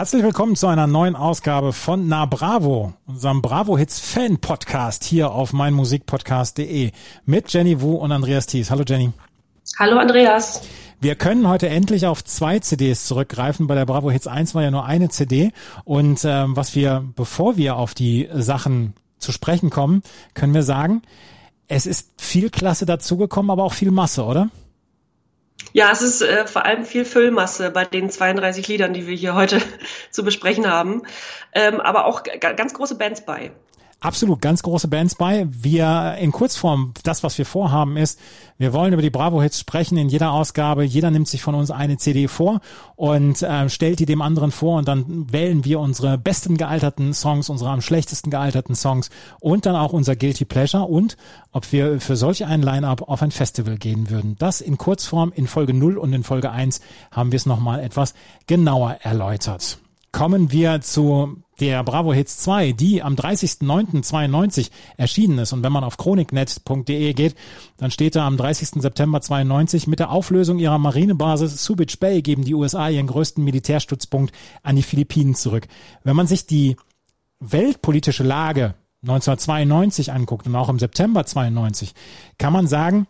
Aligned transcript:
Herzlich 0.00 0.22
willkommen 0.22 0.56
zu 0.56 0.66
einer 0.66 0.86
neuen 0.86 1.14
Ausgabe 1.14 1.74
von 1.74 2.08
Na 2.08 2.24
Bravo, 2.24 2.94
unserem 3.06 3.42
Bravo 3.42 3.76
Hits 3.76 4.00
Fan 4.00 4.38
Podcast 4.38 5.04
hier 5.04 5.30
auf 5.30 5.52
meinmusikpodcast.de 5.52 6.92
mit 7.26 7.52
Jenny 7.52 7.82
Wu 7.82 7.96
und 7.96 8.10
Andreas 8.10 8.46
Thies. 8.46 8.70
Hallo 8.70 8.82
Jenny. 8.88 9.12
Hallo 9.78 9.98
Andreas. 9.98 10.62
Wir 11.02 11.16
können 11.16 11.46
heute 11.46 11.68
endlich 11.68 12.06
auf 12.06 12.24
zwei 12.24 12.60
CDs 12.60 13.04
zurückgreifen. 13.04 13.66
Bei 13.66 13.74
der 13.74 13.84
Bravo 13.84 14.10
Hits 14.10 14.26
1 14.26 14.54
war 14.54 14.62
ja 14.62 14.70
nur 14.70 14.86
eine 14.86 15.10
CD. 15.10 15.52
Und 15.84 16.24
ähm, 16.24 16.56
was 16.56 16.74
wir, 16.74 17.04
bevor 17.14 17.58
wir 17.58 17.76
auf 17.76 17.92
die 17.92 18.26
Sachen 18.32 18.94
zu 19.18 19.32
sprechen 19.32 19.68
kommen, 19.68 20.02
können 20.32 20.54
wir 20.54 20.62
sagen, 20.62 21.02
es 21.68 21.84
ist 21.84 22.08
viel 22.16 22.48
Klasse 22.48 22.86
dazugekommen, 22.86 23.50
aber 23.50 23.64
auch 23.64 23.74
viel 23.74 23.90
Masse, 23.90 24.24
oder? 24.24 24.48
Ja, 25.72 25.90
es 25.92 26.02
ist 26.02 26.22
äh, 26.22 26.46
vor 26.46 26.64
allem 26.64 26.84
viel 26.84 27.04
Füllmasse 27.04 27.70
bei 27.70 27.84
den 27.84 28.10
32 28.10 28.66
Liedern, 28.68 28.92
die 28.92 29.06
wir 29.06 29.14
hier 29.14 29.34
heute 29.34 29.60
zu 30.10 30.24
besprechen 30.24 30.68
haben, 30.68 31.02
ähm, 31.52 31.80
aber 31.80 32.06
auch 32.06 32.22
ganz 32.22 32.74
große 32.74 32.96
Bands 32.96 33.24
bei. 33.24 33.52
Absolut, 34.02 34.40
ganz 34.40 34.62
große 34.62 34.88
Bands 34.88 35.14
bei. 35.14 35.46
Wir 35.50 36.16
in 36.18 36.32
Kurzform, 36.32 36.94
das, 37.02 37.22
was 37.22 37.36
wir 37.36 37.44
vorhaben, 37.44 37.98
ist, 37.98 38.18
wir 38.56 38.72
wollen 38.72 38.94
über 38.94 39.02
die 39.02 39.10
Bravo-Hits 39.10 39.60
sprechen 39.60 39.98
in 39.98 40.08
jeder 40.08 40.32
Ausgabe. 40.32 40.84
Jeder 40.84 41.10
nimmt 41.10 41.28
sich 41.28 41.42
von 41.42 41.54
uns 41.54 41.70
eine 41.70 41.98
CD 41.98 42.26
vor 42.26 42.62
und 42.96 43.42
äh, 43.42 43.68
stellt 43.68 43.98
die 43.98 44.06
dem 44.06 44.22
anderen 44.22 44.52
vor 44.52 44.78
und 44.78 44.88
dann 44.88 45.30
wählen 45.30 45.66
wir 45.66 45.80
unsere 45.80 46.16
besten 46.16 46.56
gealterten 46.56 47.12
Songs, 47.12 47.50
unsere 47.50 47.68
am 47.68 47.82
schlechtesten 47.82 48.30
gealterten 48.30 48.74
Songs 48.74 49.10
und 49.38 49.66
dann 49.66 49.76
auch 49.76 49.92
unser 49.92 50.16
Guilty 50.16 50.46
Pleasure 50.46 50.84
und 50.84 51.18
ob 51.52 51.70
wir 51.70 52.00
für 52.00 52.16
solch 52.16 52.46
ein 52.46 52.62
Line-Up 52.62 53.02
auf 53.06 53.20
ein 53.20 53.32
Festival 53.32 53.76
gehen 53.76 54.08
würden. 54.08 54.36
Das 54.38 54.62
in 54.62 54.78
Kurzform 54.78 55.30
in 55.34 55.46
Folge 55.46 55.74
0 55.74 55.98
und 55.98 56.14
in 56.14 56.24
Folge 56.24 56.50
1 56.50 56.80
haben 57.10 57.32
wir 57.32 57.36
es 57.36 57.44
nochmal 57.44 57.80
etwas 57.80 58.14
genauer 58.46 58.92
erläutert 59.02 59.78
kommen 60.12 60.50
wir 60.50 60.80
zu 60.80 61.36
der 61.60 61.84
Bravo 61.84 62.12
Hits 62.12 62.38
2, 62.38 62.72
die 62.72 63.02
am 63.02 63.14
30.09.92 63.14 64.70
erschienen 64.96 65.38
ist. 65.38 65.52
Und 65.52 65.62
wenn 65.62 65.72
man 65.72 65.84
auf 65.84 65.96
chroniknet.de 65.96 67.12
geht, 67.12 67.34
dann 67.76 67.90
steht 67.90 68.16
da 68.16 68.26
am 68.26 68.36
30. 68.36 68.82
September 68.82 69.20
92 69.20 69.86
mit 69.86 69.98
der 69.98 70.10
Auflösung 70.10 70.58
ihrer 70.58 70.78
Marinebasis 70.78 71.64
Subic 71.64 72.00
Bay 72.00 72.22
geben 72.22 72.44
die 72.44 72.54
USA 72.54 72.88
ihren 72.88 73.06
größten 73.06 73.44
Militärstützpunkt 73.44 74.34
an 74.62 74.76
die 74.76 74.82
Philippinen 74.82 75.34
zurück. 75.34 75.68
Wenn 76.02 76.16
man 76.16 76.26
sich 76.26 76.46
die 76.46 76.76
weltpolitische 77.40 78.22
Lage 78.22 78.74
1992 79.02 80.12
anguckt 80.12 80.46
und 80.46 80.56
auch 80.56 80.68
im 80.68 80.78
September 80.78 81.24
92, 81.24 81.94
kann 82.38 82.52
man 82.52 82.66
sagen, 82.66 83.06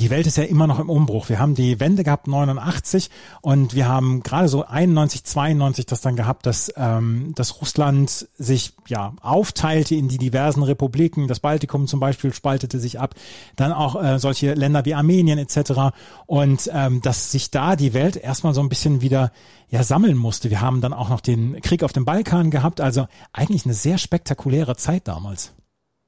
die 0.00 0.10
Welt 0.10 0.26
ist 0.26 0.36
ja 0.36 0.44
immer 0.44 0.66
noch 0.66 0.80
im 0.80 0.90
Umbruch. 0.90 1.28
Wir 1.28 1.38
haben 1.38 1.54
die 1.54 1.78
Wende 1.80 2.04
gehabt 2.04 2.26
89 2.26 3.10
und 3.40 3.74
wir 3.74 3.88
haben 3.88 4.22
gerade 4.22 4.48
so 4.48 4.64
91, 4.64 5.24
92 5.24 5.86
das 5.86 6.00
dann 6.00 6.16
gehabt, 6.16 6.46
dass, 6.46 6.72
ähm, 6.76 7.32
dass 7.34 7.60
Russland 7.60 8.28
sich 8.36 8.72
ja 8.88 9.12
aufteilte 9.20 9.94
in 9.94 10.08
die 10.08 10.18
diversen 10.18 10.62
Republiken. 10.62 11.28
Das 11.28 11.40
Baltikum 11.40 11.86
zum 11.86 12.00
Beispiel 12.00 12.34
spaltete 12.34 12.80
sich 12.80 12.98
ab. 12.98 13.14
Dann 13.56 13.72
auch 13.72 14.02
äh, 14.02 14.18
solche 14.18 14.54
Länder 14.54 14.84
wie 14.84 14.94
Armenien 14.94 15.38
etc. 15.38 15.94
Und 16.26 16.70
ähm, 16.72 17.00
dass 17.00 17.30
sich 17.30 17.50
da 17.50 17.76
die 17.76 17.94
Welt 17.94 18.16
erstmal 18.16 18.54
so 18.54 18.60
ein 18.60 18.68
bisschen 18.68 19.00
wieder 19.00 19.32
ja 19.68 19.82
sammeln 19.82 20.16
musste. 20.16 20.50
Wir 20.50 20.60
haben 20.60 20.80
dann 20.80 20.92
auch 20.92 21.08
noch 21.08 21.20
den 21.20 21.60
Krieg 21.60 21.82
auf 21.82 21.92
dem 21.92 22.04
Balkan 22.04 22.50
gehabt. 22.50 22.80
Also 22.80 23.06
eigentlich 23.32 23.64
eine 23.64 23.74
sehr 23.74 23.98
spektakuläre 23.98 24.76
Zeit 24.76 25.08
damals 25.08 25.54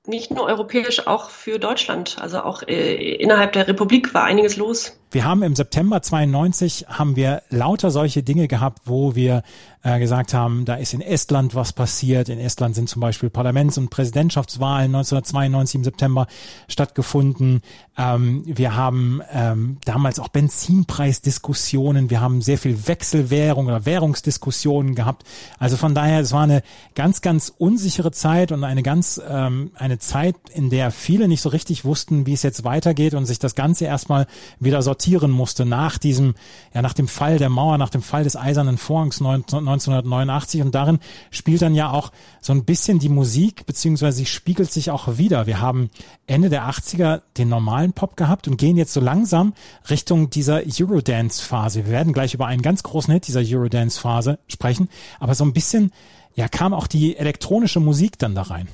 nicht 0.08 0.30
nur 0.30 0.44
europäisch, 0.44 1.06
auch 1.06 1.30
für 1.30 1.58
Deutschland. 1.58 2.16
Also 2.20 2.40
auch 2.42 2.62
äh, 2.62 3.14
innerhalb 3.14 3.52
der 3.52 3.68
Republik 3.68 4.14
war 4.14 4.24
einiges 4.24 4.56
los. 4.56 4.98
Wir 5.12 5.24
haben 5.24 5.42
im 5.42 5.54
September 5.54 6.02
92 6.02 6.86
haben 6.88 7.14
wir 7.14 7.42
lauter 7.48 7.90
solche 7.90 8.22
Dinge 8.24 8.48
gehabt, 8.48 8.82
wo 8.86 9.14
wir 9.14 9.44
äh, 9.86 10.00
gesagt 10.00 10.34
haben, 10.34 10.64
da 10.64 10.74
ist 10.74 10.94
in 10.94 11.00
Estland 11.00 11.54
was 11.54 11.72
passiert. 11.72 12.28
In 12.28 12.40
Estland 12.40 12.74
sind 12.74 12.88
zum 12.88 12.98
Beispiel 12.98 13.30
Parlaments- 13.30 13.78
und 13.78 13.88
Präsidentschaftswahlen 13.88 14.92
1992 14.92 15.74
im 15.76 15.84
September 15.84 16.26
stattgefunden. 16.66 17.62
Ähm, 17.96 18.42
wir 18.46 18.74
haben 18.74 19.22
ähm, 19.32 19.78
damals 19.84 20.18
auch 20.18 20.26
Benzinpreisdiskussionen. 20.26 22.10
Wir 22.10 22.20
haben 22.20 22.42
sehr 22.42 22.58
viel 22.58 22.88
Wechselwährung 22.88 23.66
oder 23.68 23.86
Währungsdiskussionen 23.86 24.96
gehabt. 24.96 25.22
Also 25.60 25.76
von 25.76 25.94
daher, 25.94 26.18
es 26.18 26.32
war 26.32 26.42
eine 26.42 26.62
ganz, 26.96 27.20
ganz 27.20 27.52
unsichere 27.56 28.10
Zeit 28.10 28.50
und 28.50 28.64
eine 28.64 28.82
ganz, 28.82 29.20
ähm, 29.28 29.70
eine 29.76 30.00
Zeit, 30.00 30.34
in 30.52 30.68
der 30.68 30.90
viele 30.90 31.28
nicht 31.28 31.42
so 31.42 31.50
richtig 31.50 31.84
wussten, 31.84 32.26
wie 32.26 32.32
es 32.32 32.42
jetzt 32.42 32.64
weitergeht 32.64 33.14
und 33.14 33.24
sich 33.26 33.38
das 33.38 33.54
Ganze 33.54 33.84
erstmal 33.84 34.26
wieder 34.58 34.82
sortieren 34.96 35.30
musste 35.30 35.66
nach 35.66 35.98
diesem, 35.98 36.34
ja, 36.72 36.80
nach 36.80 36.94
dem 36.94 37.06
Fall 37.06 37.36
der 37.36 37.50
Mauer, 37.50 37.76
nach 37.76 37.90
dem 37.90 38.00
Fall 38.00 38.24
des 38.24 38.34
Eisernen 38.34 38.78
Vorhangs 38.78 39.20
19, 39.20 39.58
1989 39.58 40.62
und 40.62 40.74
darin 40.74 41.00
spielt 41.30 41.60
dann 41.60 41.74
ja 41.74 41.90
auch 41.90 42.12
so 42.40 42.54
ein 42.54 42.64
bisschen 42.64 42.98
die 42.98 43.10
Musik, 43.10 43.66
beziehungsweise 43.66 44.16
sie 44.16 44.26
spiegelt 44.26 44.72
sich 44.72 44.90
auch 44.90 45.18
wieder. 45.18 45.46
Wir 45.46 45.60
haben 45.60 45.90
Ende 46.26 46.48
der 46.48 46.66
80er 46.66 47.20
den 47.36 47.50
normalen 47.50 47.92
Pop 47.92 48.16
gehabt 48.16 48.48
und 48.48 48.56
gehen 48.56 48.78
jetzt 48.78 48.94
so 48.94 49.00
langsam 49.00 49.52
Richtung 49.90 50.30
dieser 50.30 50.62
Eurodance-Phase. 50.66 51.84
Wir 51.84 51.92
werden 51.92 52.14
gleich 52.14 52.32
über 52.32 52.46
einen 52.46 52.62
ganz 52.62 52.82
großen 52.82 53.12
Hit 53.12 53.28
dieser 53.28 53.42
Eurodance-Phase 53.44 54.38
sprechen, 54.48 54.88
aber 55.20 55.34
so 55.34 55.44
ein 55.44 55.52
bisschen, 55.52 55.92
ja, 56.34 56.48
kam 56.48 56.72
auch 56.72 56.86
die 56.86 57.18
elektronische 57.18 57.80
Musik 57.80 58.18
dann 58.18 58.34
da 58.34 58.42
rein. 58.42 58.66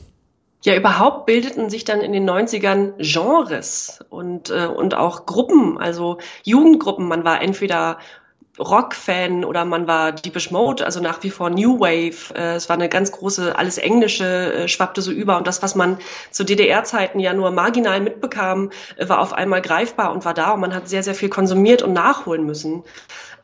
Ja, 0.65 0.77
überhaupt 0.77 1.27
bildeten 1.27 1.71
sich 1.71 1.85
dann 1.85 2.01
in 2.01 2.13
den 2.13 2.29
90ern 2.29 2.95
Genres 2.99 3.99
und, 4.11 4.51
äh, 4.51 4.67
und 4.67 4.95
auch 4.95 5.27
Gruppen, 5.27 5.79
also 5.79 6.19
Jugendgruppen. 6.45 7.09
Man 7.09 7.25
war 7.25 7.43
entweder 7.43 7.99
Rock-Fan 8.59 9.45
oder 9.45 9.65
man 9.65 9.89
war 9.89 10.13
Deepish 10.13 10.51
Mode, 10.51 10.85
also 10.85 11.01
nach 11.01 11.23
wie 11.23 11.31
vor 11.31 11.51
New 11.51 11.81
Wave. 11.81 12.35
Äh, 12.35 12.55
es 12.55 12.69
war 12.69 12.75
eine 12.75 12.89
ganz 12.89 13.11
große, 13.11 13.57
alles 13.59 13.79
Englische 13.79 14.53
äh, 14.53 14.69
schwappte 14.69 15.03
so 15.03 15.11
über 15.11 15.37
und 15.37 15.47
das, 15.47 15.63
was 15.63 15.75
man 15.75 15.99
zu 16.31 16.45
DDR-Zeiten 16.45 17.19
ja 17.19 17.33
nur 17.33 17.51
marginal 17.51 18.01
mitbekam, 18.01 18.71
äh, 18.97 19.09
war 19.09 19.21
auf 19.21 19.33
einmal 19.33 19.63
greifbar 19.63 20.13
und 20.13 20.25
war 20.25 20.35
da 20.35 20.53
und 20.53 20.61
man 20.61 20.75
hat 20.75 20.89
sehr, 20.89 21.03
sehr 21.03 21.15
viel 21.15 21.31
konsumiert 21.31 21.83
und 21.83 21.93
nachholen 21.93 22.45
müssen. 22.45 22.85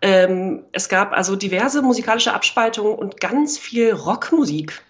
Ähm, 0.02 0.64
es 0.72 0.88
gab 0.88 1.12
also 1.12 1.34
diverse 1.34 1.82
musikalische 1.82 2.32
Abspaltungen 2.32 2.94
und 2.94 3.20
ganz 3.20 3.58
viel 3.58 3.92
Rockmusik. 3.92 4.82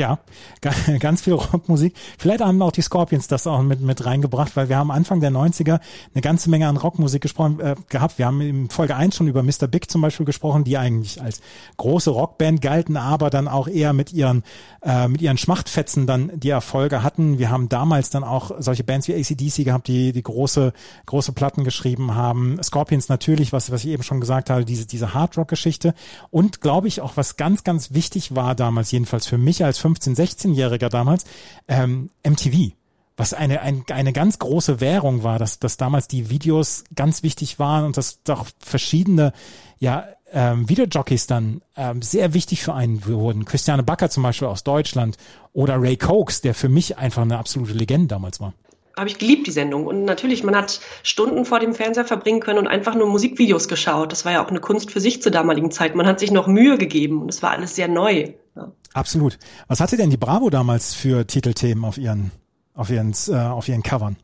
Ja, 0.00 0.18
ganz 0.98 1.20
viel 1.20 1.34
Rockmusik. 1.34 1.94
Vielleicht 2.16 2.40
haben 2.40 2.62
auch 2.62 2.72
die 2.72 2.80
Scorpions 2.80 3.28
das 3.28 3.46
auch 3.46 3.60
mit, 3.60 3.82
mit 3.82 4.02
reingebracht, 4.06 4.56
weil 4.56 4.70
wir 4.70 4.78
haben 4.78 4.90
Anfang 4.90 5.20
der 5.20 5.30
90er 5.30 5.78
eine 6.14 6.22
ganze 6.22 6.48
Menge 6.48 6.68
an 6.68 6.78
Rockmusik 6.78 7.20
gesprochen, 7.20 7.60
äh, 7.60 7.74
gehabt. 7.90 8.16
Wir 8.16 8.24
haben 8.24 8.40
in 8.40 8.70
Folge 8.70 8.96
1 8.96 9.14
schon 9.14 9.28
über 9.28 9.42
Mr. 9.42 9.66
Big 9.68 9.90
zum 9.90 10.00
Beispiel 10.00 10.24
gesprochen, 10.24 10.64
die 10.64 10.78
eigentlich 10.78 11.20
als 11.20 11.42
große 11.76 12.08
Rockband 12.08 12.62
galten, 12.62 12.96
aber 12.96 13.28
dann 13.28 13.46
auch 13.46 13.68
eher 13.68 13.92
mit 13.92 14.10
ihren, 14.14 14.42
äh, 14.82 15.06
mit 15.06 15.20
ihren 15.20 15.36
Schmachtfetzen 15.36 16.06
dann 16.06 16.30
die 16.34 16.48
Erfolge 16.48 17.02
hatten. 17.02 17.38
Wir 17.38 17.50
haben 17.50 17.68
damals 17.68 18.08
dann 18.08 18.24
auch 18.24 18.52
solche 18.58 18.84
Bands 18.84 19.06
wie 19.06 19.14
ACDC 19.14 19.64
gehabt, 19.64 19.86
die, 19.86 20.12
die 20.12 20.22
große, 20.22 20.72
große 21.04 21.32
Platten 21.32 21.62
geschrieben 21.62 22.14
haben. 22.14 22.58
Scorpions 22.62 23.10
natürlich, 23.10 23.52
was, 23.52 23.70
was 23.70 23.84
ich 23.84 23.90
eben 23.90 24.02
schon 24.02 24.20
gesagt 24.20 24.48
habe, 24.48 24.64
diese, 24.64 24.86
diese 24.86 25.12
Hardrock-Geschichte. 25.12 25.92
Und 26.30 26.62
glaube 26.62 26.88
ich 26.88 27.02
auch, 27.02 27.18
was 27.18 27.36
ganz, 27.36 27.64
ganz 27.64 27.92
wichtig 27.92 28.34
war 28.34 28.54
damals, 28.54 28.92
jedenfalls 28.92 29.26
für 29.26 29.36
mich 29.36 29.62
als 29.62 29.78
15-, 29.94 30.16
16-Jähriger 30.16 30.88
damals, 30.88 31.24
ähm, 31.68 32.10
MTV 32.26 32.72
was 33.20 33.34
eine, 33.34 33.60
ein, 33.60 33.84
eine 33.90 34.14
ganz 34.14 34.38
große 34.38 34.80
Währung 34.80 35.22
war, 35.22 35.38
dass, 35.38 35.58
dass 35.58 35.76
damals 35.76 36.08
die 36.08 36.30
Videos 36.30 36.84
ganz 36.96 37.22
wichtig 37.22 37.58
waren 37.58 37.84
und 37.84 37.98
dass 37.98 38.22
doch 38.22 38.46
verschiedene 38.60 39.34
ja, 39.78 40.06
ähm, 40.32 40.66
Videojockeys 40.70 41.26
dann 41.26 41.60
ähm, 41.76 42.00
sehr 42.00 42.32
wichtig 42.32 42.62
für 42.62 42.72
einen 42.72 43.04
wurden. 43.04 43.44
Christiane 43.44 43.82
Backer 43.82 44.08
zum 44.08 44.22
Beispiel 44.22 44.48
aus 44.48 44.64
Deutschland 44.64 45.18
oder 45.52 45.78
Ray 45.78 45.98
Cokes, 45.98 46.40
der 46.40 46.54
für 46.54 46.70
mich 46.70 46.96
einfach 46.96 47.20
eine 47.20 47.36
absolute 47.36 47.74
Legende 47.74 48.06
damals 48.06 48.40
war 48.40 48.54
habe 49.00 49.08
ich 49.08 49.18
geliebt, 49.18 49.46
die 49.46 49.50
Sendung. 49.50 49.86
Und 49.86 50.04
natürlich, 50.04 50.44
man 50.44 50.54
hat 50.54 50.80
Stunden 51.02 51.44
vor 51.44 51.58
dem 51.58 51.74
Fernseher 51.74 52.04
verbringen 52.04 52.40
können 52.40 52.58
und 52.58 52.66
einfach 52.68 52.94
nur 52.94 53.08
Musikvideos 53.08 53.66
geschaut. 53.66 54.12
Das 54.12 54.24
war 54.24 54.32
ja 54.32 54.44
auch 54.44 54.48
eine 54.48 54.60
Kunst 54.60 54.90
für 54.90 55.00
sich 55.00 55.22
zur 55.22 55.32
damaligen 55.32 55.70
Zeit. 55.70 55.94
Man 55.94 56.06
hat 56.06 56.20
sich 56.20 56.30
noch 56.30 56.46
Mühe 56.46 56.78
gegeben 56.78 57.22
und 57.22 57.28
es 57.28 57.42
war 57.42 57.50
alles 57.50 57.74
sehr 57.74 57.88
neu. 57.88 58.34
Ja. 58.54 58.72
Absolut. 58.92 59.38
Was 59.68 59.80
hatte 59.80 59.96
denn 59.96 60.10
die 60.10 60.16
Bravo 60.16 60.50
damals 60.50 60.94
für 60.94 61.26
Titelthemen 61.26 61.84
auf 61.84 61.98
ihren, 61.98 62.30
auf 62.74 62.90
ihren, 62.90 63.14
äh, 63.28 63.34
auf 63.34 63.68
ihren 63.68 63.82
Covern? 63.82 64.16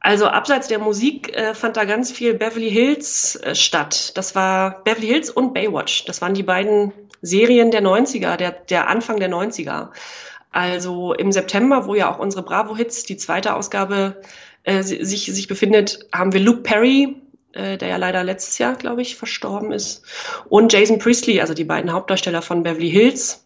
Also 0.00 0.26
abseits 0.26 0.68
der 0.68 0.78
Musik 0.78 1.36
äh, 1.36 1.52
fand 1.52 1.76
da 1.76 1.84
ganz 1.84 2.12
viel 2.12 2.34
Beverly 2.34 2.70
Hills 2.70 3.36
äh, 3.36 3.56
statt. 3.56 4.16
Das 4.16 4.36
war 4.36 4.84
Beverly 4.84 5.08
Hills 5.08 5.30
und 5.30 5.52
Baywatch. 5.52 6.04
Das 6.04 6.22
waren 6.22 6.32
die 6.32 6.44
beiden 6.44 6.92
Serien 7.22 7.72
der 7.72 7.82
90er, 7.82 8.36
der, 8.36 8.52
der 8.52 8.88
Anfang 8.88 9.18
der 9.18 9.30
90er. 9.30 9.88
Also 10.56 11.12
im 11.12 11.32
September, 11.32 11.84
wo 11.84 11.94
ja 11.94 12.10
auch 12.10 12.18
unsere 12.18 12.42
Bravo 12.42 12.74
Hits, 12.74 13.04
die 13.04 13.18
zweite 13.18 13.54
Ausgabe, 13.54 14.22
äh, 14.64 14.82
sich, 14.82 15.26
sich 15.26 15.48
befindet, 15.48 16.08
haben 16.14 16.32
wir 16.32 16.40
Luke 16.40 16.62
Perry, 16.62 17.20
äh, 17.52 17.76
der 17.76 17.88
ja 17.88 17.96
leider 17.98 18.24
letztes 18.24 18.56
Jahr, 18.56 18.74
glaube 18.74 19.02
ich, 19.02 19.16
verstorben 19.16 19.70
ist, 19.70 20.02
und 20.48 20.72
Jason 20.72 20.98
Priestley, 20.98 21.42
also 21.42 21.52
die 21.52 21.64
beiden 21.64 21.92
Hauptdarsteller 21.92 22.40
von 22.40 22.62
Beverly 22.62 22.90
Hills. 22.90 23.44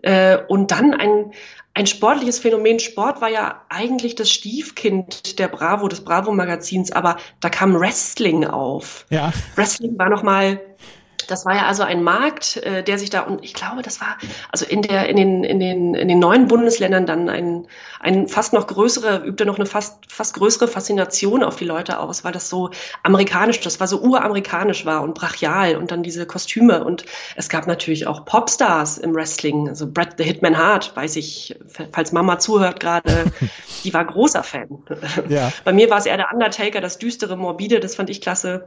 Äh, 0.00 0.38
und 0.48 0.70
dann 0.70 0.94
ein, 0.94 1.32
ein 1.74 1.86
sportliches 1.86 2.38
Phänomen. 2.38 2.80
Sport 2.80 3.20
war 3.20 3.28
ja 3.28 3.60
eigentlich 3.68 4.14
das 4.14 4.30
Stiefkind 4.30 5.38
der 5.38 5.48
Bravo, 5.48 5.88
des 5.88 6.06
Bravo-Magazins, 6.06 6.90
aber 6.90 7.18
da 7.40 7.50
kam 7.50 7.78
Wrestling 7.78 8.46
auf. 8.46 9.04
Ja. 9.10 9.30
Wrestling 9.56 9.98
war 9.98 10.08
nochmal 10.08 10.58
das 11.28 11.44
war 11.44 11.54
ja 11.54 11.66
also 11.66 11.82
ein 11.82 12.02
Markt, 12.02 12.56
äh, 12.58 12.82
der 12.82 12.98
sich 12.98 13.10
da, 13.10 13.22
und 13.22 13.44
ich 13.44 13.54
glaube, 13.54 13.82
das 13.82 14.00
war 14.00 14.16
also 14.50 14.64
in 14.64 14.82
der, 14.82 15.08
in 15.08 15.16
den, 15.16 15.44
in 15.44 15.60
den, 15.60 15.94
in 15.94 16.08
den 16.08 16.18
neuen 16.18 16.46
Bundesländern 16.46 17.06
dann 17.06 17.28
ein, 17.28 17.66
ein 18.00 18.28
fast 18.28 18.52
noch 18.52 18.66
größere, 18.66 19.24
übte 19.24 19.46
noch 19.46 19.56
eine 19.56 19.66
fast, 19.66 19.98
fast 20.08 20.34
größere 20.34 20.68
Faszination 20.68 21.42
auf 21.42 21.56
die 21.56 21.64
Leute 21.64 21.98
aus, 21.98 22.24
weil 22.24 22.32
das 22.32 22.48
so 22.48 22.70
amerikanisch, 23.02 23.60
das 23.60 23.80
war 23.80 23.86
so 23.86 24.00
uramerikanisch 24.00 24.86
war 24.86 25.02
und 25.02 25.14
brachial 25.14 25.76
und 25.76 25.90
dann 25.90 26.02
diese 26.02 26.26
Kostüme 26.26 26.84
und 26.84 27.04
es 27.34 27.48
gab 27.48 27.66
natürlich 27.66 28.06
auch 28.06 28.24
Popstars 28.24 28.98
im 28.98 29.14
Wrestling, 29.14 29.68
also 29.68 29.86
Brett 29.90 30.14
the 30.18 30.24
Hitman 30.24 30.56
Hart, 30.56 30.94
weiß 30.94 31.16
ich, 31.16 31.58
falls 31.92 32.12
Mama 32.12 32.38
zuhört 32.38 32.80
gerade, 32.80 33.32
die 33.84 33.92
war 33.92 34.04
großer 34.04 34.42
Fan. 34.42 34.82
Ja. 35.28 35.52
Bei 35.64 35.72
mir 35.72 35.90
war 35.90 35.98
es 35.98 36.06
eher 36.06 36.16
der 36.16 36.32
Undertaker, 36.32 36.80
das 36.80 36.98
düstere, 36.98 37.36
morbide, 37.36 37.80
das 37.80 37.94
fand 37.94 38.10
ich 38.10 38.20
klasse. 38.20 38.66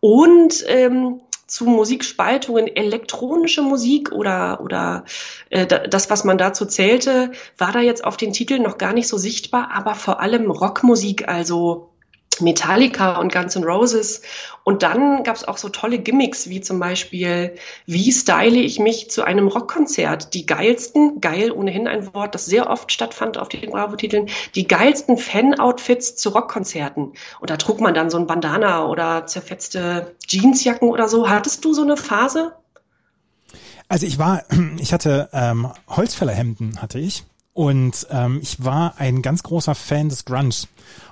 Und 0.00 0.64
ähm, 0.66 1.20
zu 1.50 1.64
Musikspaltungen 1.64 2.68
elektronische 2.68 3.60
Musik 3.60 4.12
oder, 4.12 4.60
oder 4.62 5.04
äh, 5.50 5.66
das, 5.66 6.08
was 6.08 6.22
man 6.22 6.38
dazu 6.38 6.64
zählte, 6.64 7.32
war 7.58 7.72
da 7.72 7.80
jetzt 7.80 8.04
auf 8.04 8.16
den 8.16 8.32
Titeln 8.32 8.62
noch 8.62 8.78
gar 8.78 8.92
nicht 8.92 9.08
so 9.08 9.18
sichtbar, 9.18 9.70
aber 9.74 9.96
vor 9.96 10.20
allem 10.20 10.50
Rockmusik, 10.50 11.28
also 11.28 11.89
Metallica 12.40 13.18
und 13.18 13.32
Guns 13.32 13.56
N' 13.56 13.64
Roses. 13.64 14.22
Und 14.64 14.82
dann 14.82 15.22
gab 15.24 15.36
es 15.36 15.44
auch 15.46 15.56
so 15.56 15.68
tolle 15.68 15.98
Gimmicks, 15.98 16.48
wie 16.48 16.60
zum 16.60 16.78
Beispiel, 16.78 17.54
wie 17.86 18.12
style 18.12 18.58
ich 18.58 18.78
mich 18.78 19.10
zu 19.10 19.22
einem 19.22 19.48
Rockkonzert? 19.48 20.34
Die 20.34 20.46
geilsten, 20.46 21.20
geil 21.20 21.50
ohnehin 21.50 21.88
ein 21.88 22.12
Wort, 22.14 22.34
das 22.34 22.46
sehr 22.46 22.68
oft 22.68 22.92
stattfand 22.92 23.38
auf 23.38 23.48
den 23.48 23.70
Bravo-Titeln, 23.70 24.28
die 24.54 24.66
geilsten 24.66 25.16
Fan-Outfits 25.16 26.16
zu 26.16 26.30
Rockkonzerten. 26.30 27.12
Und 27.40 27.50
da 27.50 27.56
trug 27.56 27.80
man 27.80 27.94
dann 27.94 28.10
so 28.10 28.18
ein 28.18 28.26
Bandana 28.26 28.86
oder 28.86 29.26
zerfetzte 29.26 30.14
Jeansjacken 30.26 30.88
oder 30.88 31.08
so. 31.08 31.28
Hattest 31.28 31.64
du 31.64 31.72
so 31.72 31.82
eine 31.82 31.96
Phase? 31.96 32.52
Also 33.88 34.06
ich 34.06 34.18
war, 34.18 34.44
ich 34.78 34.92
hatte 34.92 35.28
ähm, 35.32 35.68
Holzfällerhemden, 35.88 36.80
hatte 36.80 36.98
ich. 36.98 37.24
Und 37.60 38.06
ähm, 38.08 38.38
ich 38.40 38.64
war 38.64 38.94
ein 38.96 39.20
ganz 39.20 39.42
großer 39.42 39.74
Fan 39.74 40.08
des 40.08 40.24
Grunge. 40.24 40.66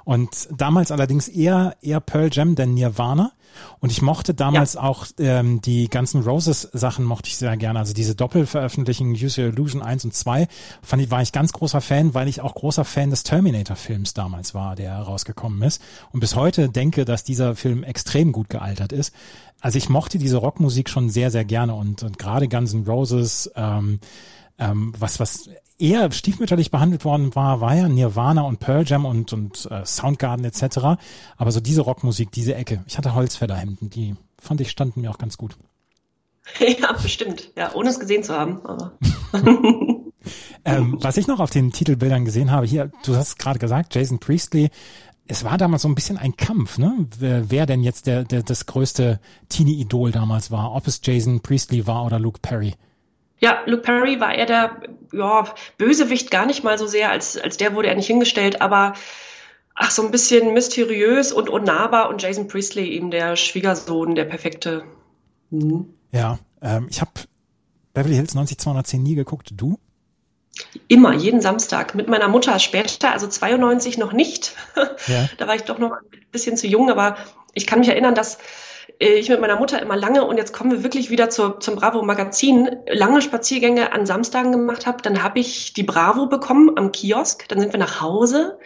Und 0.05 0.49
damals 0.51 0.91
allerdings 0.91 1.29
eher, 1.29 1.77
eher 1.83 2.01
Pearl 2.01 2.31
Jam 2.33 2.55
denn 2.55 2.73
Nirvana. 2.73 3.33
Und 3.81 3.91
ich 3.91 4.03
mochte 4.03 4.35
damals 4.35 4.75
ja. 4.75 4.83
auch 4.83 5.07
ähm, 5.19 5.61
die 5.61 5.89
ganzen 5.89 6.23
Roses 6.23 6.63
Sachen 6.73 7.05
mochte 7.05 7.29
ich 7.29 7.37
sehr 7.37 7.57
gerne. 7.57 7.79
Also 7.79 7.95
diese 7.95 8.15
Doppelveröffentlichungen 8.15 9.13
Use 9.15 9.41
Your 9.41 9.49
Illusion 9.49 9.83
1 9.83 10.05
und 10.05 10.15
2 10.15 10.49
fand 10.83 11.03
ich, 11.03 11.11
war 11.11 11.23
ich 11.23 11.33
ganz 11.33 11.53
großer 11.53 11.81
Fan, 11.81 12.15
weil 12.15 12.29
ich 12.29 12.41
auch 12.41 12.55
großer 12.55 12.85
Fan 12.85 13.11
des 13.11 13.23
Terminator 13.23 13.77
Films 13.77 14.15
damals 14.15 14.55
war, 14.55 14.77
der 14.77 14.99
rausgekommen 14.99 15.63
ist. 15.63 15.83
Und 16.13 16.21
bis 16.21 16.35
heute 16.35 16.69
denke, 16.69 17.05
dass 17.05 17.25
dieser 17.25 17.55
Film 17.55 17.85
extrem 17.85 18.33
gut 18.33 18.51
gealtert 18.51 18.93
ist. 18.93 19.15
Also 19.61 19.79
ich 19.79 19.89
mochte 19.89 20.19
diese 20.19 20.37
Rockmusik 20.37 20.89
schon 20.89 21.11
sehr, 21.11 21.31
sehr 21.31 21.45
gerne 21.45 21.75
und, 21.75 22.03
und 22.03 22.19
gerade 22.19 22.49
Guns 22.49 22.75
N' 22.75 22.85
Roses, 22.85 23.51
ähm, 23.57 23.99
ähm, 24.59 24.93
was, 24.99 25.19
was 25.21 25.49
eher 25.79 26.11
stiefmütterlich 26.11 26.71
behandelt 26.71 27.05
worden 27.05 27.35
war, 27.35 27.61
war 27.61 27.75
ja 27.75 27.89
Nirvana 27.89 28.43
und 28.43 28.59
Pearl 28.59 28.85
Jam 28.87 29.05
und, 29.05 29.33
und 29.33 29.69
äh, 29.71 29.85
Soundgarden 29.85 30.45
etc. 30.45 30.99
Aber 31.37 31.53
so 31.53 31.61
diese 31.61 31.83
Rockmusik, 31.83 32.33
diese 32.33 32.55
Ecke. 32.55 32.83
Ich 32.87 32.99
hatte 32.99 33.15
Holzfällerhemden, 33.39 33.91
die 33.91 34.17
fand 34.41 34.61
ich 34.61 34.71
standen 34.71 35.01
mir 35.01 35.11
auch 35.11 35.19
ganz 35.19 35.37
gut. 35.37 35.57
Ja, 36.61 36.93
bestimmt. 36.93 37.53
Ja, 37.57 37.75
ohne 37.75 37.91
es 37.91 38.01
gesehen 38.01 38.23
zu 38.23 38.35
haben. 38.35 38.65
Aber. 38.65 38.93
ähm, 40.65 40.97
was 40.99 41.19
ich 41.19 41.27
noch 41.27 41.41
auf 41.41 41.51
den 41.51 41.73
Titelbildern 41.73 42.25
gesehen 42.25 42.51
habe, 42.51 42.67
hier, 42.67 42.91
du 43.05 43.17
hast 43.17 43.39
gerade 43.39 43.59
gesagt, 43.59 43.95
Jason 43.95 44.19
Priestley, 44.19 44.71
es 45.27 45.45
war 45.45 45.59
damals 45.59 45.83
so 45.83 45.89
ein 45.89 45.95
bisschen 45.95 46.17
ein 46.17 46.39
Kampf, 46.39 46.79
ne? 46.79 47.07
Wer, 47.19 47.51
wer 47.51 47.67
denn 47.67 47.83
jetzt 47.83 48.07
der, 48.07 48.25
der 48.25 48.43
das 48.43 48.65
größte 48.65 49.21
Teenie-Idol 49.51 50.11
damals 50.11 50.51
war, 50.51 50.75
ob 50.75 50.87
es 50.87 51.03
Jason 51.05 51.43
Priestley 51.43 51.87
war 51.87 52.07
oder 52.07 52.19
Luke 52.19 52.39
Perry. 52.41 52.77
Ja, 53.41 53.59
Luke 53.67 53.83
Perry 53.83 54.19
war 54.19 54.35
eher 54.35 54.47
der 54.47 54.81
ja, 55.13 55.45
Bösewicht 55.77 56.31
gar 56.31 56.47
nicht 56.47 56.65
mal 56.65 56.79
so 56.79 56.87
sehr, 56.87 57.11
als, 57.11 57.37
als 57.37 57.59
der 57.59 57.75
wurde 57.75 57.89
er 57.89 57.95
nicht 57.95 58.07
hingestellt, 58.07 58.63
aber 58.63 58.95
ach, 59.79 59.91
so 59.91 60.03
ein 60.03 60.11
bisschen 60.11 60.53
mysteriös 60.53 61.33
und 61.33 61.49
unnahbar 61.49 62.11
und 62.11 62.21
Jason 62.21 62.49
Priestley 62.49 62.91
eben 62.91 63.11
der 63.11 63.37
Schwiegersohn, 63.37 64.15
der 64.15 64.25
perfekte. 64.25 64.83
Mhm. 65.51 65.95
Ja, 66.13 66.39
ähm, 66.61 66.89
ich 66.91 67.01
habe 67.01 67.13
Beverly 67.95 68.17
Hills 68.17 68.35
90210 68.35 69.03
nie 69.03 69.15
geguckt. 69.15 69.51
Du? 69.57 69.79
Immer, 70.89 71.15
jeden 71.15 71.41
Samstag. 71.41 71.95
Mit 71.95 72.09
meiner 72.09 72.29
Mutter 72.29 72.59
später, 72.59 73.13
also 73.13 73.29
92 73.29 73.99
noch 73.99 74.13
nicht. 74.13 74.55
Ja. 75.07 75.29
da 75.39 75.47
war 75.47 75.55
ich 75.55 75.63
doch 75.63 75.79
noch 75.79 75.93
ein 75.93 76.27
bisschen 76.33 76.57
zu 76.57 76.67
jung, 76.67 76.91
aber 76.91 77.17
ich 77.55 77.67
kann 77.67 77.79
mich 77.79 77.89
erinnern, 77.89 78.15
dass 78.17 78.39
äh, 79.01 79.15
ich 79.15 79.29
mit 79.29 79.41
meiner 79.41 79.57
Mutter 79.57 79.81
immer 79.81 79.97
lange, 79.97 80.25
und 80.25 80.39
jetzt 80.39 80.53
kommen 80.53 80.73
wir 80.73 80.83
wirklich 80.83 81.09
wieder 81.09 81.31
zur, 81.31 81.61
zum 81.61 81.77
Bravo 81.77 82.03
Magazin, 82.03 82.69
lange 82.89 83.23
Spaziergänge 83.23 83.93
an 83.93 84.07
Samstagen 84.07 84.51
gemacht 84.51 84.87
habe. 84.87 85.03
Dann 85.03 85.23
habe 85.23 85.39
ich 85.39 85.73
die 85.73 85.85
Bravo 85.85 86.27
bekommen 86.27 86.77
am 86.77 86.91
Kiosk. 86.91 87.49
Dann 87.49 87.61
sind 87.61 87.73
wir 87.73 87.79
nach 87.79 88.01
Hause. 88.01 88.59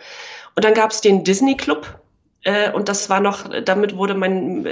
Und 0.54 0.64
dann 0.64 0.74
gab 0.74 0.90
es 0.90 1.00
den 1.00 1.24
Disney 1.24 1.56
Club. 1.56 2.00
Äh, 2.44 2.72
und 2.72 2.88
das 2.88 3.08
war 3.08 3.20
noch, 3.20 3.48
damit 3.64 3.96
wurde 3.96 4.14
mein, 4.14 4.66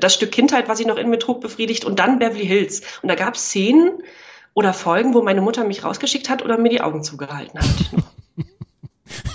das 0.00 0.14
Stück 0.14 0.32
Kindheit, 0.32 0.68
was 0.68 0.80
ich 0.80 0.86
noch 0.86 0.96
in 0.96 1.10
mir 1.10 1.18
trug, 1.18 1.40
befriedigt. 1.40 1.84
Und 1.84 1.98
dann 1.98 2.18
Beverly 2.18 2.46
Hills. 2.46 2.82
Und 3.02 3.08
da 3.08 3.14
gab 3.14 3.34
es 3.34 3.46
Szenen 3.46 4.02
oder 4.54 4.72
Folgen, 4.72 5.14
wo 5.14 5.22
meine 5.22 5.42
Mutter 5.42 5.64
mich 5.64 5.84
rausgeschickt 5.84 6.28
hat 6.28 6.42
oder 6.42 6.58
mir 6.58 6.70
die 6.70 6.80
Augen 6.80 7.02
zugehalten 7.02 7.60
hat. 7.60 8.04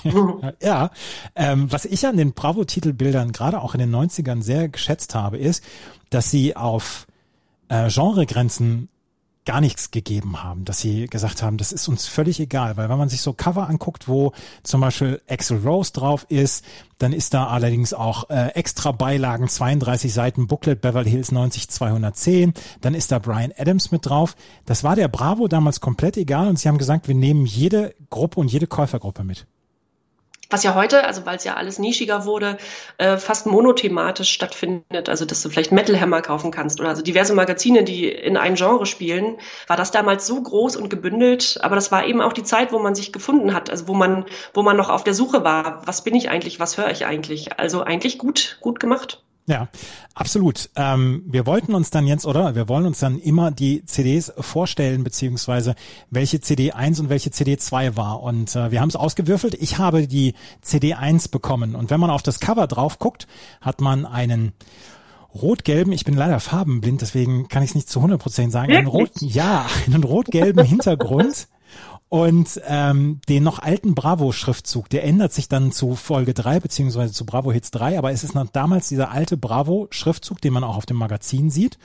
ja, 0.61 0.91
ähm, 1.35 1.71
was 1.71 1.85
ich 1.85 2.05
an 2.05 2.17
den 2.17 2.33
Bravo-Titelbildern 2.33 3.31
gerade 3.31 3.61
auch 3.61 3.73
in 3.73 3.79
den 3.79 3.93
90ern 3.93 4.41
sehr 4.41 4.69
geschätzt 4.69 5.15
habe, 5.15 5.37
ist, 5.37 5.63
dass 6.09 6.31
sie 6.31 6.55
auf 6.55 7.07
äh, 7.69 7.89
Genregrenzen 7.89 8.89
gar 9.45 9.59
nichts 9.59 9.89
gegeben 9.89 10.43
haben, 10.43 10.65
dass 10.65 10.79
sie 10.79 11.07
gesagt 11.07 11.41
haben, 11.41 11.57
das 11.57 11.71
ist 11.71 11.87
uns 11.87 12.05
völlig 12.05 12.39
egal, 12.39 12.77
weil 12.77 12.89
wenn 12.89 12.97
man 12.97 13.09
sich 13.09 13.21
so 13.21 13.33
Cover 13.33 13.67
anguckt, 13.67 14.07
wo 14.07 14.33
zum 14.61 14.81
Beispiel 14.81 15.21
Axel 15.27 15.57
Rose 15.57 15.91
drauf 15.93 16.25
ist, 16.29 16.63
dann 16.99 17.11
ist 17.11 17.33
da 17.33 17.47
allerdings 17.47 17.93
auch 17.93 18.29
äh, 18.29 18.49
extra 18.49 18.91
Beilagen, 18.91 19.47
32 19.47 20.13
Seiten 20.13 20.45
Booklet 20.45 20.81
Beverly 20.81 21.09
Hills 21.09 21.31
90 21.31 21.69
210, 21.69 22.53
dann 22.81 22.93
ist 22.93 23.11
da 23.11 23.17
Brian 23.17 23.51
Adams 23.57 23.91
mit 23.91 24.05
drauf. 24.05 24.35
Das 24.65 24.83
war 24.83 24.95
der 24.95 25.07
Bravo 25.07 25.47
damals 25.47 25.81
komplett 25.81 26.17
egal 26.17 26.47
und 26.47 26.59
sie 26.59 26.67
haben 26.67 26.77
gesagt, 26.77 27.07
wir 27.07 27.15
nehmen 27.15 27.45
jede 27.47 27.95
Gruppe 28.11 28.39
und 28.39 28.51
jede 28.51 28.67
Käufergruppe 28.67 29.23
mit 29.23 29.47
was 30.51 30.63
ja 30.63 30.75
heute, 30.75 31.05
also 31.05 31.25
weil 31.25 31.37
es 31.37 31.43
ja 31.43 31.55
alles 31.55 31.79
nischiger 31.79 32.25
wurde, 32.25 32.57
äh, 32.97 33.17
fast 33.17 33.45
monothematisch 33.45 34.31
stattfindet. 34.31 35.09
Also 35.09 35.25
dass 35.25 35.41
du 35.41 35.49
vielleicht 35.49 35.71
Metal 35.71 35.99
Hammer 35.99 36.21
kaufen 36.21 36.51
kannst 36.51 36.79
oder 36.79 36.89
also 36.89 37.01
diverse 37.01 37.33
Magazine, 37.33 37.83
die 37.83 38.09
in 38.09 38.37
einem 38.37 38.55
Genre 38.55 38.85
spielen, 38.85 39.37
war 39.67 39.77
das 39.77 39.91
damals 39.91 40.27
so 40.27 40.41
groß 40.41 40.75
und 40.75 40.89
gebündelt. 40.89 41.59
Aber 41.61 41.75
das 41.75 41.91
war 41.91 42.05
eben 42.05 42.21
auch 42.21 42.33
die 42.33 42.43
Zeit, 42.43 42.71
wo 42.71 42.79
man 42.79 42.95
sich 42.95 43.11
gefunden 43.11 43.53
hat, 43.53 43.69
also 43.69 43.87
wo 43.87 43.93
man, 43.93 44.25
wo 44.53 44.61
man 44.63 44.77
noch 44.77 44.89
auf 44.89 45.03
der 45.03 45.13
Suche 45.13 45.43
war. 45.43 45.85
Was 45.85 46.03
bin 46.03 46.15
ich 46.15 46.29
eigentlich? 46.29 46.59
Was 46.59 46.77
höre 46.77 46.91
ich 46.91 47.05
eigentlich? 47.05 47.59
Also 47.59 47.83
eigentlich 47.83 48.17
gut, 48.17 48.57
gut 48.61 48.79
gemacht. 48.79 49.23
Ja, 49.51 49.67
absolut. 50.13 50.69
Ähm, 50.77 51.23
wir 51.25 51.45
wollten 51.45 51.75
uns 51.75 51.89
dann 51.89 52.07
jetzt, 52.07 52.25
oder 52.25 52.55
wir 52.55 52.69
wollen 52.69 52.85
uns 52.85 52.99
dann 52.99 53.19
immer 53.19 53.51
die 53.51 53.83
CDs 53.83 54.31
vorstellen, 54.39 55.03
beziehungsweise 55.03 55.75
welche 56.09 56.39
CD 56.39 56.71
1 56.71 57.01
und 57.01 57.09
welche 57.09 57.31
CD 57.31 57.57
2 57.57 57.97
war. 57.97 58.23
Und 58.23 58.55
äh, 58.55 58.71
wir 58.71 58.79
haben 58.79 58.87
es 58.87 58.95
ausgewürfelt. 58.95 59.55
Ich 59.55 59.77
habe 59.77 60.07
die 60.07 60.35
CD 60.61 60.93
1 60.93 61.27
bekommen. 61.27 61.75
Und 61.75 61.89
wenn 61.89 61.99
man 61.99 62.11
auf 62.11 62.23
das 62.23 62.39
Cover 62.39 62.65
drauf 62.65 62.97
guckt, 62.97 63.27
hat 63.59 63.81
man 63.81 64.05
einen 64.05 64.53
rot-gelben, 65.35 65.91
ich 65.91 66.05
bin 66.05 66.15
leider 66.15 66.39
farbenblind, 66.39 67.01
deswegen 67.01 67.49
kann 67.49 67.61
ich 67.61 67.71
es 67.71 67.75
nicht 67.75 67.89
zu 67.89 67.99
100% 67.99 68.51
sagen, 68.51 68.71
einen 68.71 68.87
rot, 68.87 69.11
ja, 69.19 69.65
einen 69.85 70.05
rot-gelben 70.05 70.63
Hintergrund 70.63 71.49
und 72.11 72.59
ähm, 72.67 73.21
den 73.29 73.43
noch 73.43 73.59
alten 73.59 73.95
Bravo-Schriftzug, 73.95 74.89
der 74.89 75.05
ändert 75.05 75.31
sich 75.31 75.47
dann 75.47 75.71
zu 75.71 75.95
Folge 75.95 76.33
3 76.33 76.59
beziehungsweise 76.59 77.13
zu 77.13 77.25
Bravo 77.25 77.53
Hits 77.53 77.71
3, 77.71 77.97
aber 77.97 78.11
es 78.11 78.25
ist 78.25 78.35
noch 78.35 78.49
damals 78.49 78.89
dieser 78.89 79.11
alte 79.11 79.37
Bravo-Schriftzug, 79.37 80.41
den 80.41 80.51
man 80.51 80.65
auch 80.65 80.75
auf 80.75 80.85
dem 80.85 80.97
Magazin 80.97 81.49
sieht. 81.49 81.77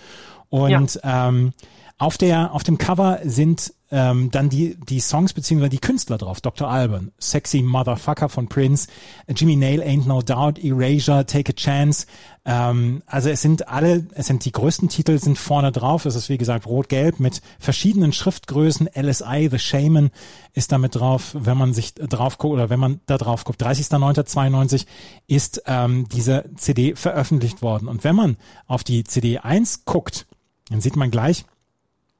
Und 0.48 0.98
ja. 1.04 1.28
ähm, 1.28 1.52
auf 1.98 2.18
der 2.18 2.52
auf 2.52 2.64
dem 2.64 2.76
Cover 2.76 3.20
sind 3.22 3.72
ähm, 3.92 4.32
dann 4.32 4.48
die, 4.48 4.76
die 4.88 4.98
Songs 4.98 5.32
beziehungsweise 5.32 5.70
die 5.70 5.78
Künstler 5.78 6.18
drauf. 6.18 6.40
Dr. 6.40 6.68
Alban, 6.68 7.12
Sexy 7.20 7.62
Motherfucker 7.62 8.28
von 8.28 8.48
Prince, 8.48 8.88
Jimmy 9.28 9.54
Nail, 9.54 9.80
Ain't 9.80 10.08
No 10.08 10.22
Doubt, 10.22 10.58
Erasure, 10.58 11.24
Take 11.24 11.52
a 11.52 11.54
Chance. 11.54 12.06
Ähm, 12.46 13.02
also 13.06 13.28
es 13.28 13.42
sind 13.42 13.66
alle, 13.66 14.06
es 14.14 14.28
sind 14.28 14.44
die 14.44 14.52
größten 14.52 14.88
Titel 14.88 15.18
sind 15.18 15.36
vorne 15.36 15.72
drauf. 15.72 16.06
Es 16.06 16.14
ist 16.14 16.28
wie 16.28 16.38
gesagt 16.38 16.66
rot-gelb 16.66 17.18
mit 17.18 17.42
verschiedenen 17.58 18.12
Schriftgrößen. 18.12 18.88
LSI, 18.94 19.48
The 19.50 19.58
Shaman 19.58 20.10
ist 20.54 20.70
damit 20.70 20.94
drauf, 20.94 21.34
wenn 21.34 21.58
man 21.58 21.74
sich 21.74 21.94
drauf 21.94 22.38
guckt 22.38 22.54
oder 22.54 22.70
wenn 22.70 22.78
man 22.78 23.00
da 23.06 23.18
drauf 23.18 23.44
guckt. 23.44 23.60
30.09.92 23.62 24.86
ist 25.26 25.62
ähm, 25.66 26.08
diese 26.08 26.44
CD 26.56 26.94
veröffentlicht 26.94 27.62
worden. 27.62 27.88
Und 27.88 28.04
wenn 28.04 28.14
man 28.14 28.36
auf 28.68 28.84
die 28.84 29.02
CD 29.02 29.38
1 29.38 29.84
guckt, 29.84 30.26
dann 30.70 30.80
sieht 30.80 30.94
man 30.94 31.10
gleich, 31.10 31.44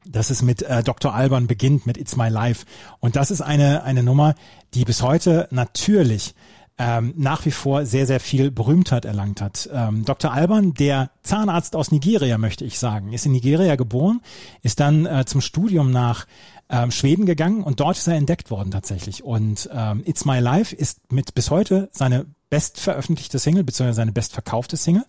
dass 0.04 0.30
es 0.30 0.42
mit 0.42 0.62
äh, 0.62 0.83
Dr. 0.83 1.14
Alban 1.14 1.47
beginnt, 1.47 1.87
mit 1.87 1.97
It's 1.97 2.16
My 2.16 2.28
Life. 2.28 2.66
Und 2.99 3.14
das 3.14 3.30
ist 3.30 3.42
eine, 3.42 3.85
eine 3.85 4.02
Nummer, 4.02 4.35
die 4.75 4.85
bis 4.85 5.02
heute 5.02 5.47
natürlich 5.52 6.35
ähm, 6.78 7.14
nach 7.16 7.45
wie 7.47 7.50
vor 7.50 7.87
sehr, 7.87 8.06
sehr 8.06 8.21
viel 8.21 8.50
Berühmtheit 8.50 9.04
erlangt 9.04 9.40
hat. 9.40 9.68
Ähm, 9.73 10.04
Dr. 10.04 10.33
Alban, 10.33 10.75
der 10.75 11.11
Zahnarzt 11.23 11.75
aus 11.75 11.90
Nigeria, 11.90 12.38
möchte 12.38 12.64
ich 12.64 12.78
sagen, 12.78 13.12
ist 13.12 13.26
in 13.26 13.33
Nigeria 13.33 13.76
geboren, 13.76 14.21
ist 14.62 14.80
dann 14.80 15.06
äh, 15.06 15.25
zum 15.25 15.40
Studium 15.40 15.90
nach 15.90 16.26
ähm, 16.68 16.90
Schweden 16.90 17.26
gegangen 17.26 17.62
und 17.62 17.80
dort 17.80 17.97
ist 17.97 18.06
er 18.06 18.16
entdeckt 18.16 18.50
worden 18.50 18.71
tatsächlich. 18.71 19.25
Und 19.25 19.71
ähm, 19.73 20.02
It's 20.04 20.25
My 20.25 20.38
Life 20.38 20.75
ist 20.75 21.12
mit 21.12 21.35
bis 21.35 21.50
heute 21.50 21.88
seine 21.92 22.26
best 22.50 22.78
veröffentlichte 22.78 23.38
Single, 23.38 23.64
beziehungsweise 23.64 23.97
seine 23.97 24.12
bestverkaufte 24.12 24.76
Single, 24.76 25.04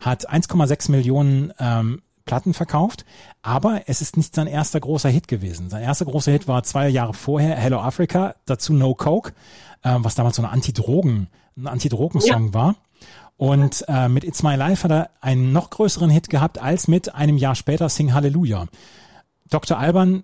hat 0.00 0.28
1,6 0.30 0.90
Millionen 0.90 1.52
ähm, 1.58 2.02
Platten 2.30 2.54
verkauft, 2.54 3.04
aber 3.42 3.82
es 3.88 4.00
ist 4.00 4.16
nicht 4.16 4.36
sein 4.36 4.46
erster 4.46 4.78
großer 4.78 5.08
Hit 5.08 5.26
gewesen. 5.26 5.68
Sein 5.68 5.82
erster 5.82 6.04
großer 6.04 6.30
Hit 6.30 6.46
war 6.46 6.62
zwei 6.62 6.88
Jahre 6.88 7.12
vorher 7.12 7.56
Hello 7.56 7.80
Africa, 7.80 8.36
dazu 8.46 8.72
No 8.72 8.94
Coke, 8.94 9.32
äh, 9.82 9.96
was 9.98 10.14
damals 10.14 10.36
so 10.36 10.42
eine 10.42 10.52
Anti-Drogen, 10.52 11.26
ein 11.56 11.66
Anti-Drogen-Song 11.66 12.46
ja. 12.46 12.54
war. 12.54 12.76
Und 13.36 13.84
äh, 13.88 14.08
mit 14.08 14.22
It's 14.22 14.44
My 14.44 14.54
Life 14.54 14.84
hat 14.84 14.92
er 14.92 15.10
einen 15.20 15.52
noch 15.52 15.70
größeren 15.70 16.08
Hit 16.08 16.30
gehabt 16.30 16.62
als 16.62 16.86
mit 16.86 17.12
einem 17.16 17.36
Jahr 17.36 17.56
später 17.56 17.88
Sing 17.88 18.14
Hallelujah. 18.14 18.68
Dr. 19.48 19.76
Alban, 19.76 20.22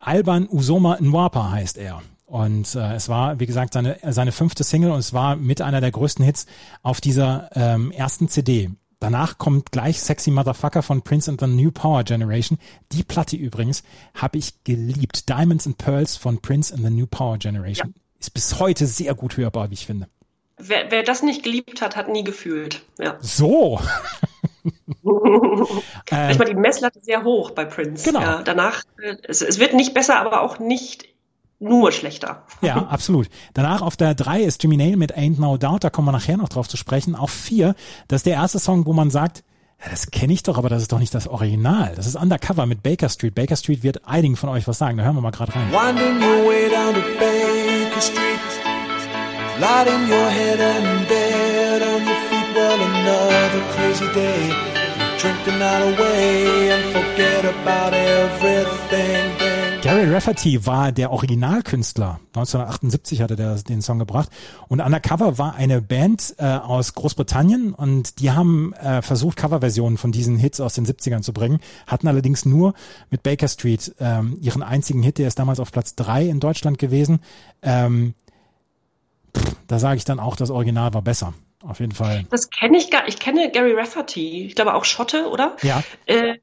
Alban 0.00 0.48
Usoma 0.50 0.98
Nwapa 1.00 1.52
heißt 1.52 1.78
er. 1.78 2.02
Und 2.26 2.74
äh, 2.74 2.94
es 2.94 3.08
war, 3.08 3.38
wie 3.38 3.46
gesagt, 3.46 3.74
seine, 3.74 3.98
seine 4.10 4.32
fünfte 4.32 4.64
Single 4.64 4.90
und 4.90 4.98
es 4.98 5.12
war 5.12 5.36
mit 5.36 5.62
einer 5.62 5.80
der 5.80 5.92
größten 5.92 6.24
Hits 6.24 6.46
auf 6.82 7.00
dieser 7.00 7.48
ähm, 7.54 7.92
ersten 7.92 8.28
CD. 8.28 8.70
Danach 9.00 9.38
kommt 9.38 9.70
gleich 9.70 10.00
Sexy 10.00 10.30
Motherfucker 10.30 10.82
von 10.82 11.02
Prince 11.02 11.30
and 11.30 11.40
the 11.40 11.46
New 11.46 11.70
Power 11.70 12.02
Generation. 12.02 12.58
Die 12.90 13.04
Platte 13.04 13.36
übrigens 13.36 13.84
habe 14.14 14.38
ich 14.38 14.64
geliebt. 14.64 15.28
Diamonds 15.28 15.66
and 15.66 15.78
Pearls 15.78 16.16
von 16.16 16.40
Prince 16.40 16.74
and 16.74 16.84
the 16.84 16.90
New 16.90 17.06
Power 17.06 17.38
Generation. 17.38 17.94
Ja. 17.94 18.02
Ist 18.18 18.34
bis 18.34 18.58
heute 18.58 18.86
sehr 18.86 19.14
gut 19.14 19.36
hörbar, 19.36 19.70
wie 19.70 19.74
ich 19.74 19.86
finde. 19.86 20.08
Wer, 20.56 20.90
wer 20.90 21.04
das 21.04 21.22
nicht 21.22 21.44
geliebt 21.44 21.80
hat, 21.80 21.94
hat 21.94 22.08
nie 22.08 22.24
gefühlt. 22.24 22.82
Ja. 22.98 23.16
So. 23.20 23.80
ähm, 25.04 26.30
ich 26.30 26.38
meine, 26.38 26.50
die 26.50 26.54
Messlatte 26.54 26.98
sehr 27.00 27.22
hoch 27.22 27.52
bei 27.52 27.64
Prince. 27.64 28.04
Genau. 28.04 28.20
Ja, 28.20 28.42
danach, 28.42 28.82
äh, 29.00 29.16
es, 29.22 29.42
es 29.42 29.60
wird 29.60 29.74
nicht 29.74 29.94
besser, 29.94 30.18
aber 30.18 30.42
auch 30.42 30.58
nicht 30.58 31.08
nur 31.58 31.92
schlechter. 31.92 32.44
Ja, 32.60 32.86
absolut. 32.88 33.28
Danach 33.54 33.82
auf 33.82 33.96
der 33.96 34.14
3 34.14 34.42
ist 34.42 34.62
Jimmy 34.62 34.76
Nail 34.76 34.96
mit 34.96 35.16
Ain't 35.16 35.40
No 35.40 35.56
Doubt, 35.56 35.84
da 35.84 35.90
kommen 35.90 36.08
wir 36.08 36.12
nachher 36.12 36.36
noch 36.36 36.48
drauf 36.48 36.68
zu 36.68 36.76
sprechen. 36.76 37.14
Auf 37.14 37.30
4, 37.30 37.74
das 38.08 38.20
ist 38.20 38.26
der 38.26 38.34
erste 38.34 38.58
Song, 38.58 38.84
wo 38.86 38.92
man 38.92 39.10
sagt, 39.10 39.44
ja, 39.80 39.90
das 39.90 40.10
kenne 40.10 40.32
ich 40.32 40.42
doch, 40.42 40.58
aber 40.58 40.68
das 40.68 40.82
ist 40.82 40.90
doch 40.92 40.98
nicht 40.98 41.14
das 41.14 41.28
Original. 41.28 41.92
Das 41.94 42.06
ist 42.06 42.16
Undercover 42.16 42.66
mit 42.66 42.82
Baker 42.82 43.08
Street. 43.08 43.34
Baker 43.36 43.54
Street 43.54 43.84
wird 43.84 44.08
einigen 44.08 44.34
von 44.34 44.48
euch 44.48 44.66
was 44.66 44.76
sagen. 44.78 44.98
Da 44.98 45.04
hören 45.04 45.14
wir 45.14 45.20
mal 45.20 45.30
gerade 45.30 45.54
rein. 45.54 45.70
Winding 45.70 46.20
your 46.20 46.48
way 46.48 46.68
down 46.68 46.94
to 46.94 47.00
Baker 47.20 48.00
Street 48.00 48.40
Lighting 49.60 50.08
your 50.08 50.30
head 50.30 50.60
and 50.60 51.08
bed 51.08 51.82
on 51.82 52.02
your 52.06 52.20
feet 52.28 52.56
Well, 52.56 52.80
another 52.80 53.62
crazy 53.74 54.06
day 54.14 54.54
Drink 55.18 55.36
the 55.44 55.52
night 55.52 55.82
away 55.82 56.70
and 56.70 56.84
forget 56.92 57.44
about 57.44 57.92
everything 57.92 59.37
Gary 59.88 60.12
Rafferty 60.12 60.66
war 60.66 60.92
der 60.92 61.10
Originalkünstler. 61.12 62.20
1978 62.34 63.22
hatte 63.22 63.36
der 63.36 63.54
den 63.54 63.80
Song 63.80 63.98
gebracht. 63.98 64.28
Und 64.68 64.82
Undercover 64.82 65.38
war 65.38 65.54
eine 65.54 65.80
Band 65.80 66.34
äh, 66.36 66.44
aus 66.44 66.92
Großbritannien 66.92 67.72
und 67.72 68.20
die 68.20 68.30
haben 68.30 68.74
äh, 68.74 69.00
versucht, 69.00 69.38
Coverversionen 69.38 69.96
von 69.96 70.12
diesen 70.12 70.36
Hits 70.36 70.60
aus 70.60 70.74
den 70.74 70.84
70ern 70.84 71.22
zu 71.22 71.32
bringen, 71.32 71.60
hatten 71.86 72.06
allerdings 72.06 72.44
nur 72.44 72.74
mit 73.08 73.22
Baker 73.22 73.48
Street 73.48 73.94
ähm, 73.98 74.36
ihren 74.42 74.62
einzigen 74.62 75.02
Hit, 75.02 75.16
der 75.16 75.26
ist 75.26 75.38
damals 75.38 75.58
auf 75.58 75.72
Platz 75.72 75.94
drei 75.94 76.26
in 76.26 76.38
Deutschland 76.38 76.78
gewesen. 76.78 77.20
Ähm, 77.62 78.12
pff, 79.34 79.56
da 79.68 79.78
sage 79.78 79.96
ich 79.96 80.04
dann 80.04 80.20
auch, 80.20 80.36
das 80.36 80.50
Original 80.50 80.92
war 80.92 81.00
besser. 81.00 81.32
Auf 81.66 81.80
jeden 81.80 81.92
Fall. 81.92 82.26
Das 82.30 82.50
kenne 82.50 82.76
ich 82.76 82.90
gar 82.90 83.08
Ich 83.08 83.18
kenne 83.18 83.50
Gary 83.50 83.72
Rafferty. 83.72 84.44
Ich 84.44 84.54
glaube 84.54 84.74
auch 84.74 84.84
Schotte, 84.84 85.30
oder? 85.30 85.56
Ja. 85.62 85.82
Äh, 86.04 86.36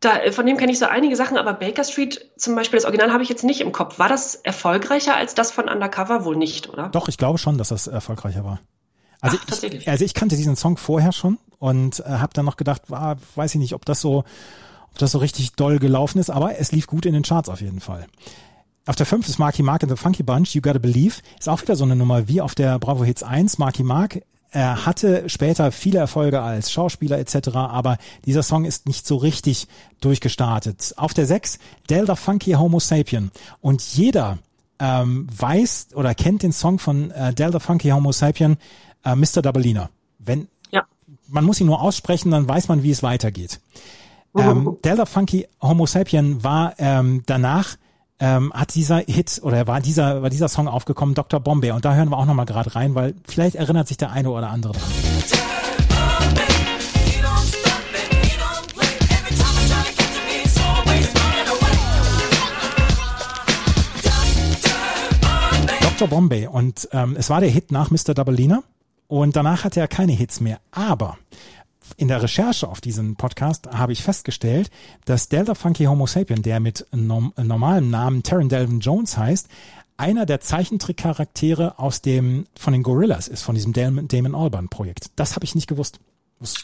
da, 0.00 0.32
von 0.32 0.46
dem 0.46 0.56
kenne 0.56 0.72
ich 0.72 0.78
so 0.78 0.86
einige 0.86 1.14
Sachen, 1.14 1.36
aber 1.36 1.52
Baker 1.52 1.84
Street 1.84 2.30
zum 2.36 2.54
Beispiel, 2.54 2.78
das 2.78 2.86
Original 2.86 3.12
habe 3.12 3.22
ich 3.22 3.28
jetzt 3.28 3.44
nicht 3.44 3.60
im 3.60 3.70
Kopf. 3.70 3.98
War 3.98 4.08
das 4.08 4.34
erfolgreicher 4.34 5.14
als 5.14 5.34
das 5.34 5.50
von 5.50 5.68
Undercover? 5.68 6.24
Wohl 6.24 6.36
nicht, 6.36 6.70
oder? 6.70 6.88
Doch, 6.88 7.08
ich 7.08 7.18
glaube 7.18 7.38
schon, 7.38 7.58
dass 7.58 7.68
das 7.68 7.86
erfolgreicher 7.86 8.44
war. 8.44 8.60
Also, 9.20 9.36
Ach, 9.38 9.62
ich, 9.62 9.88
also 9.88 10.04
ich 10.04 10.14
kannte 10.14 10.36
diesen 10.36 10.56
Song 10.56 10.78
vorher 10.78 11.12
schon 11.12 11.38
und 11.58 12.00
äh, 12.00 12.04
habe 12.04 12.32
dann 12.32 12.46
noch 12.46 12.56
gedacht, 12.56 12.82
ah, 12.90 13.16
weiß 13.34 13.54
ich 13.54 13.60
nicht, 13.60 13.74
ob 13.74 13.84
das 13.84 14.00
so, 14.00 14.24
ob 14.90 14.98
das 14.98 15.12
so 15.12 15.18
richtig 15.18 15.52
doll 15.52 15.78
gelaufen 15.78 16.18
ist, 16.18 16.30
aber 16.30 16.58
es 16.58 16.72
lief 16.72 16.86
gut 16.86 17.04
in 17.04 17.12
den 17.12 17.22
Charts 17.22 17.50
auf 17.50 17.60
jeden 17.60 17.80
Fall. 17.80 18.06
Auf 18.86 18.96
der 18.96 19.04
5 19.04 19.28
ist 19.28 19.38
Marky 19.38 19.62
Mark 19.62 19.82
and 19.82 19.92
the 19.92 19.96
Funky 19.96 20.22
Bunch, 20.22 20.54
You 20.54 20.62
Gotta 20.62 20.78
Believe. 20.78 21.16
Ist 21.38 21.48
auch 21.50 21.60
wieder 21.60 21.76
so 21.76 21.84
eine 21.84 21.94
Nummer 21.94 22.26
wie 22.28 22.40
auf 22.40 22.54
der 22.54 22.78
Bravo 22.78 23.04
Hits 23.04 23.22
1. 23.22 23.58
Marky 23.58 23.82
Mark 23.82 24.22
er 24.50 24.84
hatte 24.84 25.28
später 25.28 25.70
viele 25.70 25.98
Erfolge 25.98 26.40
als 26.40 26.72
Schauspieler 26.72 27.18
etc., 27.18 27.48
aber 27.54 27.98
dieser 28.24 28.42
Song 28.42 28.64
ist 28.64 28.86
nicht 28.86 29.06
so 29.06 29.16
richtig 29.16 29.68
durchgestartet. 30.00 30.94
Auf 30.96 31.14
der 31.14 31.26
6 31.26 31.58
Delta 31.88 32.16
Funky 32.16 32.52
Homo 32.52 32.80
Sapien. 32.80 33.30
Und 33.60 33.82
jeder 33.82 34.38
ähm, 34.80 35.26
weiß 35.36 35.88
oder 35.94 36.14
kennt 36.14 36.42
den 36.42 36.52
Song 36.52 36.78
von 36.78 37.10
äh, 37.10 37.32
Delta 37.32 37.60
Funky 37.60 37.90
Homo 37.90 38.12
Sapien, 38.12 38.56
äh, 39.04 39.14
Mr. 39.14 39.42
Doublina. 39.42 39.90
Wenn 40.18 40.48
ja. 40.70 40.84
man 41.28 41.44
muss 41.44 41.60
ihn 41.60 41.66
nur 41.66 41.80
aussprechen, 41.80 42.30
dann 42.30 42.48
weiß 42.48 42.68
man, 42.68 42.82
wie 42.82 42.90
es 42.90 43.02
weitergeht. 43.02 43.60
Ähm, 44.36 44.78
Delta 44.84 45.06
Funky 45.06 45.46
Homo 45.60 45.86
Sapien 45.86 46.42
war 46.42 46.74
ähm, 46.78 47.22
danach 47.26 47.76
ähm, 48.20 48.52
hat 48.52 48.74
dieser 48.74 48.98
Hit 48.98 49.40
oder 49.42 49.66
war 49.66 49.80
dieser, 49.80 50.22
war 50.22 50.30
dieser 50.30 50.48
Song 50.48 50.68
aufgekommen, 50.68 51.14
Dr. 51.14 51.40
Bombay. 51.40 51.72
Und 51.72 51.84
da 51.84 51.94
hören 51.94 52.10
wir 52.10 52.18
auch 52.18 52.26
nochmal 52.26 52.46
gerade 52.46 52.74
rein, 52.74 52.94
weil 52.94 53.14
vielleicht 53.26 53.56
erinnert 53.56 53.88
sich 53.88 53.96
der 53.96 54.10
eine 54.12 54.30
oder 54.30 54.50
andere 54.50 54.74
dran. 54.74 54.82
Dr. 66.00 66.08
Bombay 66.08 66.46
und 66.46 66.88
ähm, 66.92 67.14
es 67.18 67.28
war 67.28 67.40
der 67.40 67.50
Hit 67.50 67.72
nach 67.72 67.90
Mr. 67.90 68.14
Doublina 68.14 68.62
und 69.06 69.36
danach 69.36 69.64
hatte 69.64 69.80
er 69.80 69.88
keine 69.88 70.12
Hits 70.12 70.40
mehr. 70.40 70.58
Aber 70.70 71.18
in 71.96 72.08
der 72.08 72.22
Recherche 72.22 72.68
auf 72.68 72.80
diesen 72.80 73.16
Podcast 73.16 73.68
habe 73.72 73.92
ich 73.92 74.02
festgestellt, 74.02 74.70
dass 75.04 75.28
Delta 75.28 75.54
Funky 75.54 75.84
Homo 75.84 76.06
Sapien, 76.06 76.42
der 76.42 76.60
mit 76.60 76.86
nom 76.92 77.32
normalem 77.36 77.90
Namen 77.90 78.22
Taron 78.22 78.48
Delvin 78.48 78.80
Jones 78.80 79.16
heißt, 79.16 79.48
einer 79.96 80.26
der 80.26 80.40
Zeichentrickcharaktere 80.40 81.78
aus 81.78 82.02
dem 82.02 82.46
von 82.58 82.72
den 82.72 82.82
Gorillas 82.82 83.28
ist, 83.28 83.42
von 83.42 83.54
diesem 83.54 83.72
Damon, 83.72 84.34
Albarn 84.34 84.68
Projekt. 84.68 85.10
Das 85.16 85.34
habe 85.34 85.44
ich 85.44 85.54
nicht 85.54 85.68
gewusst. 85.68 86.00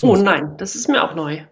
Oh 0.02 0.16
nein, 0.16 0.56
das 0.56 0.75
ist 0.75 0.88
mir 0.88 1.04
auch 1.04 1.14
neu 1.14 1.42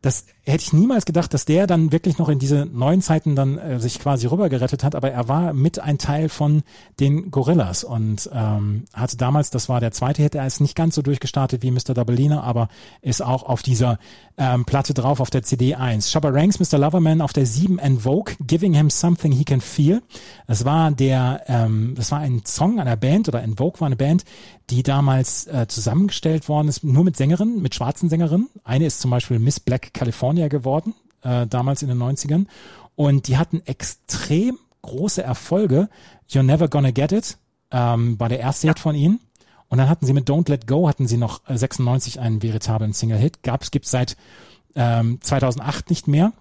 das 0.00 0.26
hätte 0.44 0.62
ich 0.62 0.72
niemals 0.72 1.04
gedacht, 1.04 1.34
dass 1.34 1.44
der 1.44 1.66
dann 1.66 1.90
wirklich 1.90 2.18
noch 2.18 2.28
in 2.28 2.38
diese 2.38 2.66
neuen 2.66 3.02
Zeiten 3.02 3.34
dann 3.34 3.58
äh, 3.58 3.80
sich 3.80 3.98
quasi 3.98 4.26
rübergerettet 4.26 4.84
hat, 4.84 4.94
aber 4.94 5.10
er 5.10 5.28
war 5.28 5.52
mit 5.52 5.80
ein 5.80 5.98
Teil 5.98 6.28
von 6.28 6.62
den 7.00 7.30
Gorillas 7.30 7.82
und 7.84 8.30
ähm, 8.32 8.84
hatte 8.94 9.16
damals, 9.16 9.50
das 9.50 9.68
war 9.68 9.80
der 9.80 9.90
zweite 9.90 10.22
Hit, 10.22 10.36
er 10.36 10.46
ist 10.46 10.60
nicht 10.60 10.76
ganz 10.76 10.94
so 10.94 11.02
durchgestartet 11.02 11.62
wie 11.62 11.70
Mr. 11.72 11.94
Doubleina, 11.94 12.42
aber 12.42 12.68
ist 13.02 13.22
auch 13.22 13.42
auf 13.42 13.62
dieser 13.62 13.98
ähm, 14.38 14.64
Platte 14.64 14.94
drauf, 14.94 15.18
auf 15.20 15.30
der 15.30 15.42
CD 15.42 15.74
1. 15.74 16.10
Shabba 16.10 16.28
Ranks, 16.28 16.60
Mr. 16.60 16.78
Loverman 16.78 17.20
auf 17.20 17.32
der 17.32 17.44
7 17.44 17.80
and 17.80 18.02
Vogue, 18.02 18.34
Giving 18.40 18.74
Him 18.74 18.88
Something 18.88 19.32
He 19.32 19.44
Can 19.44 19.60
Feel. 19.60 20.00
Das 20.46 20.64
war 20.64 20.92
der, 20.92 21.42
ähm, 21.48 21.94
das 21.96 22.12
war 22.12 22.20
ein 22.20 22.42
Song 22.46 22.78
einer 22.78 22.96
Band 22.96 23.28
oder 23.28 23.42
Invoke 23.42 23.80
war 23.80 23.86
eine 23.86 23.96
Band, 23.96 24.24
die 24.70 24.82
damals 24.82 25.46
äh, 25.46 25.66
zusammengestellt 25.66 26.48
worden 26.48 26.68
ist, 26.68 26.84
nur 26.84 27.02
mit 27.02 27.16
Sängerinnen, 27.16 27.60
mit 27.60 27.74
schwarzen 27.74 28.08
Sängerinnen. 28.08 28.48
Eine 28.64 28.86
ist 28.86 29.00
zum 29.00 29.10
Beispiel 29.10 29.38
Miss 29.38 29.60
Black 29.60 29.87
California 29.94 30.48
geworden, 30.48 30.94
äh, 31.22 31.46
damals 31.46 31.82
in 31.82 31.88
den 31.88 31.98
90ern. 31.98 32.46
Und 32.94 33.28
die 33.28 33.36
hatten 33.38 33.62
extrem 33.66 34.58
große 34.82 35.22
Erfolge. 35.22 35.88
You're 36.30 36.42
Never 36.42 36.68
Gonna 36.68 36.90
Get 36.90 37.12
It 37.12 37.38
ähm, 37.70 38.18
war 38.18 38.28
der 38.28 38.40
erste. 38.40 38.68
Hit 38.68 38.78
von 38.78 38.94
ihnen. 38.94 39.20
Und 39.68 39.78
dann 39.78 39.88
hatten 39.88 40.06
sie 40.06 40.14
mit 40.14 40.28
Don't 40.28 40.48
Let 40.48 40.66
Go, 40.66 40.88
hatten 40.88 41.06
sie 41.06 41.18
noch 41.18 41.42
96 41.46 42.20
einen 42.20 42.42
veritablen 42.42 42.94
Single-Hit. 42.94 43.42
Gab 43.42 43.62
es, 43.62 43.70
gibt 43.70 43.86
seit 43.86 44.16
ähm, 44.74 45.18
2008 45.20 45.90
nicht 45.90 46.08
mehr. 46.08 46.32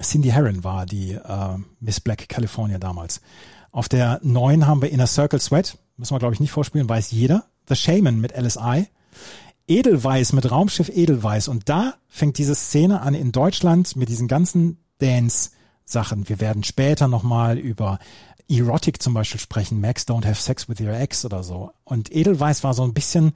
Cindy 0.00 0.28
Herron 0.28 0.62
war 0.62 0.86
die 0.86 1.12
äh, 1.12 1.58
Miss 1.80 2.00
Black 2.00 2.28
California 2.28 2.78
damals. 2.78 3.20
Auf 3.72 3.88
der 3.88 4.20
neun 4.22 4.66
haben 4.66 4.82
wir 4.82 4.90
Inner 4.90 5.06
Circle 5.06 5.40
Sweat, 5.40 5.78
müssen 5.96 6.14
wir 6.14 6.18
glaube 6.18 6.34
ich 6.34 6.40
nicht 6.40 6.52
vorspielen, 6.52 6.88
weiß 6.88 7.10
jeder. 7.10 7.44
The 7.68 7.76
Shaman 7.76 8.20
mit 8.20 8.36
LSI. 8.36 8.86
Edelweiß 9.68 10.32
mit 10.32 10.50
Raumschiff 10.50 10.88
Edelweiß. 10.88 11.48
Und 11.48 11.68
da 11.68 11.94
fängt 12.08 12.38
diese 12.38 12.54
Szene 12.54 13.02
an 13.02 13.14
in 13.14 13.32
Deutschland 13.32 13.96
mit 13.96 14.08
diesen 14.08 14.26
ganzen 14.26 14.78
Dance-Sachen. 14.98 16.28
Wir 16.28 16.40
werden 16.40 16.64
später 16.64 17.06
nochmal 17.06 17.58
über 17.58 17.98
Erotic 18.50 19.02
zum 19.02 19.12
Beispiel 19.12 19.40
sprechen, 19.40 19.80
Max 19.80 20.06
Don't 20.08 20.24
Have 20.24 20.40
Sex 20.40 20.68
with 20.68 20.80
Your 20.80 20.94
Ex 20.94 21.24
oder 21.24 21.42
so. 21.42 21.70
Und 21.84 22.14
Edelweiß 22.14 22.64
war 22.64 22.72
so 22.72 22.82
ein 22.82 22.94
bisschen, 22.94 23.32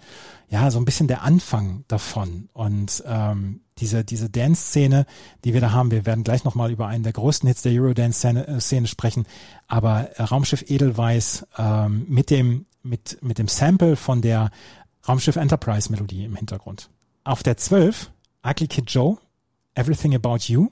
ja, 0.49 0.71
so 0.71 0.79
ein 0.79 0.87
bisschen 0.87 1.07
der 1.07 1.23
Anfang 1.23 1.85
davon. 1.87 2.49
Und 2.55 3.05
ähm, 3.07 3.61
diese, 3.79 4.05
diese 4.05 4.31
Dance-Szene, 4.31 5.05
die 5.45 5.53
wir 5.53 5.61
da 5.61 5.73
haben, 5.73 5.91
wir 5.91 6.07
werden 6.07 6.25
gleich 6.25 6.45
nochmal 6.45 6.71
über 6.71 6.87
einen 6.87 7.05
der 7.05 7.13
größten 7.13 7.47
Hits 7.47 7.63
der 7.63 7.73
Eurodance-Szene 7.73 8.87
sprechen, 8.87 9.27
aber 9.67 10.09
Raumschiff 10.19 10.65
Edelweiß 10.71 11.47
ähm, 11.59 12.07
mit 12.09 12.31
dem, 12.31 12.65
mit, 12.83 13.19
mit 13.23 13.39
dem 13.39 13.49
Sample 13.49 13.97
von 13.97 14.23
der 14.23 14.51
Raumschiff 15.07 15.37
Enterprise 15.37 15.91
Melodie 15.91 16.25
im 16.25 16.37
Hintergrund. 16.37 16.91
Auf 17.25 17.43
der 17.43 17.57
12, 17.57 18.11
Ugly 18.45 18.69
Kid 18.69 18.91
Joe, 18.91 19.19
Everything 19.75 20.15
About 20.15 20.45
You. 20.47 20.69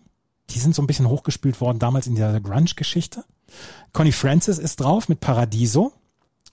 Die 0.51 0.59
sind 0.59 0.75
so 0.75 0.83
ein 0.83 0.87
bisschen 0.87 1.09
hochgespült 1.09 1.61
worden 1.61 1.79
damals 1.79 2.07
in 2.07 2.17
der 2.17 2.41
Grunge-Geschichte. 2.41 3.25
Connie 3.93 4.13
Francis 4.13 4.59
ist 4.59 4.81
drauf 4.81 5.09
mit 5.09 5.21
Paradiso. 5.21 5.93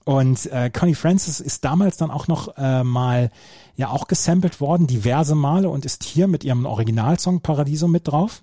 Und 0.04 0.46
äh, 0.46 0.70
Connie 0.70 0.94
Francis 0.94 1.38
ist 1.38 1.64
damals 1.64 1.98
dann 1.98 2.10
auch 2.10 2.28
noch 2.28 2.56
äh, 2.56 2.82
mal 2.82 3.30
ja 3.76 3.90
auch 3.90 4.08
gesampelt 4.08 4.60
worden, 4.60 4.86
diverse 4.86 5.34
Male 5.34 5.68
und 5.68 5.84
ist 5.84 6.02
hier 6.02 6.28
mit 6.28 6.44
ihrem 6.44 6.64
Originalsong 6.64 7.42
Paradiso 7.42 7.88
mit 7.88 8.08
drauf. 8.08 8.42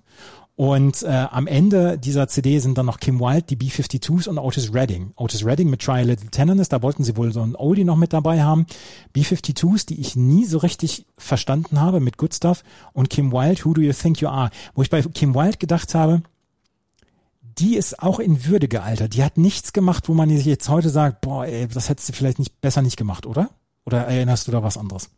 Und 0.56 1.02
äh, 1.02 1.08
am 1.08 1.46
Ende 1.46 1.98
dieser 1.98 2.28
CD 2.28 2.58
sind 2.60 2.78
dann 2.78 2.86
noch 2.86 2.98
Kim 2.98 3.20
Wilde, 3.20 3.42
die 3.42 3.56
B-52s 3.56 4.26
und 4.26 4.38
Otis 4.38 4.72
Redding. 4.72 5.12
Otis 5.16 5.44
Redding 5.44 5.68
mit 5.68 5.82
Try 5.82 6.00
a 6.00 6.02
Little 6.02 6.30
Tenderness, 6.30 6.70
da 6.70 6.80
wollten 6.80 7.04
sie 7.04 7.14
wohl 7.18 7.30
so 7.30 7.42
ein 7.42 7.54
Oldie 7.54 7.84
noch 7.84 7.96
mit 7.96 8.14
dabei 8.14 8.42
haben. 8.42 8.64
B-52s, 9.12 9.86
die 9.86 10.00
ich 10.00 10.16
nie 10.16 10.46
so 10.46 10.56
richtig 10.56 11.04
verstanden 11.18 11.78
habe 11.78 12.00
mit 12.00 12.16
Good 12.16 12.34
Stuff. 12.34 12.64
Und 12.94 13.10
Kim 13.10 13.32
Wilde, 13.32 13.66
Who 13.66 13.74
Do 13.74 13.82
You 13.82 13.92
Think 13.92 14.22
You 14.22 14.28
Are? 14.28 14.50
Wo 14.74 14.80
ich 14.80 14.88
bei 14.88 15.02
Kim 15.02 15.34
Wilde 15.34 15.58
gedacht 15.58 15.94
habe, 15.94 16.22
die 17.58 17.76
ist 17.76 18.02
auch 18.02 18.18
in 18.18 18.46
Würde 18.46 18.68
gealtert. 18.68 19.12
Die 19.12 19.24
hat 19.24 19.36
nichts 19.36 19.74
gemacht, 19.74 20.08
wo 20.08 20.14
man 20.14 20.30
sich 20.30 20.46
jetzt 20.46 20.70
heute 20.70 20.88
sagt, 20.88 21.20
boah, 21.20 21.44
ey, 21.44 21.68
das 21.68 21.90
hättest 21.90 22.08
du 22.08 22.12
vielleicht 22.14 22.38
nicht 22.38 22.62
besser 22.62 22.80
nicht 22.80 22.96
gemacht, 22.96 23.26
oder? 23.26 23.50
Oder 23.84 24.06
erinnerst 24.06 24.48
du 24.48 24.52
da 24.52 24.62
was 24.62 24.78
anderes? 24.78 25.10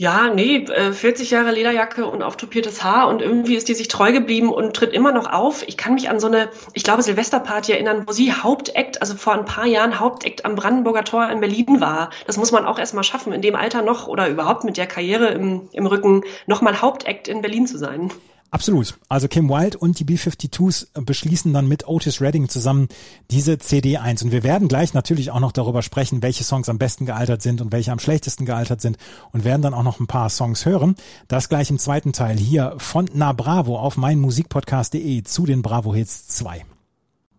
Ja, 0.00 0.32
nee, 0.32 0.64
40 0.64 1.32
äh, 1.32 1.34
Jahre 1.34 1.50
Lederjacke 1.50 2.06
und 2.06 2.22
auftopiertes 2.22 2.84
Haar 2.84 3.08
und 3.08 3.20
irgendwie 3.20 3.56
ist 3.56 3.68
die 3.68 3.74
sich 3.74 3.88
treu 3.88 4.12
geblieben 4.12 4.48
und 4.48 4.76
tritt 4.76 4.92
immer 4.92 5.10
noch 5.10 5.28
auf. 5.28 5.66
Ich 5.66 5.76
kann 5.76 5.94
mich 5.94 6.08
an 6.08 6.20
so 6.20 6.28
eine, 6.28 6.50
ich 6.72 6.84
glaube, 6.84 7.02
Silvesterparty 7.02 7.72
erinnern, 7.72 8.04
wo 8.06 8.12
sie 8.12 8.32
Hauptakt, 8.32 9.02
also 9.02 9.16
vor 9.16 9.32
ein 9.32 9.44
paar 9.44 9.66
Jahren 9.66 9.98
Hauptakt 9.98 10.44
am 10.44 10.54
Brandenburger 10.54 11.02
Tor 11.02 11.28
in 11.28 11.40
Berlin 11.40 11.80
war. 11.80 12.10
Das 12.28 12.36
muss 12.36 12.52
man 12.52 12.64
auch 12.64 12.78
erstmal 12.78 13.02
schaffen, 13.02 13.32
in 13.32 13.42
dem 13.42 13.56
Alter 13.56 13.82
noch 13.82 14.06
oder 14.06 14.28
überhaupt 14.28 14.62
mit 14.62 14.76
der 14.76 14.86
Karriere 14.86 15.30
im, 15.30 15.68
im 15.72 15.86
Rücken 15.86 16.22
nochmal 16.46 16.80
Hauptakt 16.80 17.26
in 17.26 17.42
Berlin 17.42 17.66
zu 17.66 17.76
sein. 17.76 18.12
Absolut. 18.50 18.98
Also 19.10 19.28
Kim 19.28 19.50
Wilde 19.50 19.76
und 19.76 19.98
die 19.98 20.04
B-52s 20.04 20.88
beschließen 20.98 21.52
dann 21.52 21.68
mit 21.68 21.86
Otis 21.86 22.22
Redding 22.22 22.48
zusammen 22.48 22.88
diese 23.30 23.58
CD 23.58 23.98
1. 23.98 24.22
Und 24.22 24.32
wir 24.32 24.42
werden 24.42 24.68
gleich 24.68 24.94
natürlich 24.94 25.30
auch 25.30 25.40
noch 25.40 25.52
darüber 25.52 25.82
sprechen, 25.82 26.22
welche 26.22 26.44
Songs 26.44 26.70
am 26.70 26.78
besten 26.78 27.04
gealtert 27.04 27.42
sind 27.42 27.60
und 27.60 27.72
welche 27.72 27.92
am 27.92 27.98
schlechtesten 27.98 28.46
gealtert 28.46 28.80
sind 28.80 28.96
und 29.32 29.44
werden 29.44 29.60
dann 29.60 29.74
auch 29.74 29.82
noch 29.82 30.00
ein 30.00 30.06
paar 30.06 30.30
Songs 30.30 30.64
hören. 30.64 30.94
Das 31.28 31.50
gleich 31.50 31.68
im 31.68 31.78
zweiten 31.78 32.14
Teil 32.14 32.38
hier 32.38 32.74
von 32.78 33.10
Na 33.12 33.32
Bravo 33.32 33.78
auf 33.78 33.98
meinmusikpodcast.de 33.98 35.22
zu 35.24 35.44
den 35.44 35.60
Bravo 35.60 35.94
Hits 35.94 36.28
2. 36.28 36.64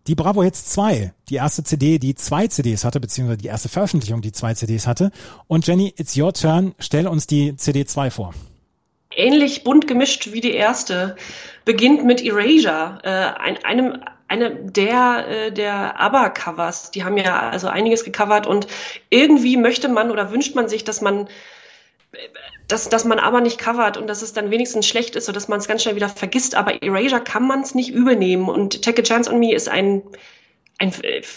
Die 0.06 0.14
Bravo 0.14 0.44
Hits 0.44 0.66
2, 0.66 1.12
die 1.28 1.34
erste 1.34 1.64
CD, 1.64 1.98
die 1.98 2.14
zwei 2.14 2.46
CDs 2.46 2.84
hatte, 2.84 3.00
beziehungsweise 3.00 3.38
die 3.38 3.48
erste 3.48 3.68
Veröffentlichung, 3.68 4.22
die 4.22 4.32
zwei 4.32 4.54
CDs 4.54 4.86
hatte. 4.86 5.10
Und 5.48 5.66
Jenny, 5.66 5.92
it's 5.96 6.16
your 6.16 6.32
turn. 6.32 6.74
Stell 6.78 7.06
uns 7.06 7.26
die 7.26 7.56
CD 7.56 7.84
2 7.84 8.10
vor 8.10 8.32
ähnlich 9.20 9.64
bunt 9.64 9.86
gemischt 9.86 10.32
wie 10.32 10.40
die 10.40 10.54
erste, 10.54 11.16
beginnt 11.64 12.04
mit 12.04 12.24
Erasure, 12.24 12.98
äh, 13.02 13.40
ein, 13.40 13.64
einem 13.64 14.02
eine 14.28 14.54
der 14.54 15.26
äh, 15.28 15.52
der 15.52 16.00
ABBA-Covers. 16.00 16.92
Die 16.92 17.04
haben 17.04 17.16
ja 17.16 17.50
also 17.50 17.68
einiges 17.68 18.04
gecovert 18.04 18.46
und 18.46 18.66
irgendwie 19.10 19.56
möchte 19.56 19.88
man 19.88 20.10
oder 20.10 20.30
wünscht 20.30 20.54
man 20.54 20.68
sich, 20.68 20.84
dass 20.84 21.00
man 21.00 21.28
dass, 22.68 22.88
dass 22.88 23.04
man 23.04 23.18
aber 23.18 23.40
nicht 23.40 23.58
covert 23.58 23.96
und 23.96 24.06
dass 24.06 24.22
es 24.22 24.32
dann 24.32 24.50
wenigstens 24.50 24.86
schlecht 24.86 25.16
ist, 25.16 25.26
sodass 25.26 25.48
man 25.48 25.58
es 25.58 25.68
ganz 25.68 25.82
schnell 25.82 25.96
wieder 25.96 26.08
vergisst. 26.08 26.54
Aber 26.54 26.82
Erasure 26.82 27.22
kann 27.22 27.46
man 27.46 27.62
es 27.62 27.74
nicht 27.74 27.90
übel 27.90 28.16
nehmen. 28.16 28.48
Und 28.48 28.82
Take 28.82 29.02
a 29.02 29.04
Chance 29.04 29.30
on 29.32 29.40
Me 29.40 29.52
ist 29.52 29.68
ein, 29.68 30.02
ein, 30.78 30.92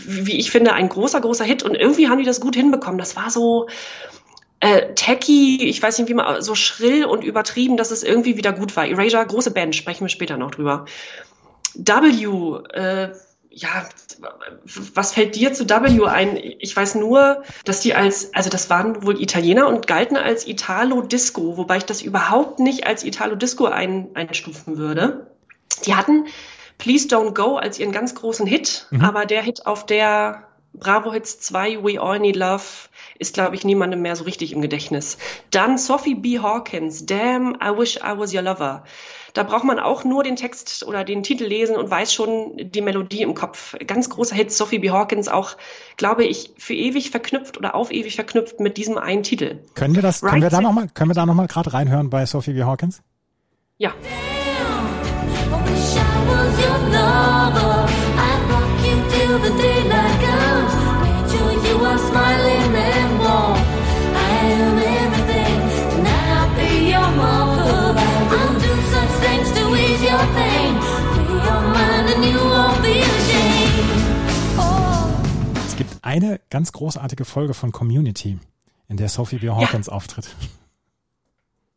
wie 0.06 0.38
ich 0.38 0.52
finde, 0.52 0.74
ein 0.74 0.90
großer, 0.90 1.22
großer 1.22 1.44
Hit. 1.44 1.64
Und 1.64 1.76
irgendwie 1.76 2.08
haben 2.08 2.20
die 2.20 2.26
das 2.26 2.40
gut 2.40 2.56
hinbekommen. 2.56 3.00
Das 3.00 3.16
war 3.16 3.32
so, 3.32 3.68
äh, 4.64 4.94
tacky, 4.96 5.62
ich 5.66 5.84
weiß 5.84 6.00
nicht 6.00 6.08
wie 6.08 6.14
man, 6.14 6.42
so 6.42 6.56
schrill 6.56 7.04
und 7.04 7.26
übertrieben, 7.26 7.76
dass 7.76 7.92
es 7.92 8.02
irgendwie 8.02 8.38
wieder 8.38 8.54
gut 8.54 8.78
war. 8.78 8.88
Erasure, 8.88 9.26
große 9.26 9.52
Band, 9.52 9.76
sprechen 9.76 10.06
wir 10.06 10.10
später 10.10 10.38
noch 10.38 10.52
drüber. 10.52 10.86
W, 11.76 12.62
äh, 12.74 13.10
ja, 13.50 13.90
was 14.96 15.14
fällt 15.14 15.36
dir 15.36 15.54
zu 15.54 15.68
W 15.68 16.06
ein? 16.06 16.38
Ich 16.38 16.74
weiß 16.74 16.96
nur, 16.96 17.44
dass 17.66 17.82
die 17.82 17.94
als, 17.94 18.34
also 18.34 18.50
das 18.50 18.70
waren 18.70 19.04
wohl 19.04 19.22
Italiener 19.22 19.68
und 19.68 19.86
galten 19.86 20.16
als 20.16 20.48
Italo-Disco, 20.48 21.58
wobei 21.58 21.78
ich 21.78 21.86
das 21.86 22.02
überhaupt 22.02 22.60
nicht 22.60 22.88
als 22.88 23.04
Italo-Disco 23.04 23.66
ein, 23.66 24.12
einstufen 24.14 24.78
würde. 24.78 25.28
Die 25.86 25.96
hatten 25.96 26.28
Please 26.78 27.10
Don't 27.10 27.34
Go 27.34 27.58
als 27.58 27.80
ihren 27.80 27.92
ganz 27.92 28.16
großen 28.16 28.48
Hit, 28.48 28.88
mhm. 28.92 29.02
aber 29.02 29.26
der 29.26 29.42
Hit 29.42 29.66
auf 29.66 29.86
der 29.86 30.48
Bravo 30.74 31.14
Hits 31.14 31.40
2, 31.40 31.84
We 31.84 32.02
All 32.02 32.20
Need 32.20 32.36
Love, 32.36 32.64
ist, 33.20 33.36
glaube 33.36 33.56
ich, 33.56 33.64
niemandem 33.64 34.02
mehr 34.02 34.16
so 34.16 34.24
richtig 34.24 34.54
im 34.54 34.62
Gedächtnis. 34.62 35.18
Dann 35.52 35.78
Sophie 35.78 36.16
B. 36.16 36.40
Hawkins, 36.40 37.06
Damn, 37.06 37.56
I 37.62 37.78
Wish 37.78 37.98
I 37.98 38.18
Was 38.18 38.34
Your 38.34 38.42
Lover. 38.42 38.84
Da 39.34 39.42
braucht 39.42 39.64
man 39.64 39.80
auch 39.80 40.04
nur 40.04 40.24
den 40.24 40.36
Text 40.36 40.86
oder 40.86 41.04
den 41.04 41.24
Titel 41.24 41.46
lesen 41.46 41.76
und 41.76 41.90
weiß 41.90 42.14
schon 42.14 42.54
die 42.58 42.82
Melodie 42.82 43.24
im 43.24 43.34
Kopf. 43.34 43.76
Ganz 43.88 44.10
großer 44.10 44.36
Hit, 44.36 44.52
Sophie 44.52 44.80
B. 44.80 44.92
Hawkins, 44.92 45.28
auch, 45.28 45.58
glaube 45.98 46.24
ich, 46.24 46.52
für 46.58 46.76
ewig 46.76 47.10
verknüpft 47.10 47.58
oder 47.58 47.74
auf 47.74 47.92
ewig 47.92 48.16
verknüpft 48.16 48.60
mit 48.60 48.78
diesem 48.78 48.98
einen 48.98 49.24
Titel. 49.24 49.60
Können 49.74 49.96
wir 49.96 50.04
das, 50.04 50.22
right 50.22 50.32
können 50.32 50.44
wir 50.44 50.50
da 50.50 50.62
nochmal, 50.62 50.88
können 50.94 51.10
wir 51.10 51.16
da 51.16 51.26
nochmal 51.26 51.48
gerade 51.48 51.74
reinhören 51.74 52.10
bei 52.10 52.26
Sophie 52.26 52.54
B. 52.54 52.64
Hawkins? 52.64 53.02
Ja. 53.78 53.94
Damn, 53.94 54.88
es 55.76 55.96
gibt 58.84 59.73
eine 76.14 76.40
ganz 76.52 76.72
großartige 76.72 77.26
Folge 77.26 77.56
von 77.56 77.72
Community, 77.72 78.38
in 78.88 78.98
der 78.98 79.10
Sophie 79.10 79.38
B. 79.38 79.50
Hawkins 79.50 79.88
ja. 79.88 79.94
auftritt. 79.94 80.28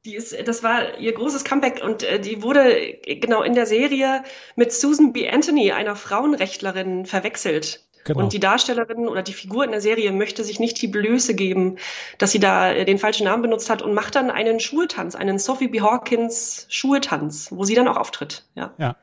Die 0.04 0.14
ist, 0.14 0.36
das 0.46 0.62
war 0.62 0.98
ihr 0.98 1.14
großes 1.14 1.42
Comeback 1.42 1.82
und 1.82 2.02
äh, 2.02 2.20
die 2.20 2.42
wurde 2.42 2.98
genau 3.06 3.42
in 3.42 3.54
der 3.54 3.64
Serie 3.64 4.22
mit 4.54 4.72
Susan 4.72 5.14
B. 5.14 5.28
Anthony, 5.28 5.72
einer 5.72 5.96
Frauenrechtlerin, 5.96 7.06
verwechselt. 7.06 7.82
Genau. 8.04 8.20
Und 8.20 8.34
die 8.34 8.38
Darstellerin 8.38 9.08
oder 9.08 9.22
die 9.22 9.32
Figur 9.32 9.64
in 9.64 9.70
der 9.70 9.80
Serie 9.80 10.12
möchte 10.12 10.44
sich 10.44 10.60
nicht 10.60 10.80
die 10.80 10.86
Blöße 10.86 11.34
geben, 11.34 11.78
dass 12.18 12.30
sie 12.30 12.38
da 12.38 12.70
äh, 12.70 12.84
den 12.84 12.98
falschen 12.98 13.24
Namen 13.24 13.42
benutzt 13.42 13.70
hat 13.70 13.80
und 13.80 13.94
macht 13.94 14.16
dann 14.16 14.30
einen 14.30 14.60
Schultanz, 14.60 15.16
einen 15.16 15.38
Sophie 15.38 15.68
B. 15.68 15.80
Hawkins 15.80 16.66
Schultanz, 16.68 17.50
wo 17.52 17.64
sie 17.64 17.74
dann 17.74 17.88
auch 17.88 17.96
auftritt. 17.96 18.44
Ja. 18.54 18.74
ja. 18.76 18.96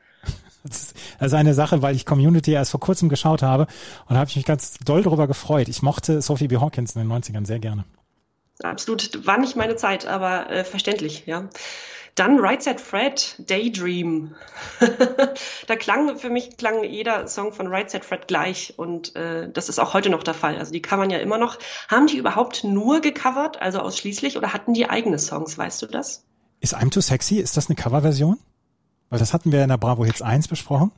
Das 0.64 0.94
ist 1.20 1.34
eine 1.34 1.52
Sache, 1.52 1.82
weil 1.82 1.94
ich 1.94 2.06
Community 2.06 2.52
erst 2.52 2.70
vor 2.70 2.80
kurzem 2.80 3.10
geschaut 3.10 3.42
habe 3.42 3.66
und 4.08 4.16
habe 4.16 4.30
ich 4.30 4.36
mich 4.36 4.46
ganz 4.46 4.78
doll 4.84 5.02
darüber 5.02 5.26
gefreut. 5.26 5.68
Ich 5.68 5.82
mochte 5.82 6.22
Sophie 6.22 6.48
B. 6.48 6.56
Hawkins 6.56 6.96
in 6.96 7.02
den 7.02 7.12
90ern 7.12 7.46
sehr 7.46 7.58
gerne. 7.58 7.84
Absolut, 8.62 9.26
war 9.26 9.38
nicht 9.38 9.56
meine 9.56 9.76
Zeit, 9.76 10.06
aber 10.06 10.50
äh, 10.50 10.64
verständlich, 10.64 11.24
ja. 11.26 11.48
Dann 12.14 12.38
Right 12.38 12.62
Set 12.62 12.80
Fred, 12.80 13.34
Daydream. 13.38 14.36
da 15.66 15.76
klang 15.76 16.16
für 16.16 16.30
mich 16.30 16.56
klang 16.56 16.84
jeder 16.84 17.26
Song 17.26 17.52
von 17.52 17.66
Right 17.66 17.90
Set 17.90 18.04
Fred 18.04 18.28
gleich 18.28 18.74
und 18.76 19.16
äh, 19.16 19.50
das 19.50 19.68
ist 19.68 19.80
auch 19.80 19.94
heute 19.94 20.10
noch 20.10 20.22
der 20.22 20.34
Fall. 20.34 20.56
Also 20.56 20.72
die 20.72 20.80
covern 20.80 21.10
ja 21.10 21.18
immer 21.18 21.38
noch. 21.38 21.58
Haben 21.88 22.06
die 22.06 22.16
überhaupt 22.16 22.62
nur 22.62 23.00
gecovert, 23.00 23.60
also 23.60 23.80
ausschließlich, 23.80 24.38
oder 24.38 24.52
hatten 24.52 24.74
die 24.74 24.88
eigene 24.88 25.18
Songs? 25.18 25.58
Weißt 25.58 25.82
du 25.82 25.86
das? 25.86 26.24
Ist 26.60 26.76
I'm 26.76 26.90
Too 26.90 27.00
Sexy? 27.00 27.38
Ist 27.38 27.56
das 27.56 27.68
eine 27.68 27.74
Coverversion? 27.74 28.38
Weil 29.14 29.20
das 29.20 29.32
hatten 29.32 29.52
wir 29.52 29.62
in 29.62 29.68
der 29.68 29.76
Bravo 29.76 30.04
Hits 30.04 30.22
1 30.22 30.48
besprochen. 30.48 30.90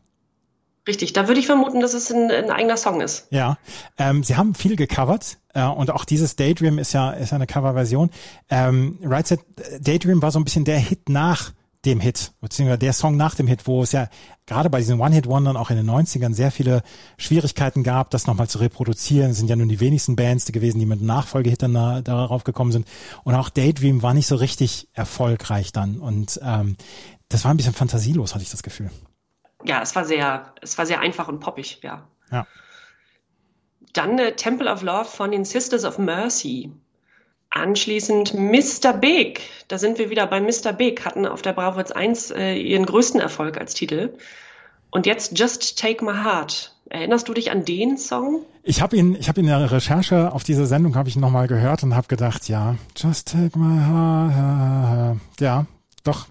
Richtig, 0.88 1.12
da 1.12 1.28
würde 1.28 1.38
ich 1.38 1.44
vermuten, 1.44 1.80
dass 1.80 1.92
es 1.92 2.10
ein, 2.10 2.30
ein 2.30 2.50
eigener 2.50 2.78
Song 2.78 3.02
ist. 3.02 3.26
Ja, 3.28 3.58
ähm, 3.98 4.24
sie 4.24 4.36
haben 4.36 4.54
viel 4.54 4.74
gecovert 4.74 5.36
äh, 5.52 5.62
und 5.66 5.90
auch 5.90 6.06
dieses 6.06 6.34
Daydream 6.34 6.78
ist 6.78 6.94
ja 6.94 7.10
ist 7.10 7.32
ja 7.32 7.36
eine 7.36 7.46
Coverversion. 7.46 8.08
Ähm, 8.48 8.98
right 9.02 9.26
Set 9.26 9.40
Daydream 9.82 10.22
war 10.22 10.30
so 10.30 10.38
ein 10.40 10.44
bisschen 10.44 10.64
der 10.64 10.78
Hit 10.78 11.10
nach 11.10 11.52
dem 11.84 12.00
Hit, 12.00 12.32
beziehungsweise 12.40 12.78
der 12.78 12.94
Song 12.94 13.18
nach 13.18 13.34
dem 13.34 13.46
Hit, 13.46 13.66
wo 13.66 13.82
es 13.82 13.92
ja 13.92 14.08
gerade 14.46 14.70
bei 14.70 14.78
diesen 14.78 15.00
One-Hit-Wondern 15.00 15.56
auch 15.56 15.70
in 15.70 15.76
den 15.76 15.88
90ern 15.88 16.34
sehr 16.34 16.50
viele 16.50 16.82
Schwierigkeiten 17.16 17.82
gab, 17.82 18.10
das 18.10 18.26
nochmal 18.26 18.48
zu 18.48 18.58
reproduzieren. 18.58 19.32
Es 19.32 19.38
sind 19.38 19.48
ja 19.48 19.56
nun 19.56 19.68
die 19.68 19.80
wenigsten 19.80 20.16
Bands 20.16 20.50
gewesen, 20.52 20.78
die 20.78 20.86
mit 20.86 21.00
Nachfolgehit 21.00 21.62
dann 21.62 21.74
da, 21.74 22.00
darauf 22.02 22.44
gekommen 22.44 22.72
sind. 22.72 22.86
Und 23.24 23.34
auch 23.34 23.50
Daydream 23.50 24.02
war 24.02 24.14
nicht 24.14 24.26
so 24.26 24.36
richtig 24.36 24.88
erfolgreich 24.94 25.72
dann. 25.72 25.98
Und 25.98 26.40
ähm, 26.42 26.76
das 27.28 27.44
war 27.44 27.52
ein 27.52 27.56
bisschen 27.56 27.74
fantasielos, 27.74 28.34
hatte 28.34 28.44
ich 28.44 28.50
das 28.50 28.62
Gefühl. 28.62 28.90
Ja, 29.64 29.82
es 29.82 29.96
war 29.96 30.04
sehr, 30.04 30.54
es 30.62 30.78
war 30.78 30.86
sehr 30.86 31.00
einfach 31.00 31.28
und 31.28 31.40
poppig, 31.40 31.80
ja. 31.82 32.06
Ja. 32.30 32.46
Dann 33.92 34.18
äh, 34.18 34.32
Temple 34.32 34.70
of 34.70 34.82
Love 34.82 35.06
von 35.06 35.30
den 35.30 35.44
Sisters 35.44 35.84
of 35.84 35.98
Mercy. 35.98 36.70
Anschließend 37.50 38.34
Mr. 38.34 38.92
Big. 38.92 39.40
Da 39.68 39.78
sind 39.78 39.98
wir 39.98 40.10
wieder 40.10 40.26
bei 40.26 40.40
Mr. 40.40 40.72
Big, 40.72 41.04
hatten 41.04 41.26
auf 41.26 41.42
der 41.42 41.52
Bravo 41.52 41.80
1 41.80 42.30
äh, 42.32 42.54
ihren 42.54 42.84
größten 42.84 43.20
Erfolg 43.20 43.58
als 43.58 43.74
Titel. 43.74 44.16
Und 44.90 45.06
jetzt 45.06 45.38
Just 45.38 45.78
Take 45.78 46.04
My 46.04 46.12
Heart. 46.12 46.74
Erinnerst 46.88 47.28
du 47.28 47.34
dich 47.34 47.50
an 47.50 47.64
den 47.64 47.96
Song? 47.96 48.44
Ich 48.62 48.80
habe 48.80 48.96
ihn, 48.96 49.16
ich 49.18 49.28
habe 49.28 49.40
in 49.40 49.46
der 49.46 49.70
Recherche 49.70 50.32
auf 50.32 50.44
diese 50.44 50.66
Sendung 50.66 50.94
habe 50.94 51.08
ich 51.08 51.16
ihn 51.16 51.20
nochmal 51.20 51.48
gehört 51.48 51.82
und 51.82 51.96
habe 51.96 52.06
gedacht, 52.06 52.48
ja, 52.48 52.76
Just 52.96 53.32
Take 53.32 53.58
My 53.58 53.80
Heart. 53.84 55.16
Ja, 55.40 55.66
doch. 56.04 56.26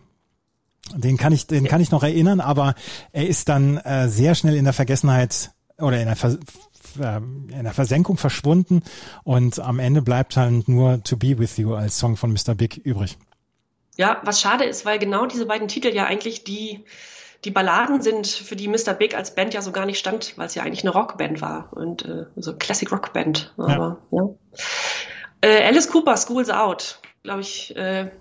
Den 0.95 1.17
kann 1.17 1.33
ich, 1.33 1.47
den 1.47 1.65
ja. 1.65 1.69
kann 1.69 1.81
ich 1.81 1.91
noch 1.91 2.03
erinnern, 2.03 2.39
aber 2.39 2.75
er 3.11 3.27
ist 3.27 3.49
dann 3.49 3.77
äh, 3.77 4.07
sehr 4.07 4.35
schnell 4.35 4.55
in 4.55 4.63
der 4.63 4.73
Vergessenheit 4.73 5.51
oder 5.77 5.99
in 5.99 6.05
der 6.05 6.15
Ver 6.15 6.37
ähm, 7.01 7.49
in 7.51 7.63
der 7.63 7.73
Versenkung 7.73 8.17
verschwunden 8.17 8.81
und 9.23 9.59
am 9.59 9.79
Ende 9.79 10.01
bleibt 10.01 10.37
halt 10.37 10.69
nur 10.69 11.03
To 11.03 11.17
Be 11.17 11.37
With 11.37 11.57
You 11.57 11.73
als 11.73 11.97
Song 11.97 12.15
von 12.15 12.31
Mr. 12.31 12.55
Big 12.55 12.77
übrig. 12.77 13.17
Ja, 13.97 14.21
was 14.23 14.41
schade 14.41 14.65
ist, 14.65 14.85
weil 14.85 14.99
genau 14.99 15.25
diese 15.25 15.45
beiden 15.45 15.67
Titel 15.67 15.93
ja 15.93 16.05
eigentlich 16.05 16.43
die, 16.43 16.85
die 17.43 17.51
Balladen 17.51 18.01
sind, 18.01 18.27
für 18.27 18.55
die 18.55 18.67
Mr. 18.67 18.93
Big 18.93 19.15
als 19.15 19.35
Band 19.35 19.53
ja 19.53 19.61
so 19.61 19.71
gar 19.71 19.85
nicht 19.85 19.99
stand, 19.99 20.37
weil 20.37 20.47
es 20.47 20.55
ja 20.55 20.63
eigentlich 20.63 20.83
eine 20.83 20.91
Rockband 20.91 21.41
war 21.41 21.69
und 21.71 22.05
äh, 22.05 22.25
so 22.35 22.55
Classic 22.55 22.91
Rockband. 22.91 23.53
Aber, 23.57 23.99
ja. 24.11 24.19
ja. 24.19 24.29
Äh, 25.41 25.65
Alice 25.65 25.89
Cooper, 25.89 26.17
School's 26.17 26.49
Out, 26.49 26.99
glaube 27.23 27.41
ich, 27.41 27.75
äh, 27.75 28.11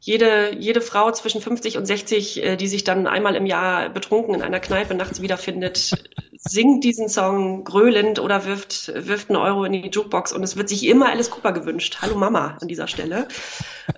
jede, 0.00 0.56
jede 0.58 0.80
Frau 0.80 1.12
zwischen 1.12 1.42
50 1.42 1.76
und 1.76 1.86
60, 1.86 2.42
äh, 2.42 2.56
die 2.56 2.66
sich 2.66 2.84
dann 2.84 3.06
einmal 3.06 3.36
im 3.36 3.46
Jahr 3.46 3.90
betrunken 3.90 4.34
in 4.34 4.42
einer 4.42 4.58
Kneipe 4.58 4.94
nachts 4.94 5.20
wiederfindet, 5.20 5.92
singt 6.38 6.82
diesen 6.84 7.10
Song 7.10 7.64
gröhlend 7.64 8.18
oder 8.18 8.46
wirft, 8.46 8.92
wirft 8.94 9.28
einen 9.28 9.36
Euro 9.36 9.64
in 9.64 9.72
die 9.72 9.90
Jukebox 9.90 10.32
und 10.32 10.42
es 10.42 10.56
wird 10.56 10.70
sich 10.70 10.86
immer 10.86 11.10
Alice 11.10 11.30
Cooper 11.30 11.52
gewünscht. 11.52 11.98
Hallo 12.00 12.16
Mama 12.16 12.56
an 12.60 12.66
dieser 12.66 12.88
Stelle. 12.88 13.28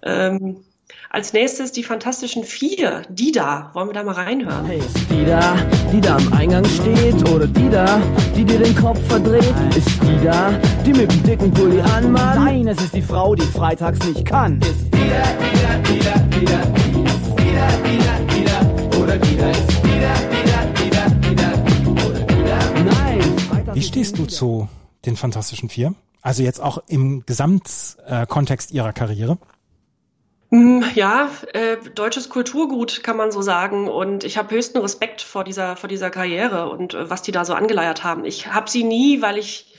Ähm, 0.03 0.65
als 1.09 1.33
nächstes 1.33 1.73
die 1.73 1.85
Fantastischen 1.85 2.43
Vier. 2.43 3.03
Die 3.09 3.33
da. 3.33 3.71
Wollen 3.75 3.89
wir 3.89 3.95
da 3.95 4.03
mal 4.03 4.15
reinhören? 4.15 4.65
Hey, 4.65 4.79
ist 4.79 4.97
die 5.11 5.25
da, 5.25 5.55
die 5.93 6.01
da 6.01 6.17
am 6.17 6.33
Eingang 6.33 6.65
steht? 6.65 7.29
Oder 7.31 7.47
die 7.47 7.69
da, 7.69 8.03
die 8.35 8.45
dir 8.45 8.59
den 8.59 8.75
Kopf 8.75 8.99
verdreht? 9.09 9.55
Ist 9.77 10.03
die 10.03 10.25
da, 10.25 10.59
die 10.85 10.93
mit 10.93 11.13
dem 11.13 11.23
dicken 11.23 11.53
Pulli 11.53 11.81
anmacht? 11.81 12.37
Nein, 12.37 12.67
es 12.67 12.81
ist 12.81 12.95
die 12.95 13.03
Frau, 13.03 13.35
die 13.35 13.43
freitags 13.43 14.05
nicht 14.07 14.25
kann. 14.25 14.61
Ist 14.63 14.92
Wie 23.75 23.83
stehst 23.83 24.19
du 24.19 24.27
zu 24.27 24.69
den 25.07 25.17
Fantastischen 25.17 25.69
Vier? 25.69 25.95
Also 26.21 26.45
jetzt 26.45 26.61
auch 26.61 26.83
im 26.87 27.27
Gesamtkontext 27.27 28.71
ihrer 28.71 28.93
Karriere? 28.93 29.39
Hm, 30.51 30.85
ja, 30.95 31.31
äh, 31.55 31.79
deutsches 31.95 32.29
Kulturgut 32.29 33.03
kann 33.03 33.17
man 33.17 33.33
so 33.33 33.43
sagen. 33.43 33.89
Und 33.89 34.23
ich 34.23 34.37
habe 34.37 34.55
höchsten 34.55 34.79
Respekt 34.79 35.23
vor 35.23 35.45
dieser, 35.45 35.77
vor 35.77 35.89
dieser 35.89 36.11
Karriere 36.11 36.69
und 36.69 36.95
äh, 36.95 37.11
was 37.11 37.23
die 37.23 37.33
da 37.33 37.45
so 37.45 37.55
angeleiert 37.55 38.05
haben. 38.05 38.25
Ich 38.25 38.53
habe 38.53 38.71
sie 38.71 38.85
nie, 38.85 39.23
weil 39.23 39.39
ich 39.39 39.72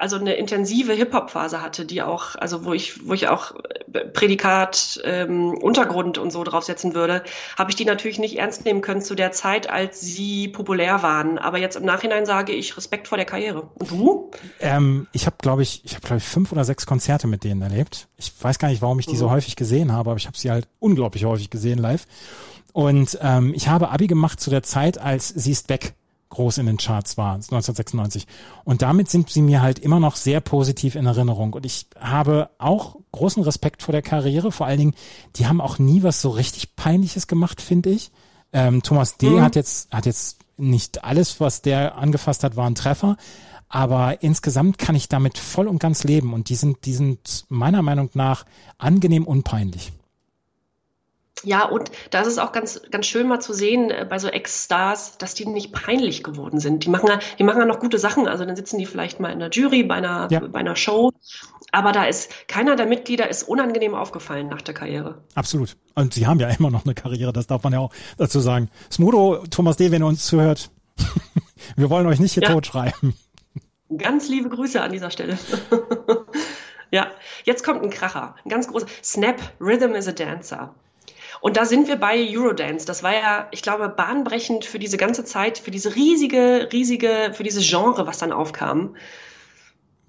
also 0.00 0.16
eine 0.16 0.34
intensive 0.34 0.94
Hip-Hop-Phase 0.94 1.60
hatte, 1.60 1.84
die 1.84 2.00
auch, 2.00 2.34
also 2.36 2.64
wo 2.64 2.72
ich, 2.72 3.06
wo 3.06 3.12
ich 3.12 3.28
auch 3.28 3.54
äh, 3.92 4.00
Prädikat, 4.06 5.00
ähm, 5.04 5.52
Untergrund 5.54 6.16
und 6.16 6.30
so 6.30 6.42
draufsetzen 6.42 6.94
würde, 6.94 7.22
habe 7.58 7.70
ich 7.70 7.76
die 7.76 7.84
natürlich 7.84 8.18
nicht 8.18 8.38
ernst 8.38 8.64
nehmen 8.64 8.80
können 8.80 9.02
zu 9.02 9.14
der 9.14 9.32
Zeit, 9.32 9.68
als 9.68 10.00
sie 10.00 10.48
populär 10.48 11.02
waren. 11.02 11.38
Aber 11.38 11.58
jetzt 11.58 11.76
im 11.76 11.84
Nachhinein 11.84 12.24
sage 12.24 12.52
ich 12.52 12.76
Respekt 12.76 13.08
vor 13.08 13.18
der 13.18 13.26
Karriere. 13.26 13.68
Und 13.74 13.90
du? 13.90 14.30
Ähm, 14.60 15.06
ich 15.12 15.26
habe, 15.26 15.36
glaube 15.38 15.62
ich, 15.62 15.84
ich 15.84 15.94
habe 15.94 16.06
glaube 16.06 16.18
ich 16.18 16.24
fünf 16.24 16.50
oder 16.50 16.64
sechs 16.64 16.86
Konzerte 16.86 17.26
mit 17.26 17.44
denen 17.44 17.60
erlebt. 17.60 18.08
Ich 18.16 18.32
weiß 18.40 18.58
gar 18.58 18.68
nicht, 18.68 18.80
warum 18.80 18.98
ich 18.98 19.06
die 19.06 19.14
mhm. 19.14 19.18
so 19.18 19.30
häufig 19.30 19.54
gesehen 19.54 19.92
habe, 19.92 20.10
aber 20.10 20.16
ich 20.16 20.26
habe 20.26 20.38
sie 20.38 20.50
halt 20.50 20.66
unglaublich 20.78 21.26
häufig 21.26 21.50
gesehen 21.50 21.78
live. 21.78 22.06
Und 22.72 23.18
ähm, 23.20 23.52
ich 23.54 23.68
habe 23.68 23.90
Abi 23.90 24.06
gemacht 24.06 24.40
zu 24.40 24.48
der 24.48 24.62
Zeit, 24.62 24.98
als 24.98 25.28
sie 25.28 25.52
ist 25.52 25.68
weg 25.68 25.94
groß 26.30 26.58
in 26.58 26.66
den 26.66 26.78
Charts 26.78 27.18
war, 27.18 27.34
1996. 27.34 28.26
Und 28.64 28.82
damit 28.82 29.10
sind 29.10 29.30
sie 29.30 29.42
mir 29.42 29.62
halt 29.62 29.78
immer 29.78 30.00
noch 30.00 30.16
sehr 30.16 30.40
positiv 30.40 30.94
in 30.94 31.06
Erinnerung. 31.06 31.52
Und 31.52 31.66
ich 31.66 31.86
habe 31.98 32.50
auch 32.58 32.96
großen 33.12 33.42
Respekt 33.42 33.82
vor 33.82 33.92
der 33.92 34.02
Karriere. 34.02 34.52
Vor 34.52 34.66
allen 34.66 34.78
Dingen, 34.78 34.94
die 35.36 35.46
haben 35.46 35.60
auch 35.60 35.78
nie 35.78 36.02
was 36.02 36.22
so 36.22 36.30
richtig 36.30 36.76
Peinliches 36.76 37.26
gemacht, 37.26 37.60
finde 37.60 37.90
ich. 37.90 38.10
Ähm, 38.52 38.82
Thomas 38.82 39.16
D. 39.16 39.28
Mhm. 39.30 39.42
hat 39.42 39.56
jetzt, 39.56 39.92
hat 39.92 40.06
jetzt 40.06 40.38
nicht 40.56 41.04
alles, 41.04 41.40
was 41.40 41.62
der 41.62 41.96
angefasst 41.96 42.44
hat, 42.44 42.56
war 42.56 42.66
ein 42.66 42.74
Treffer. 42.74 43.16
Aber 43.68 44.22
insgesamt 44.22 44.78
kann 44.78 44.96
ich 44.96 45.08
damit 45.08 45.38
voll 45.38 45.68
und 45.68 45.78
ganz 45.78 46.04
leben. 46.04 46.32
Und 46.32 46.48
die 46.48 46.56
sind, 46.56 46.84
die 46.86 46.94
sind 46.94 47.44
meiner 47.48 47.82
Meinung 47.82 48.10
nach 48.14 48.44
angenehm 48.78 49.24
unpeinlich. 49.26 49.92
Ja, 51.44 51.64
und 51.64 51.90
da 52.10 52.20
ist 52.20 52.26
es 52.26 52.38
auch 52.38 52.52
ganz, 52.52 52.80
ganz 52.90 53.06
schön 53.06 53.26
mal 53.26 53.40
zu 53.40 53.52
sehen 53.52 53.90
äh, 53.90 54.06
bei 54.08 54.18
so 54.18 54.28
Ex-Stars, 54.28 55.18
dass 55.18 55.34
die 55.34 55.46
nicht 55.46 55.72
peinlich 55.72 56.22
geworden 56.22 56.60
sind. 56.60 56.84
Die 56.84 56.88
machen 56.88 57.08
ja, 57.08 57.18
die 57.38 57.44
machen 57.44 57.58
ja 57.58 57.66
noch 57.66 57.80
gute 57.80 57.98
Sachen. 57.98 58.28
Also 58.28 58.44
dann 58.44 58.56
sitzen 58.56 58.78
die 58.78 58.86
vielleicht 58.86 59.20
mal 59.20 59.30
in 59.30 59.38
der 59.38 59.50
Jury 59.50 59.82
bei 59.82 59.96
einer, 59.96 60.28
ja. 60.30 60.40
bei 60.40 60.60
einer 60.60 60.76
Show. 60.76 61.12
Aber 61.72 61.92
da 61.92 62.04
ist 62.04 62.30
keiner 62.48 62.76
der 62.76 62.86
Mitglieder 62.86 63.28
ist 63.28 63.44
unangenehm 63.44 63.94
aufgefallen 63.94 64.48
nach 64.48 64.62
der 64.62 64.74
Karriere. 64.74 65.22
Absolut. 65.34 65.76
Und 65.94 66.14
sie 66.14 66.26
haben 66.26 66.40
ja 66.40 66.48
immer 66.48 66.70
noch 66.70 66.84
eine 66.84 66.94
Karriere, 66.94 67.32
das 67.32 67.46
darf 67.46 67.62
man 67.62 67.72
ja 67.72 67.78
auch 67.78 67.92
dazu 68.18 68.40
sagen. 68.40 68.68
Smudo, 68.90 69.44
Thomas 69.50 69.76
D., 69.76 69.90
wenn 69.90 70.02
ihr 70.02 70.06
uns 70.06 70.26
zuhört, 70.26 70.70
wir 71.76 71.90
wollen 71.90 72.06
euch 72.06 72.20
nicht 72.20 72.32
hier 72.34 72.42
ja. 72.42 72.52
totschreiben. 72.52 73.14
Ganz 73.96 74.28
liebe 74.28 74.48
Grüße 74.48 74.80
an 74.80 74.92
dieser 74.92 75.10
Stelle. 75.10 75.38
ja, 76.90 77.08
jetzt 77.44 77.64
kommt 77.64 77.82
ein 77.82 77.90
Kracher. 77.90 78.36
Ein 78.44 78.48
ganz 78.48 78.68
großer. 78.68 78.86
Snap, 79.02 79.40
Rhythm 79.60 79.94
is 79.94 80.06
a 80.06 80.12
Dancer. 80.12 80.74
Und 81.40 81.56
da 81.56 81.64
sind 81.64 81.88
wir 81.88 81.96
bei 81.96 82.26
Eurodance. 82.30 82.86
Das 82.86 83.02
war 83.02 83.14
ja, 83.14 83.48
ich 83.50 83.62
glaube, 83.62 83.88
bahnbrechend 83.88 84.64
für 84.64 84.78
diese 84.78 84.96
ganze 84.96 85.24
Zeit, 85.24 85.58
für 85.58 85.70
diese 85.70 85.94
riesige, 85.96 86.68
riesige, 86.72 87.32
für 87.32 87.42
dieses 87.42 87.68
Genre, 87.68 88.06
was 88.06 88.18
dann 88.18 88.32
aufkam. 88.32 88.94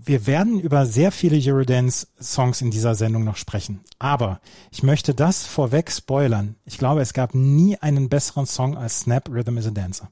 Wir 0.03 0.25
werden 0.25 0.59
über 0.59 0.85
sehr 0.87 1.11
viele 1.11 1.37
Eurodance-Songs 1.37 2.61
in 2.61 2.71
dieser 2.71 2.95
Sendung 2.95 3.23
noch 3.23 3.37
sprechen. 3.37 3.81
Aber 3.99 4.41
ich 4.71 4.81
möchte 4.81 5.13
das 5.13 5.45
vorweg 5.45 5.91
spoilern. 5.91 6.55
Ich 6.65 6.79
glaube, 6.79 7.01
es 7.01 7.13
gab 7.13 7.35
nie 7.35 7.77
einen 7.77 8.09
besseren 8.09 8.47
Song 8.47 8.75
als 8.75 9.01
Snap 9.01 9.29
Rhythm 9.29 9.57
is 9.57 9.67
a 9.67 9.71
Dancer. 9.71 10.09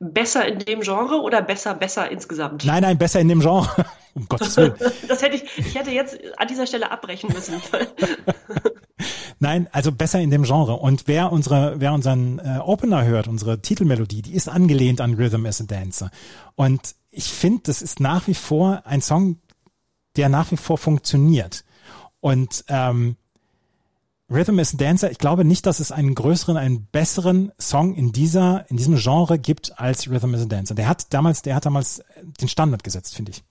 Besser 0.00 0.46
in 0.46 0.58
dem 0.58 0.80
Genre 0.80 1.20
oder 1.22 1.40
besser, 1.40 1.74
besser 1.74 2.10
insgesamt? 2.10 2.64
Nein, 2.64 2.82
nein, 2.82 2.98
besser 2.98 3.20
in 3.20 3.28
dem 3.28 3.40
Genre. 3.40 3.68
Um 4.14 4.26
Gottes 4.26 4.56
Willen. 4.56 4.74
das 5.06 5.22
hätte 5.22 5.36
ich, 5.36 5.44
ich 5.58 5.74
hätte 5.76 5.90
jetzt 5.90 6.18
an 6.38 6.48
dieser 6.48 6.66
Stelle 6.66 6.90
abbrechen 6.90 7.30
müssen. 7.32 7.62
Nein, 9.40 9.68
also 9.72 9.92
besser 9.92 10.20
in 10.20 10.30
dem 10.30 10.42
Genre. 10.42 10.74
Und 10.74 11.06
wer 11.06 11.30
unsere, 11.30 11.80
wer 11.80 11.92
unseren 11.92 12.38
äh, 12.40 12.58
Opener 12.58 13.04
hört, 13.04 13.28
unsere 13.28 13.60
Titelmelodie, 13.60 14.22
die 14.22 14.34
ist 14.34 14.48
angelehnt 14.48 15.00
an 15.00 15.14
Rhythm 15.14 15.46
as 15.46 15.60
a 15.60 15.64
Dancer. 15.64 16.10
Und 16.56 16.96
ich 17.10 17.32
finde, 17.32 17.62
das 17.64 17.82
ist 17.82 18.00
nach 18.00 18.26
wie 18.26 18.34
vor 18.34 18.82
ein 18.84 19.00
Song, 19.00 19.38
der 20.16 20.28
nach 20.28 20.50
wie 20.50 20.56
vor 20.56 20.76
funktioniert. 20.78 21.64
Und 22.20 22.64
ähm, 22.68 23.16
Rhythm 24.30 24.58
is 24.58 24.74
a 24.74 24.76
Dancer, 24.76 25.10
ich 25.10 25.18
glaube 25.18 25.44
nicht, 25.44 25.64
dass 25.66 25.80
es 25.80 25.92
einen 25.92 26.14
größeren, 26.14 26.56
einen 26.56 26.86
besseren 26.86 27.52
Song 27.58 27.94
in 27.94 28.12
dieser, 28.12 28.66
in 28.68 28.76
diesem 28.76 28.96
Genre 28.96 29.38
gibt 29.38 29.78
als 29.78 30.10
Rhythm 30.10 30.34
is 30.34 30.42
a 30.42 30.46
Dancer. 30.46 30.74
Der 30.74 30.88
hat 30.88 31.14
damals, 31.14 31.42
der 31.42 31.54
hat 31.54 31.64
damals 31.64 32.02
den 32.40 32.48
Standard 32.48 32.82
gesetzt, 32.82 33.14
finde 33.14 33.32
ich. 33.32 33.44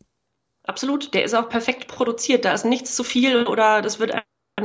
Absolut, 0.63 1.13
der 1.13 1.23
ist 1.23 1.33
auch 1.33 1.47
perfekt 1.47 1.87
produziert. 1.87 2.43
Da 2.43 2.51
ist 2.51 2.65
nichts 2.65 2.93
zu 2.93 3.05
viel 3.05 3.47
oder 3.47 3.81
das 3.81 3.99
wird 3.99 4.11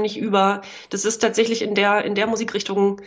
nicht 0.03 0.19
über. 0.19 0.63
Das 0.91 1.05
ist 1.05 1.19
tatsächlich 1.19 1.63
in 1.63 1.75
der, 1.75 2.05
in 2.05 2.15
der 2.15 2.27
Musikrichtung 2.27 3.01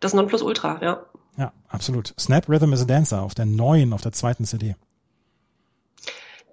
das 0.00 0.14
Nonplusultra, 0.14 0.78
ja. 0.82 1.06
Ja, 1.36 1.52
absolut. 1.68 2.14
Snap 2.18 2.48
Rhythm 2.48 2.72
is 2.72 2.82
a 2.82 2.84
Dancer 2.84 3.22
auf 3.22 3.34
der 3.34 3.46
neuen, 3.46 3.92
auf 3.92 4.02
der 4.02 4.12
zweiten 4.12 4.44
CD. 4.44 4.74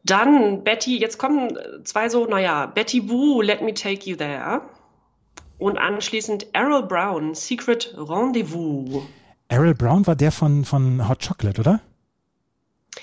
Dann 0.03 0.63
Betty, 0.63 0.97
jetzt 0.97 1.17
kommen 1.17 1.57
zwei 1.83 2.07
so, 2.07 2.25
naja, 2.25 2.67
Betty 2.67 3.01
Boo, 3.01 3.41
Let 3.41 3.61
Me 3.61 3.73
Take 3.73 4.09
You 4.09 4.15
There. 4.15 4.61
Und 5.57 5.77
anschließend 5.77 6.47
Errol 6.53 6.83
Brown, 6.83 7.35
Secret 7.35 7.93
Rendezvous. 7.97 9.03
Errol 9.49 9.73
Brown 9.73 10.05
war 10.05 10.15
der 10.15 10.31
von, 10.31 10.63
von 10.63 11.09
Hot 11.09 11.27
Chocolate, 11.27 11.59
oder? 11.59 11.81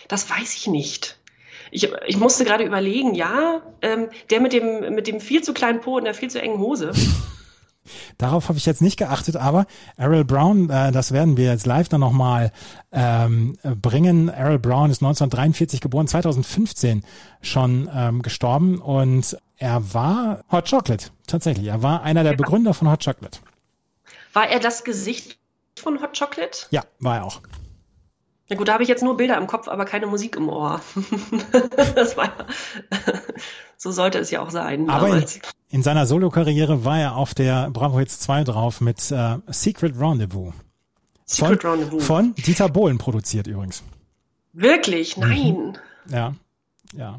Das 0.09 0.31
weiß 0.31 0.55
ich 0.55 0.67
nicht. 0.69 1.19
Ich, 1.75 1.91
ich 2.07 2.17
musste 2.17 2.45
gerade 2.45 2.63
überlegen, 2.63 3.15
ja, 3.15 3.61
ähm, 3.83 4.09
der 4.31 4.41
mit 4.41 4.53
dem, 4.53 4.95
mit 4.95 5.09
dem 5.09 5.19
viel 5.21 5.43
zu 5.43 5.53
kleinen 5.53 5.81
Po 5.81 5.97
und 5.97 6.05
der 6.05 6.15
viel 6.15 6.31
zu 6.31 6.41
engen 6.41 6.61
Hose. 6.61 6.93
Darauf 8.17 8.49
habe 8.49 8.59
ich 8.59 8.65
jetzt 8.65 8.81
nicht 8.81 8.97
geachtet, 8.97 9.35
aber 9.35 9.67
Errol 9.97 10.25
Brown, 10.25 10.71
äh, 10.71 10.93
das 10.93 11.11
werden 11.11 11.37
wir 11.37 11.47
jetzt 11.47 11.67
live 11.67 11.89
dann 11.89 12.01
nochmal 12.01 12.53
ähm, 12.93 13.59
bringen. 13.83 14.29
Errol 14.29 14.61
Brown 14.61 14.89
ist 14.89 15.03
1943 15.03 15.81
geboren, 15.81 16.07
2015 16.07 17.05
schon 17.43 17.91
ähm, 17.93 18.23
gestorben 18.23 18.79
und 18.79 19.37
er 19.57 19.93
war 19.93 20.45
Hot 20.53 20.71
Chocolate, 20.71 21.11
tatsächlich. 21.27 21.67
Er 21.67 21.83
war 21.83 22.05
einer 22.05 22.23
der 22.23 22.35
Begründer 22.35 22.73
von 22.73 22.89
Hot 22.89 23.05
Chocolate. 23.05 23.41
War 24.33 24.49
er 24.49 24.61
das 24.61 24.85
Gesicht 24.85 25.39
von 25.77 26.01
Hot 26.01 26.17
Chocolate? 26.17 26.67
Ja, 26.71 26.85
war 27.01 27.17
er 27.17 27.25
auch. 27.25 27.41
Na 28.55 28.59
gut, 28.59 28.69
da 28.69 28.75
habe 28.75 28.85
ich 28.85 28.89
jetzt 28.89 29.03
nur 29.03 29.17
Bilder 29.17 29.37
im 29.37 29.49
Kopf, 29.49 29.67
aber 29.67 29.85
keine 29.85 30.07
Musik 30.07 30.37
im 30.37 30.49
Ohr. 30.49 30.81
das 31.97 32.17
war 32.17 32.31
so 33.77 33.91
sollte 33.91 34.21
es 34.21 34.31
ja 34.31 34.43
auch 34.43 34.51
sein. 34.51 34.89
Aber 34.89 35.09
in, 35.09 35.25
in, 35.71 35.83
seiner 35.83 36.07
Solokarriere 36.07 36.85
war 36.85 37.01
er 37.01 37.17
auf 37.17 37.35
der 37.35 37.69
Bravo 37.71 37.99
Hits 37.99 38.21
2 38.21 38.45
drauf 38.45 38.81
mit 38.81 39.11
äh, 39.11 39.39
Secret 39.49 39.99
Rendezvous. 39.99 40.55
Secret 41.25 41.63
von, 41.63 41.71
Rendezvous. 41.73 42.07
Von 42.07 42.35
Dieter 42.37 42.69
Bohlen 42.69 42.99
produziert 42.99 43.49
übrigens. 43.49 43.83
Wirklich? 44.53 45.17
Nein. 45.17 45.73
Mhm. 46.07 46.13
Ja, 46.15 46.35
ja. 46.97 47.19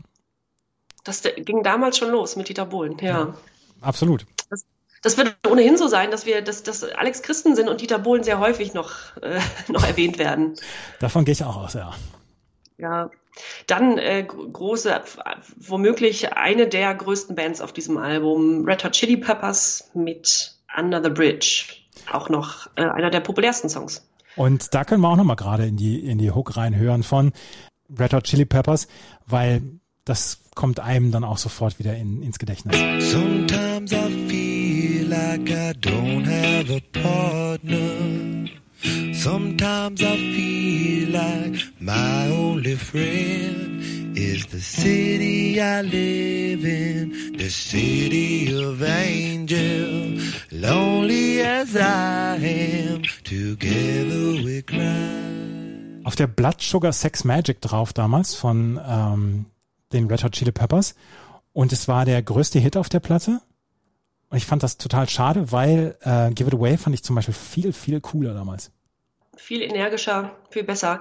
Das 1.04 1.22
ging 1.22 1.64
damals 1.64 1.98
schon 1.98 2.12
los 2.12 2.38
mit 2.38 2.48
Dieter 2.48 2.66
Bohlen, 2.66 2.98
ja. 3.02 3.08
ja 3.10 3.34
absolut. 3.82 4.26
Das, 5.06 5.18
wird 5.18 5.36
ohnehin 5.48 5.78
so 5.78 5.88
sein, 5.88 6.10
dass 6.10 6.26
wir, 6.26 6.42
dass, 6.42 6.64
dass 6.64 6.84
Alex 6.84 7.22
Christensen 7.22 7.70
und 7.70 7.80
Dieter 7.80 8.00
Bohlen 8.00 8.24
sehr 8.24 8.40
häufig 8.40 8.74
noch, 8.74 9.16
äh, 9.22 9.40
noch 9.72 9.86
erwähnt 9.86 10.18
werden. 10.18 10.56
Davon 11.00 11.26
gehe 11.26 11.34
ich 11.34 11.44
auch 11.44 11.58
aus, 11.58 11.76
ja. 11.76 11.94
Ja. 12.80 13.12
Dann 13.68 14.00
äh, 14.00 14.24
große, 14.24 15.00
womöglich 15.58 16.34
eine 16.34 16.68
der 16.68 16.96
größten 16.96 17.36
Bands 17.36 17.62
auf 17.62 17.72
diesem 17.72 17.98
Album, 17.98 18.66
Red 18.66 18.84
Hot 18.84 18.94
Chili 18.94 19.18
Peppers 19.18 19.92
mit 19.94 20.56
Under 20.76 21.04
the 21.04 21.12
Bridge. 21.12 21.66
Auch 22.12 22.30
noch 22.30 22.68
äh, 22.76 22.86
einer 22.86 23.12
der 23.12 23.20
populärsten 23.20 23.70
Songs. 23.70 24.08
Und 24.36 24.74
da 24.74 24.86
können 24.86 25.02
wir 25.02 25.10
auch 25.10 25.18
nochmal 25.18 25.36
gerade 25.36 25.68
in 25.68 25.78
die, 25.78 26.00
in 26.04 26.18
die 26.18 26.32
Hook 26.32 26.58
reinhören 26.58 27.04
von 27.04 27.32
Red 27.96 28.14
Hot 28.14 28.24
Chili 28.24 28.46
Peppers, 28.46 28.88
weil 29.28 29.62
das 30.04 30.40
kommt 30.56 30.80
einem 30.80 31.12
dann 31.12 31.24
auch 31.24 31.38
sofort 31.38 31.78
wieder 31.78 31.96
in, 31.96 32.24
ins 32.24 32.40
Gedächtnis. 32.40 32.76
Sometimes 33.12 33.92
I 33.92 34.25
like 35.16 35.52
I 35.52 35.74
don't 35.74 36.26
have 36.26 36.70
a 36.70 36.82
partner. 36.92 38.50
Sometimes 39.14 40.02
I 40.04 40.16
feel 40.36 41.10
like 41.10 41.56
my 41.80 42.28
only 42.28 42.76
friend 42.76 43.82
is 44.16 44.46
the 44.48 44.60
city 44.60 45.60
I 45.60 45.82
live 45.82 46.64
in, 46.64 47.38
the 47.38 47.50
city 47.50 48.54
of 48.54 48.84
angels. 48.84 50.22
Lonely 50.52 51.42
as 51.42 51.76
I 51.76 52.38
am, 52.38 53.02
together 53.24 54.44
we 54.46 54.62
cry. 54.62 56.04
Auf 56.04 56.16
der 56.16 56.28
Blood 56.28 56.62
Sugar 56.62 56.94
Sex 56.94 57.24
Magic 57.24 57.62
drauf 57.62 57.92
damals 57.92 58.36
von 58.36 58.80
ähm, 58.88 59.46
den 59.92 60.08
Red 60.08 60.24
Hot 60.24 60.34
Chili 60.34 60.52
Peppers. 60.52 60.94
Und 61.52 61.72
es 61.74 61.88
war 61.88 62.06
der 62.06 62.22
größte 62.22 62.60
Hit 62.60 62.78
auf 62.78 62.90
der 62.90 63.00
Platte. 63.00 63.42
Und 64.36 64.40
ich 64.40 64.48
fand 64.48 64.64
das 64.64 64.78
total 64.78 65.08
schade, 65.08 65.54
weil 65.54 65.98
äh, 66.02 66.30
Give 66.32 66.50
It 66.50 66.54
Away 66.54 66.76
fand 66.76 66.94
ich 66.94 67.04
zum 67.04 67.16
Beispiel 67.16 67.34
viel, 67.34 67.72
viel 67.72 68.02
cooler 68.02 68.34
damals. 68.34 68.70
Viel 69.38 69.62
energischer, 69.62 70.36
viel 70.50 70.66
besser. 70.66 71.00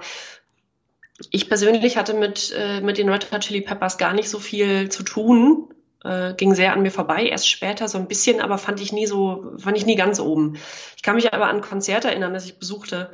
Ich 1.31 1.49
persönlich 1.49 1.97
hatte 1.97 2.13
mit, 2.13 2.53
äh, 2.57 2.79
mit 2.79 2.97
den 2.97 3.09
Red 3.09 3.33
Hot 3.33 3.41
Chili 3.41 3.59
Peppers 3.59 3.97
gar 3.97 4.13
nicht 4.13 4.29
so 4.29 4.39
viel 4.39 4.87
zu 4.87 5.03
tun. 5.03 5.67
Äh, 6.05 6.35
ging 6.35 6.55
sehr 6.55 6.71
an 6.71 6.81
mir 6.81 6.91
vorbei, 6.91 7.25
erst 7.25 7.49
später 7.49 7.89
so 7.89 7.97
ein 7.97 8.07
bisschen, 8.07 8.39
aber 8.39 8.57
fand 8.57 8.79
ich 8.79 8.93
nie 8.93 9.05
so, 9.05 9.51
fand 9.57 9.75
ich 9.75 9.85
nie 9.85 9.97
ganz 9.97 10.21
oben. 10.21 10.57
Ich 10.95 11.03
kann 11.03 11.15
mich 11.15 11.33
aber 11.33 11.49
an 11.49 11.59
Konzerte 11.59 12.07
erinnern, 12.07 12.33
das 12.33 12.45
ich 12.45 12.57
besuchte 12.57 13.11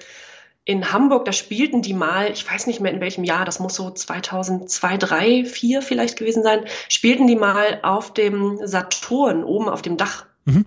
in 0.63 0.93
Hamburg, 0.93 1.25
da 1.25 1.31
spielten 1.31 1.81
die 1.81 1.93
mal, 1.93 2.31
ich 2.31 2.49
weiß 2.49 2.67
nicht 2.67 2.79
mehr 2.79 2.91
in 2.91 3.01
welchem 3.01 3.23
Jahr, 3.23 3.45
das 3.45 3.59
muss 3.59 3.75
so 3.75 3.89
2002, 3.89 4.97
3, 4.97 5.45
4 5.45 5.81
vielleicht 5.81 6.17
gewesen 6.17 6.43
sein, 6.43 6.65
spielten 6.87 7.27
die 7.27 7.35
mal 7.35 7.79
auf 7.81 8.13
dem 8.13 8.59
Saturn 8.65 9.43
oben 9.43 9.69
auf 9.69 9.81
dem 9.81 9.97
Dach. 9.97 10.25
Mhm. 10.45 10.65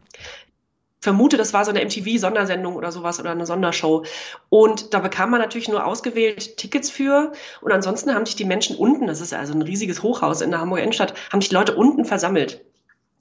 Vermute, 1.00 1.36
das 1.36 1.52
war 1.52 1.66
so 1.66 1.70
eine 1.70 1.84
MTV-Sondersendung 1.84 2.76
oder 2.76 2.90
sowas 2.90 3.20
oder 3.20 3.30
eine 3.30 3.44
Sondershow. 3.44 4.04
Und 4.48 4.94
da 4.94 5.00
bekam 5.00 5.30
man 5.30 5.40
natürlich 5.40 5.68
nur 5.68 5.84
ausgewählt 5.84 6.56
Tickets 6.56 6.88
für. 6.90 7.32
Und 7.60 7.72
ansonsten 7.72 8.14
haben 8.14 8.24
sich 8.24 8.36
die 8.36 8.46
Menschen 8.46 8.74
unten, 8.76 9.06
das 9.06 9.20
ist 9.20 9.34
also 9.34 9.52
ein 9.52 9.60
riesiges 9.60 10.02
Hochhaus 10.02 10.40
in 10.40 10.50
der 10.50 10.60
Hamburger 10.60 10.82
Innenstadt, 10.82 11.12
haben 11.30 11.42
sich 11.42 11.52
Leute 11.52 11.76
unten 11.76 12.06
versammelt. 12.06 12.64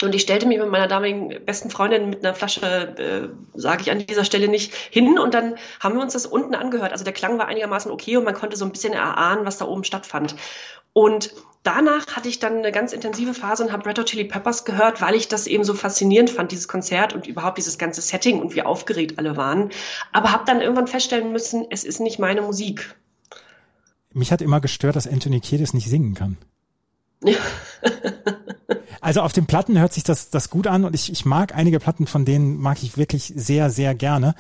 Und 0.04 0.14
ich 0.14 0.22
stellte 0.22 0.46
mich 0.46 0.60
mit 0.60 0.70
meiner 0.70 0.88
damaligen 0.88 1.46
besten 1.46 1.70
Freundin 1.70 2.10
mit 2.10 2.26
einer 2.26 2.36
Flasche, 2.36 2.62
äh, 2.64 3.58
sage 3.58 3.82
ich 3.82 3.92
an 3.92 4.06
dieser 4.06 4.26
Stelle 4.26 4.48
nicht, 4.48 4.74
hin 4.74 5.18
und 5.18 5.34
dann 5.34 5.56
haben 5.80 5.96
wir 5.96 6.02
uns 6.02 6.14
das 6.14 6.26
unten 6.26 6.56
angehört. 6.56 6.92
Also 6.92 7.04
der 7.04 7.14
Klang 7.14 7.38
war 7.38 7.48
einigermaßen 7.48 7.92
okay 7.92 8.18
und 8.18 8.26
man 8.26 8.34
konnte 8.34 8.58
so 8.58 8.66
ein 8.66 8.72
bisschen 8.72 8.94
erahnen, 8.94 9.46
was 9.46 9.58
da 9.58 9.66
oben 9.66 9.84
stattfand. 9.84 10.36
Und 10.92 11.34
danach 11.64 12.08
hatte 12.16 12.30
ich 12.30 12.40
dann 12.40 12.58
eine 12.58 12.72
ganz 12.72 12.94
intensive 12.94 13.34
Phase 13.34 13.64
und 13.64 13.72
habe 13.72 13.88
Red 13.88 13.98
Hot 13.98 14.06
Chili 14.06 14.26
Peppers 14.26 14.66
gehört, 14.66 15.02
weil 15.02 15.16
ich 15.16 15.28
das 15.28 15.48
eben 15.48 15.64
so 15.64 15.74
faszinierend 15.74 16.30
fand, 16.30 16.52
dieses 16.52 16.68
Konzert 16.68 17.14
und 17.14 17.26
überhaupt 17.26 17.58
dieses 17.58 17.78
ganze 17.78 18.02
Setting 18.02 18.42
und 18.42 18.54
wie 18.56 18.62
aufgeregt 18.62 19.18
alle 19.18 19.38
waren. 19.38 19.72
Aber 20.12 20.32
habe 20.32 20.44
dann 20.46 20.62
irgendwann 20.62 20.88
feststellen 20.88 21.32
müssen, 21.32 21.66
es 21.70 21.84
ist 21.84 22.00
nicht 22.00 22.20
meine 22.20 22.42
Musik. 22.42 22.96
Mich 24.12 24.32
hat 24.32 24.44
immer 24.44 24.62
gestört, 24.62 24.96
dass 24.96 25.08
Anthony 25.08 25.40
Kiedis 25.40 25.74
nicht 25.74 25.90
singen 25.90 26.14
kann. 26.14 26.38
Ja. 29.04 29.08
Also 29.08 29.22
auf 29.22 29.34
den 29.34 29.46
Platten 29.46 29.80
hört 29.80 29.94
sich 29.94 30.04
das, 30.04 30.30
das 30.30 30.50
gut 30.50 30.68
an 30.68 30.86
und 30.86 30.96
ich, 30.96 31.12
ich 31.12 31.26
mag 31.26 31.56
einige 31.56 31.80
Platten 31.80 32.08
von 32.08 32.26
denen 32.26 32.58
mag 32.58 32.82
ich 32.82 32.98
wirklich 32.98 33.34
sehr, 33.36 33.70
sehr 33.70 33.96
gerne. 33.96 34.36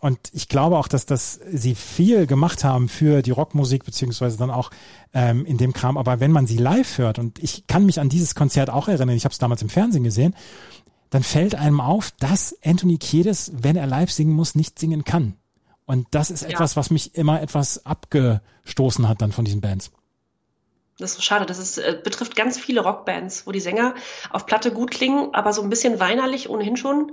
Und 0.00 0.18
ich 0.32 0.48
glaube 0.48 0.78
auch, 0.78 0.88
dass 0.88 1.06
das 1.06 1.40
sie 1.50 1.74
viel 1.74 2.26
gemacht 2.26 2.62
haben 2.62 2.90
für 2.90 3.22
die 3.22 3.30
Rockmusik, 3.30 3.84
beziehungsweise 3.84 4.36
dann 4.36 4.50
auch 4.50 4.70
ähm, 5.14 5.46
in 5.46 5.56
dem 5.56 5.72
Kram. 5.72 5.96
Aber 5.96 6.20
wenn 6.20 6.30
man 6.30 6.46
sie 6.46 6.58
live 6.58 6.98
hört, 6.98 7.18
und 7.18 7.38
ich 7.42 7.66
kann 7.66 7.86
mich 7.86 8.00
an 8.00 8.10
dieses 8.10 8.34
Konzert 8.34 8.68
auch 8.68 8.88
erinnern, 8.88 9.16
ich 9.16 9.24
habe 9.24 9.32
es 9.32 9.38
damals 9.38 9.62
im 9.62 9.70
Fernsehen 9.70 10.04
gesehen, 10.04 10.34
dann 11.08 11.22
fällt 11.22 11.54
einem 11.54 11.80
auf, 11.80 12.10
dass 12.18 12.54
Anthony 12.62 12.98
Kiedis, 12.98 13.52
wenn 13.54 13.76
er 13.76 13.86
live 13.86 14.10
singen 14.10 14.34
muss, 14.34 14.54
nicht 14.54 14.78
singen 14.78 15.04
kann. 15.04 15.36
Und 15.86 16.06
das 16.10 16.30
ist 16.30 16.42
etwas, 16.42 16.76
was 16.76 16.90
mich 16.90 17.14
immer 17.14 17.40
etwas 17.40 17.86
abgestoßen 17.86 19.08
hat 19.08 19.22
dann 19.22 19.32
von 19.32 19.44
diesen 19.44 19.60
Bands. 19.60 19.90
Das 20.98 21.10
ist 21.10 21.16
so 21.16 21.22
schade. 21.22 21.44
Das 21.44 21.58
ist, 21.58 21.78
äh, 21.78 21.98
betrifft 22.02 22.36
ganz 22.36 22.58
viele 22.58 22.80
Rockbands, 22.80 23.46
wo 23.46 23.52
die 23.52 23.60
Sänger 23.60 23.94
auf 24.30 24.46
Platte 24.46 24.70
gut 24.70 24.90
klingen, 24.92 25.34
aber 25.34 25.52
so 25.52 25.62
ein 25.62 25.70
bisschen 25.70 25.98
weinerlich 25.98 26.48
ohnehin 26.48 26.76
schon. 26.76 27.12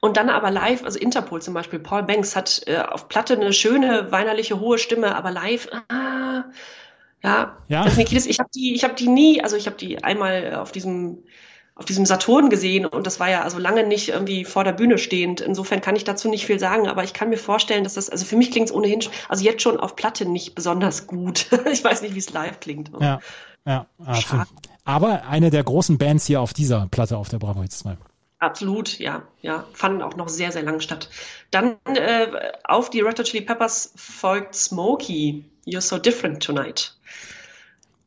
Und 0.00 0.16
dann 0.16 0.30
aber 0.30 0.50
live, 0.50 0.84
also 0.84 0.98
Interpol 0.98 1.42
zum 1.42 1.54
Beispiel, 1.54 1.78
Paul 1.78 2.04
Banks 2.04 2.36
hat 2.36 2.62
äh, 2.66 2.78
auf 2.78 3.08
Platte 3.08 3.34
eine 3.34 3.52
schöne, 3.52 4.10
weinerliche, 4.10 4.60
hohe 4.60 4.78
Stimme, 4.78 5.14
aber 5.14 5.30
live, 5.30 5.68
ah, 5.88 6.44
ja. 7.22 7.58
ja. 7.68 7.86
Ich 7.86 8.38
habe 8.38 8.48
die, 8.54 8.74
ich 8.74 8.84
habe 8.84 8.94
die 8.94 9.08
nie, 9.08 9.42
also 9.42 9.56
ich 9.56 9.66
habe 9.66 9.76
die 9.76 10.02
einmal 10.02 10.54
auf 10.54 10.72
diesem 10.72 11.24
auf 11.78 11.84
diesem 11.84 12.06
Saturn 12.06 12.50
gesehen 12.50 12.86
und 12.86 13.06
das 13.06 13.20
war 13.20 13.30
ja 13.30 13.42
also 13.42 13.56
lange 13.56 13.86
nicht 13.86 14.08
irgendwie 14.08 14.44
vor 14.44 14.64
der 14.64 14.72
Bühne 14.72 14.98
stehend. 14.98 15.40
Insofern 15.40 15.80
kann 15.80 15.94
ich 15.94 16.02
dazu 16.02 16.28
nicht 16.28 16.44
viel 16.44 16.58
sagen, 16.58 16.88
aber 16.88 17.04
ich 17.04 17.12
kann 17.12 17.30
mir 17.30 17.38
vorstellen, 17.38 17.84
dass 17.84 17.94
das, 17.94 18.10
also 18.10 18.24
für 18.24 18.34
mich 18.34 18.50
klingt 18.50 18.68
es 18.68 18.74
ohnehin, 18.74 19.00
also 19.28 19.44
jetzt 19.44 19.62
schon 19.62 19.78
auf 19.78 19.94
Platte 19.94 20.26
nicht 20.26 20.56
besonders 20.56 21.06
gut. 21.06 21.46
ich 21.72 21.84
weiß 21.84 22.02
nicht, 22.02 22.16
wie 22.16 22.18
es 22.18 22.32
live 22.32 22.58
klingt. 22.58 22.90
Ja, 23.00 23.20
ja. 23.64 23.86
Schade. 24.14 24.50
Aber 24.84 25.26
eine 25.28 25.50
der 25.50 25.62
großen 25.62 25.98
Bands 25.98 26.26
hier 26.26 26.40
auf 26.40 26.52
dieser 26.52 26.88
Platte 26.90 27.16
auf 27.16 27.28
der 27.28 27.38
Bravo 27.38 27.62
Hits 27.62 27.78
2. 27.78 27.96
Absolut, 28.40 28.98
ja, 28.98 29.22
ja, 29.40 29.64
fanden 29.72 30.02
auch 30.02 30.16
noch 30.16 30.28
sehr, 30.28 30.50
sehr 30.50 30.62
lang 30.62 30.80
statt. 30.80 31.10
Dann 31.52 31.76
äh, 31.84 32.26
auf 32.64 32.90
die 32.90 33.00
Red 33.02 33.18
Hot 33.20 33.26
Chili 33.26 33.44
Peppers 33.44 33.92
folgt 33.94 34.54
Smokey, 34.54 35.44
You're 35.64 35.80
So 35.80 35.98
Different 35.98 36.42
Tonight. 36.42 36.96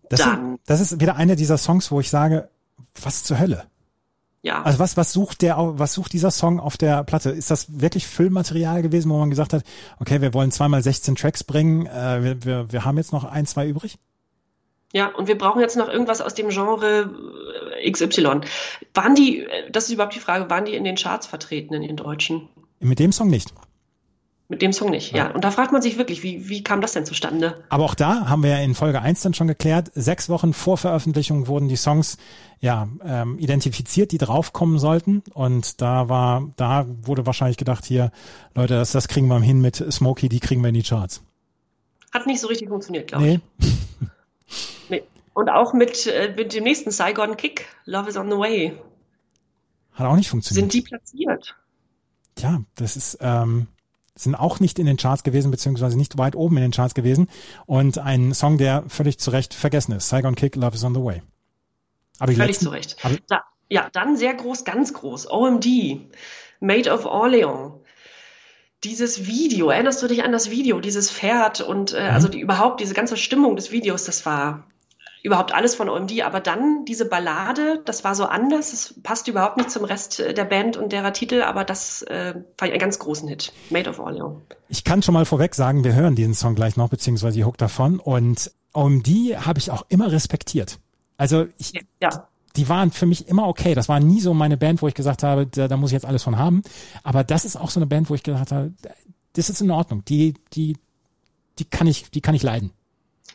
Das, 0.10 0.22
Dann, 0.22 0.56
ist, 0.56 0.62
das 0.68 0.82
ist 0.82 1.00
wieder 1.00 1.16
einer 1.16 1.38
dieser 1.38 1.58
Songs, 1.58 1.92
wo 1.92 2.02
ich 2.02 2.10
sage, 2.10 2.50
was 3.02 3.24
zur 3.24 3.40
Hölle? 3.40 3.66
Ja. 4.44 4.64
Also 4.64 4.80
was, 4.80 4.98
was 4.98 5.14
sucht 5.14 5.44
der, 5.44 5.56
was 5.58 5.94
sucht 5.94 6.14
dieser 6.14 6.32
Song 6.32 6.60
auf 6.60 6.76
der 6.76 7.04
Platte? 7.04 7.30
Ist 7.30 7.52
das 7.52 7.80
wirklich 7.80 8.08
Füllmaterial 8.08 8.82
gewesen, 8.82 9.12
wo 9.12 9.18
man 9.18 9.30
gesagt 9.30 9.54
hat, 9.54 9.64
okay, 10.00 10.22
wir 10.22 10.34
wollen 10.34 10.52
zweimal 10.52 10.82
16 10.82 11.16
Tracks 11.16 11.44
bringen, 11.44 11.86
äh, 11.86 12.24
wir, 12.24 12.44
wir, 12.44 12.72
wir 12.72 12.86
haben 12.86 12.98
jetzt 12.98 13.14
noch 13.14 13.24
ein, 13.24 13.46
zwei 13.46 13.68
übrig? 13.68 13.98
Ja, 14.94 15.08
und 15.08 15.28
wir 15.28 15.38
brauchen 15.38 15.62
jetzt 15.62 15.78
noch 15.78 15.88
irgendwas 15.90 16.22
aus 16.22 16.34
dem 16.34 16.50
Genre 16.50 17.10
äh, 17.82 17.92
XY. 17.92 18.42
Waren 18.94 19.16
die, 19.16 19.46
äh, 19.46 19.72
das 19.72 19.86
ist 19.86 19.92
überhaupt 19.92 20.16
die 20.16 20.20
Frage, 20.20 20.50
waren 20.50 20.66
die 20.66 20.74
in 20.74 20.84
den 20.84 20.96
Charts 20.96 21.28
vertreten 21.28 21.74
in 21.76 21.84
den 21.84 21.96
Deutschen? 21.96 22.50
Mit 22.80 23.00
dem 23.00 23.12
Song 23.12 23.30
nicht. 23.30 23.54
Mit 24.52 24.62
dem 24.62 24.74
Song 24.74 24.90
nicht, 24.90 25.14
ja. 25.14 25.28
ja. 25.28 25.32
Und 25.32 25.46
da 25.46 25.50
fragt 25.50 25.72
man 25.72 25.82
sich 25.82 25.98
wirklich, 25.98 26.24
wie, 26.24 26.50
wie 26.50 26.62
kam 26.62 26.82
das 26.82 26.92
denn 26.92 27.06
zustande? 27.06 27.64
Aber 27.70 27.86
auch 27.86 27.96
da 27.96 28.28
haben 28.28 28.44
wir 28.44 28.50
ja 28.50 28.58
in 28.58 28.76
Folge 28.76 29.02
1 29.02 29.22
dann 29.22 29.34
schon 29.34 29.48
geklärt, 29.48 29.90
sechs 29.96 30.28
Wochen 30.28 30.52
vor 30.52 30.78
Veröffentlichung 30.78 31.48
wurden 31.48 31.70
die 31.70 31.78
Songs 31.78 32.18
ja 32.60 32.90
ähm, 33.02 33.40
identifiziert, 33.40 34.12
die 34.12 34.18
draufkommen 34.18 34.78
sollten. 34.78 35.24
Und 35.34 35.82
da 35.82 36.10
war, 36.10 36.50
da 36.58 36.86
wurde 37.02 37.26
wahrscheinlich 37.26 37.56
gedacht, 37.56 37.86
hier, 37.86 38.12
Leute, 38.54 38.74
das, 38.74 38.92
das 38.92 39.08
kriegen 39.08 39.28
wir 39.28 39.40
hin 39.40 39.62
mit 39.62 39.78
Smokey, 39.78 40.28
die 40.28 40.42
kriegen 40.42 40.62
wir 40.62 40.68
in 40.68 40.76
die 40.76 40.84
Charts. 40.84 41.24
Hat 42.12 42.28
nicht 42.28 42.42
so 42.42 42.48
richtig 42.48 42.68
funktioniert, 42.68 43.08
glaube 43.08 43.24
nee. 43.24 43.40
ich. 43.58 43.68
nee. 44.90 45.04
Und 45.34 45.48
auch 45.48 45.72
mit, 45.72 46.08
äh, 46.08 46.34
mit 46.36 46.54
dem 46.54 46.66
nächsten 46.66 46.92
Saigon 46.92 47.38
Kick, 47.38 47.68
Love 47.86 48.10
is 48.10 48.18
on 48.18 48.30
the 48.30 48.38
Way. 48.38 48.78
Hat 49.94 50.08
auch 50.08 50.18
nicht 50.18 50.30
funktioniert. 50.30 50.70
Sind 50.70 50.74
die 50.74 50.82
platziert? 50.82 51.56
ja, 52.40 52.62
das 52.76 52.98
ist, 52.98 53.18
ähm, 53.22 53.68
sind 54.24 54.36
auch 54.36 54.60
nicht 54.60 54.80
in 54.80 54.86
den 54.86 54.98
Charts 54.98 55.24
gewesen, 55.24 55.52
beziehungsweise 55.52 55.98
nicht 55.98 56.18
weit 56.18 56.36
oben 56.36 56.58
in 56.58 56.64
den 56.64 56.72
Charts 56.72 56.94
gewesen. 56.94 57.28
Und 57.66 57.98
ein 57.98 58.34
Song, 58.34 58.58
der 58.58 58.84
völlig 58.88 59.20
zu 59.20 59.32
Recht 59.32 59.54
vergessen 59.54 59.94
ist. 59.94 60.10
Saigon 60.10 60.36
Kick, 60.36 60.56
Love 60.56 60.76
is 60.76 60.84
on 60.84 60.94
the 60.94 61.02
Way. 61.02 61.22
Aber 62.20 62.32
völlig 62.32 62.48
letzten, 62.48 62.66
zu 62.66 62.72
Recht. 62.72 62.98
Da, 63.28 63.44
ja, 63.70 63.90
dann 63.92 64.18
sehr 64.18 64.34
groß, 64.34 64.64
ganz 64.64 64.94
groß. 64.94 65.32
OMD, 65.32 65.66
Made 66.60 66.92
of 66.92 67.06
Orleans. 67.06 67.74
Dieses 68.84 69.28
Video, 69.28 69.70
erinnerst 69.70 70.02
du 70.02 70.08
dich 70.08 70.24
an 70.24 70.32
das 70.32 70.50
Video, 70.50 70.80
dieses 70.80 71.12
Pferd 71.12 71.62
und 71.62 71.94
äh, 71.94 72.02
mhm. 72.02 72.10
also 72.10 72.28
die, 72.28 72.40
überhaupt 72.40 72.80
diese 72.80 72.96
ganze 72.96 73.16
Stimmung 73.16 73.56
des 73.56 73.72
Videos, 73.72 74.06
das 74.06 74.26
war 74.26 74.71
überhaupt 75.24 75.54
alles 75.54 75.76
von 75.76 75.90
OMD, 75.90 76.22
aber 76.22 76.40
dann 76.40 76.86
diese 76.86 77.06
Ballade, 77.06 77.82
das 77.86 78.04
war 78.04 78.16
so 78.16 78.26
anders, 78.26 78.74
es 78.74 78.96
passt 79.04 79.28
überhaupt 79.28 79.58
nicht 79.58 79.70
zum 79.70 79.86
Rest 79.86 80.20
der 80.20 80.46
Band 80.46 80.78
und 80.78 80.92
derer 80.92 81.14
Titel, 81.14 81.44
aber 81.44 81.64
das 81.64 82.02
äh, 82.04 82.34
war 82.58 82.68
ein 82.68 82.80
ganz 82.80 83.00
großen 83.00 83.28
Hit, 83.28 83.54
Made 83.70 83.90
of 83.90 84.00
Orleans. 84.00 84.42
Ich 84.68 84.84
kann 84.84 85.02
schon 85.04 85.14
mal 85.14 85.26
vorweg 85.26 85.54
sagen, 85.54 85.84
wir 85.84 85.94
hören 85.94 86.16
diesen 86.16 86.34
Song 86.34 86.56
gleich 86.56 86.76
noch, 86.76 86.90
beziehungsweise 86.90 87.38
die 87.38 87.46
Hook 87.46 87.58
davon 87.58 88.00
und 88.00 88.52
OMD 88.74 89.08
habe 89.46 89.60
ich 89.60 89.70
auch 89.70 89.86
immer 89.90 90.12
respektiert. 90.12 90.80
Also 91.18 91.46
ich, 91.58 91.74
ja. 92.02 92.28
die 92.56 92.68
waren 92.68 92.92
für 92.92 93.06
mich 93.06 93.28
immer 93.28 93.48
okay. 93.48 93.76
Das 93.76 93.90
war 93.90 94.00
nie 94.00 94.22
so 94.22 94.34
meine 94.34 94.58
Band, 94.58 94.82
wo 94.82 94.88
ich 94.88 94.96
gesagt 94.96 95.24
habe, 95.24 95.46
da, 95.46 95.68
da 95.68 95.78
muss 95.78 95.92
ich 95.92 95.94
jetzt 95.94 96.06
alles 96.06 96.24
von 96.24 96.38
haben. 96.38 96.64
Aber 97.04 97.24
das 97.24 97.46
ist 97.46 97.58
auch 97.58 97.70
so 97.70 97.80
eine 97.80 97.86
Band, 97.86 98.10
wo 98.10 98.16
ich 98.16 98.24
gesagt 98.24 98.52
habe, 98.52 98.74
das 99.34 99.50
ist 99.50 99.62
in 99.62 99.72
Ordnung. 99.72 100.04
Die, 100.06 100.34
die, 100.54 100.78
die 101.60 101.66
kann 101.66 101.86
ich, 101.86 102.10
die 102.10 102.22
kann 102.22 102.34
ich 102.34 102.44
leiden. 102.44 102.72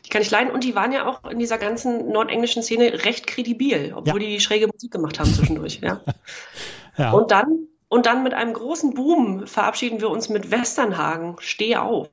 Die 0.07 0.09
kann 0.09 0.21
ich 0.21 0.31
leiden 0.31 0.51
und 0.51 0.63
die 0.63 0.73
waren 0.73 0.93
ja 0.93 1.05
auch 1.05 1.29
in 1.29 1.37
dieser 1.37 1.57
ganzen 1.57 2.13
nordenglischen 2.13 2.63
Szene 2.63 3.03
recht 3.03 3.27
kredibil, 3.27 3.91
obwohl 3.93 4.23
ja. 4.23 4.29
die 4.29 4.39
schräge 4.39 4.67
Musik 4.67 4.89
gemacht 4.89 5.19
haben 5.19 5.33
zwischendurch. 5.33 5.81
ja. 5.83 5.99
ja. 6.97 7.11
Und 7.11 7.31
dann 7.31 7.67
und 7.89 8.05
dann 8.05 8.23
mit 8.23 8.33
einem 8.33 8.53
großen 8.53 8.93
Boom 8.93 9.47
verabschieden 9.47 9.99
wir 9.99 10.09
uns 10.09 10.29
mit 10.29 10.49
Westernhagen. 10.49 11.35
Steh 11.39 11.75
auf. 11.75 12.07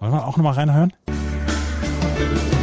Wollen 0.00 0.12
wir 0.12 0.26
auch 0.26 0.36
nochmal 0.36 0.54
reinhören? 0.54 0.92
den 2.18 2.55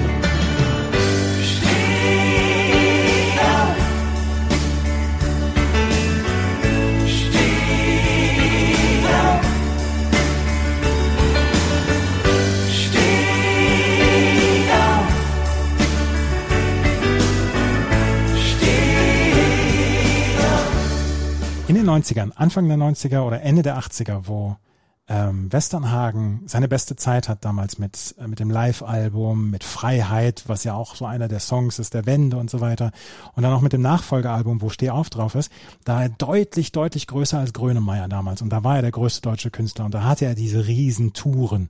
90ern, 21.93 22.32
Anfang 22.36 22.67
der 22.67 22.77
90er 22.77 23.21
oder 23.21 23.41
Ende 23.41 23.62
der 23.62 23.77
80er, 23.77 24.21
wo 24.23 24.58
ähm, 25.10 25.51
Westernhagen 25.51 26.43
seine 26.45 26.69
beste 26.69 26.95
Zeit 26.95 27.27
hat 27.27 27.43
damals 27.43 27.77
mit, 27.77 28.15
äh, 28.19 28.27
mit 28.27 28.39
dem 28.39 28.49
Live-Album, 28.49 29.51
mit 29.51 29.65
Freiheit, 29.65 30.43
was 30.47 30.63
ja 30.63 30.75
auch 30.75 30.95
so 30.95 31.06
einer 31.06 31.27
der 31.27 31.41
Songs 31.41 31.77
ist, 31.77 31.93
der 31.93 32.06
Wende 32.06 32.38
und 32.38 32.49
so 32.49 32.62
weiter. 32.62 32.91
Und 33.36 33.43
dann 33.43 33.51
auch 33.51 33.60
mit 33.60 33.73
dem 33.73 33.82
Nachfolgealbum, 33.82 34.62
wo 34.62 34.69
Steh 34.69 34.91
auf 34.91 35.10
drauf 35.10 35.36
ist, 35.36 35.51
da 35.84 36.03
er 36.03 36.10
deutlich, 36.10 36.71
deutlich 36.71 37.08
größer 37.08 37.38
als 37.38 37.51
Grönemeyer 37.51 38.08
damals. 38.08 38.41
Und 38.41 38.49
da 38.49 38.63
war 38.63 38.77
er 38.77 38.82
der 38.82 38.91
größte 38.91 39.21
deutsche 39.21 39.51
Künstler 39.51 39.86
und 39.86 39.93
da 39.93 40.03
hatte 40.03 40.25
er 40.25 40.36
diese 40.36 40.67
riesen 40.67 41.12
Touren. 41.12 41.67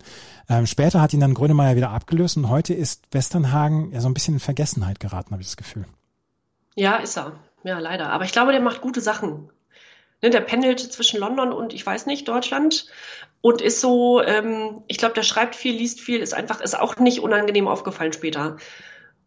Ähm, 0.48 0.68
später 0.68 1.02
hat 1.02 1.14
ihn 1.14 1.20
dann 1.20 1.34
Grönemeyer 1.34 1.76
wieder 1.76 1.90
abgelöst 1.90 2.38
und 2.38 2.50
heute 2.50 2.76
ist 2.76 3.02
Westernhagen 3.12 3.92
ja 3.92 4.02
so 4.02 4.08
ein 4.08 4.14
bisschen 4.14 4.36
in 4.36 4.40
Vergessenheit 4.42 5.00
geraten, 5.00 5.32
habe 5.32 5.42
ich 5.42 5.48
das 5.48 5.58
Gefühl. 5.58 5.86
Ja, 6.76 6.98
ist 6.98 7.18
er. 7.18 7.34
Ja, 7.64 7.80
leider. 7.80 8.12
Aber 8.12 8.26
ich 8.26 8.32
glaube, 8.32 8.52
der 8.52 8.62
macht 8.62 8.82
gute 8.82 9.02
Sachen. 9.02 9.50
Ne, 10.24 10.30
der 10.30 10.40
pendelt 10.40 10.80
zwischen 10.80 11.20
London 11.20 11.52
und 11.52 11.74
ich 11.74 11.86
weiß 11.86 12.06
nicht, 12.06 12.30
Deutschland 12.30 12.88
und 13.42 13.62
ist 13.62 13.82
so, 13.82 14.22
ähm, 14.22 14.82
ich 14.88 14.98
glaube, 14.98 15.14
der 15.16 15.24
schreibt 15.24 15.54
viel, 15.54 15.76
liest 15.76 16.00
viel, 16.00 16.22
ist 16.22 16.34
einfach, 16.34 16.62
ist 16.62 16.80
auch 16.80 16.96
nicht 16.96 17.20
unangenehm 17.20 17.68
aufgefallen 17.68 18.14
später. 18.14 18.56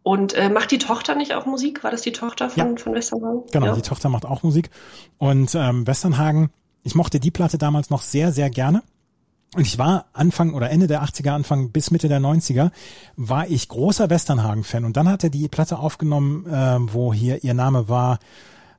Und 0.02 0.32
äh, 0.32 0.48
macht 0.48 0.70
die 0.70 0.78
Tochter 0.78 1.14
nicht 1.14 1.34
auch 1.34 1.44
Musik? 1.44 1.84
War 1.84 1.90
das 1.90 2.00
die 2.00 2.12
Tochter 2.12 2.48
von, 2.48 2.70
ja. 2.70 2.82
von 2.82 2.94
Westernhagen? 2.94 3.42
Genau, 3.52 3.66
ja. 3.66 3.74
die 3.74 3.82
Tochter 3.82 4.08
macht 4.08 4.24
auch 4.24 4.42
Musik. 4.42 4.70
Und 5.18 5.54
ähm, 5.54 5.86
Westernhagen, 5.86 6.48
ich 6.82 6.94
mochte 6.94 7.20
die 7.20 7.30
Platte 7.30 7.58
damals 7.58 7.90
noch 7.90 8.00
sehr, 8.00 8.32
sehr 8.32 8.48
gerne. 8.48 8.82
Und 9.54 9.66
ich 9.66 9.78
war 9.78 10.06
Anfang 10.14 10.54
oder 10.54 10.70
Ende 10.70 10.86
der 10.86 11.02
80er, 11.02 11.32
Anfang 11.32 11.72
bis 11.72 11.90
Mitte 11.90 12.08
der 12.08 12.20
90er, 12.20 12.70
war 13.16 13.48
ich 13.48 13.68
großer 13.68 14.08
Westernhagen-Fan. 14.08 14.86
Und 14.86 14.96
dann 14.96 15.10
hat 15.10 15.24
er 15.24 15.30
die 15.30 15.48
Platte 15.48 15.78
aufgenommen, 15.78 16.46
äh, 16.46 16.78
wo 16.80 17.12
hier 17.12 17.44
ihr 17.44 17.52
Name 17.52 17.90
war, 17.90 18.18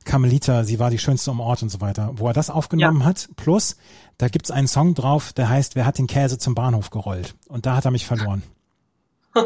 Carmelita, 0.04 0.64
sie 0.64 0.78
war 0.78 0.90
die 0.90 0.98
schönste 0.98 1.30
um 1.30 1.40
Ort 1.40 1.62
und 1.62 1.68
so 1.68 1.80
weiter, 1.80 2.12
wo 2.14 2.26
er 2.28 2.32
das 2.32 2.50
aufgenommen 2.50 3.00
ja. 3.00 3.06
hat. 3.06 3.28
Plus, 3.36 3.76
da 4.16 4.28
gibt's 4.28 4.50
einen 4.50 4.68
Song 4.68 4.94
drauf, 4.94 5.32
der 5.32 5.48
heißt, 5.48 5.76
wer 5.76 5.86
hat 5.86 5.98
den 5.98 6.06
Käse 6.06 6.38
zum 6.38 6.54
Bahnhof 6.54 6.90
gerollt? 6.90 7.34
Und 7.48 7.66
da 7.66 7.76
hat 7.76 7.84
er 7.84 7.90
mich 7.90 8.06
verloren. 8.06 8.42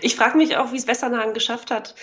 ich 0.00 0.16
frage 0.16 0.36
mich 0.36 0.56
auch, 0.56 0.72
wie 0.72 0.76
es 0.76 0.86
Westernhagen 0.86 1.34
geschafft 1.34 1.70
hat, 1.70 1.94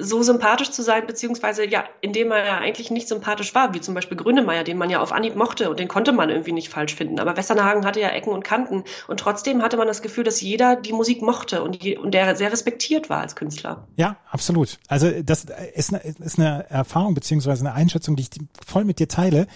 so 0.00 0.22
sympathisch 0.22 0.70
zu 0.70 0.82
sein, 0.82 1.06
beziehungsweise 1.06 1.66
ja, 1.66 1.84
indem 2.00 2.30
er 2.32 2.44
ja 2.44 2.58
eigentlich 2.58 2.90
nicht 2.90 3.06
sympathisch 3.06 3.54
war, 3.54 3.74
wie 3.74 3.80
zum 3.80 3.94
Beispiel 3.94 4.16
Grünemeier, 4.16 4.64
den 4.64 4.78
man 4.78 4.88
ja 4.88 5.00
auf 5.00 5.12
Anhieb 5.12 5.36
mochte 5.36 5.68
und 5.68 5.78
den 5.78 5.88
konnte 5.88 6.12
man 6.12 6.30
irgendwie 6.30 6.52
nicht 6.52 6.70
falsch 6.70 6.94
finden. 6.94 7.20
Aber 7.20 7.36
Westernhagen 7.36 7.84
hatte 7.84 8.00
ja 8.00 8.08
Ecken 8.08 8.32
und 8.32 8.42
Kanten 8.42 8.84
und 9.08 9.20
trotzdem 9.20 9.62
hatte 9.62 9.76
man 9.76 9.86
das 9.86 10.00
Gefühl, 10.00 10.24
dass 10.24 10.40
jeder 10.40 10.76
die 10.76 10.92
Musik 10.92 11.20
mochte 11.20 11.62
und, 11.62 11.82
je, 11.82 11.98
und 11.98 12.12
der 12.12 12.34
sehr 12.34 12.50
respektiert 12.50 13.10
war 13.10 13.20
als 13.20 13.36
Künstler. 13.36 13.86
Ja, 13.96 14.16
absolut. 14.30 14.78
Also 14.88 15.10
das 15.22 15.46
ist 15.74 15.92
eine, 15.92 16.02
ist 16.02 16.38
eine 16.38 16.68
Erfahrung 16.70 17.14
beziehungsweise 17.14 17.66
eine 17.66 17.74
Einschätzung, 17.74 18.16
die 18.16 18.22
ich 18.22 18.30
voll 18.66 18.84
mit 18.84 18.98
dir 18.98 19.08
teile 19.08 19.46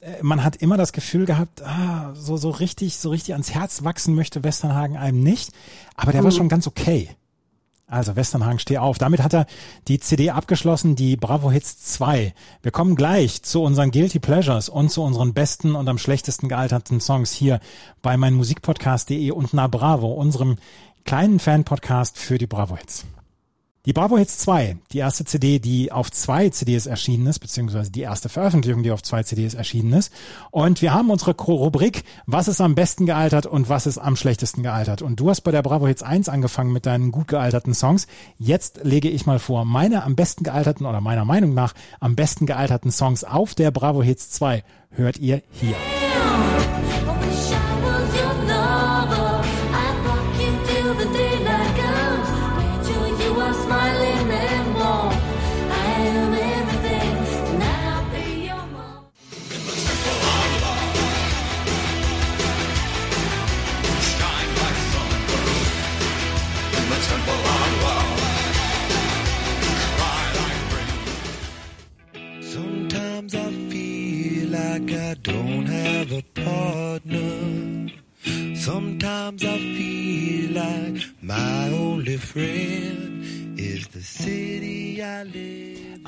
äh, 0.00 0.22
man 0.22 0.42
hat 0.42 0.56
immer 0.56 0.78
das 0.78 0.92
Gefühl 0.92 1.26
gehabt, 1.26 1.62
ah, 1.62 2.14
so, 2.14 2.38
so 2.38 2.48
richtig, 2.50 2.96
so 2.96 3.10
richtig 3.10 3.34
ans 3.34 3.52
Herz 3.52 3.84
wachsen 3.84 4.14
möchte 4.14 4.42
Westernhagen 4.44 4.96
einem 4.96 5.22
nicht. 5.22 5.52
Aber 5.94 6.12
der 6.12 6.22
mhm. 6.22 6.26
war 6.26 6.32
schon 6.32 6.48
ganz 6.48 6.66
okay. 6.66 7.10
Also 7.90 8.14
Westernhagen, 8.14 8.60
steh 8.60 8.78
auf. 8.78 8.98
Damit 8.98 9.20
hat 9.20 9.34
er 9.34 9.46
die 9.88 9.98
CD 9.98 10.30
abgeschlossen, 10.30 10.94
die 10.94 11.16
Bravo 11.16 11.50
Hits 11.50 11.82
2. 11.94 12.32
Wir 12.62 12.70
kommen 12.70 12.94
gleich 12.94 13.42
zu 13.42 13.62
unseren 13.62 13.90
Guilty 13.90 14.20
Pleasures 14.20 14.68
und 14.68 14.90
zu 14.90 15.02
unseren 15.02 15.34
besten 15.34 15.74
und 15.74 15.88
am 15.88 15.98
schlechtesten 15.98 16.48
gealterten 16.48 17.00
Songs 17.00 17.32
hier 17.32 17.58
bei 18.00 18.16
meinmusikpodcast.de 18.16 19.32
und 19.32 19.54
na 19.54 19.66
Bravo, 19.66 20.12
unserem 20.12 20.58
kleinen 21.04 21.40
Fan-Podcast 21.40 22.16
für 22.16 22.38
die 22.38 22.46
Bravo 22.46 22.76
Hits. 22.76 23.06
Die 23.86 23.94
Bravo 23.94 24.18
Hits 24.18 24.36
2, 24.40 24.76
die 24.92 24.98
erste 24.98 25.24
CD, 25.24 25.58
die 25.58 25.90
auf 25.90 26.12
zwei 26.12 26.50
CDs 26.50 26.84
erschienen 26.84 27.26
ist, 27.26 27.38
beziehungsweise 27.38 27.90
die 27.90 28.02
erste 28.02 28.28
Veröffentlichung, 28.28 28.82
die 28.82 28.90
auf 28.90 29.02
zwei 29.02 29.22
CDs 29.22 29.54
erschienen 29.54 29.94
ist. 29.94 30.12
Und 30.50 30.82
wir 30.82 30.92
haben 30.92 31.10
unsere 31.10 31.34
Rubrik, 31.34 32.04
was 32.26 32.46
ist 32.46 32.60
am 32.60 32.74
besten 32.74 33.06
gealtert 33.06 33.46
und 33.46 33.70
was 33.70 33.86
ist 33.86 33.96
am 33.96 34.16
schlechtesten 34.16 34.62
gealtert. 34.62 35.00
Und 35.00 35.18
du 35.18 35.30
hast 35.30 35.40
bei 35.40 35.50
der 35.50 35.62
Bravo 35.62 35.86
Hits 35.86 36.02
1 36.02 36.28
angefangen 36.28 36.74
mit 36.74 36.84
deinen 36.84 37.10
gut 37.10 37.28
gealterten 37.28 37.72
Songs. 37.72 38.06
Jetzt 38.36 38.80
lege 38.82 39.08
ich 39.08 39.24
mal 39.24 39.38
vor, 39.38 39.64
meine 39.64 40.04
am 40.04 40.14
besten 40.14 40.44
gealterten 40.44 40.84
oder 40.84 41.00
meiner 41.00 41.24
Meinung 41.24 41.54
nach 41.54 41.72
am 42.00 42.16
besten 42.16 42.44
gealterten 42.44 42.90
Songs 42.90 43.24
auf 43.24 43.54
der 43.54 43.70
Bravo 43.70 44.02
Hits 44.02 44.28
2 44.28 44.62
hört 44.90 45.16
ihr 45.16 45.40
hier. 45.52 45.76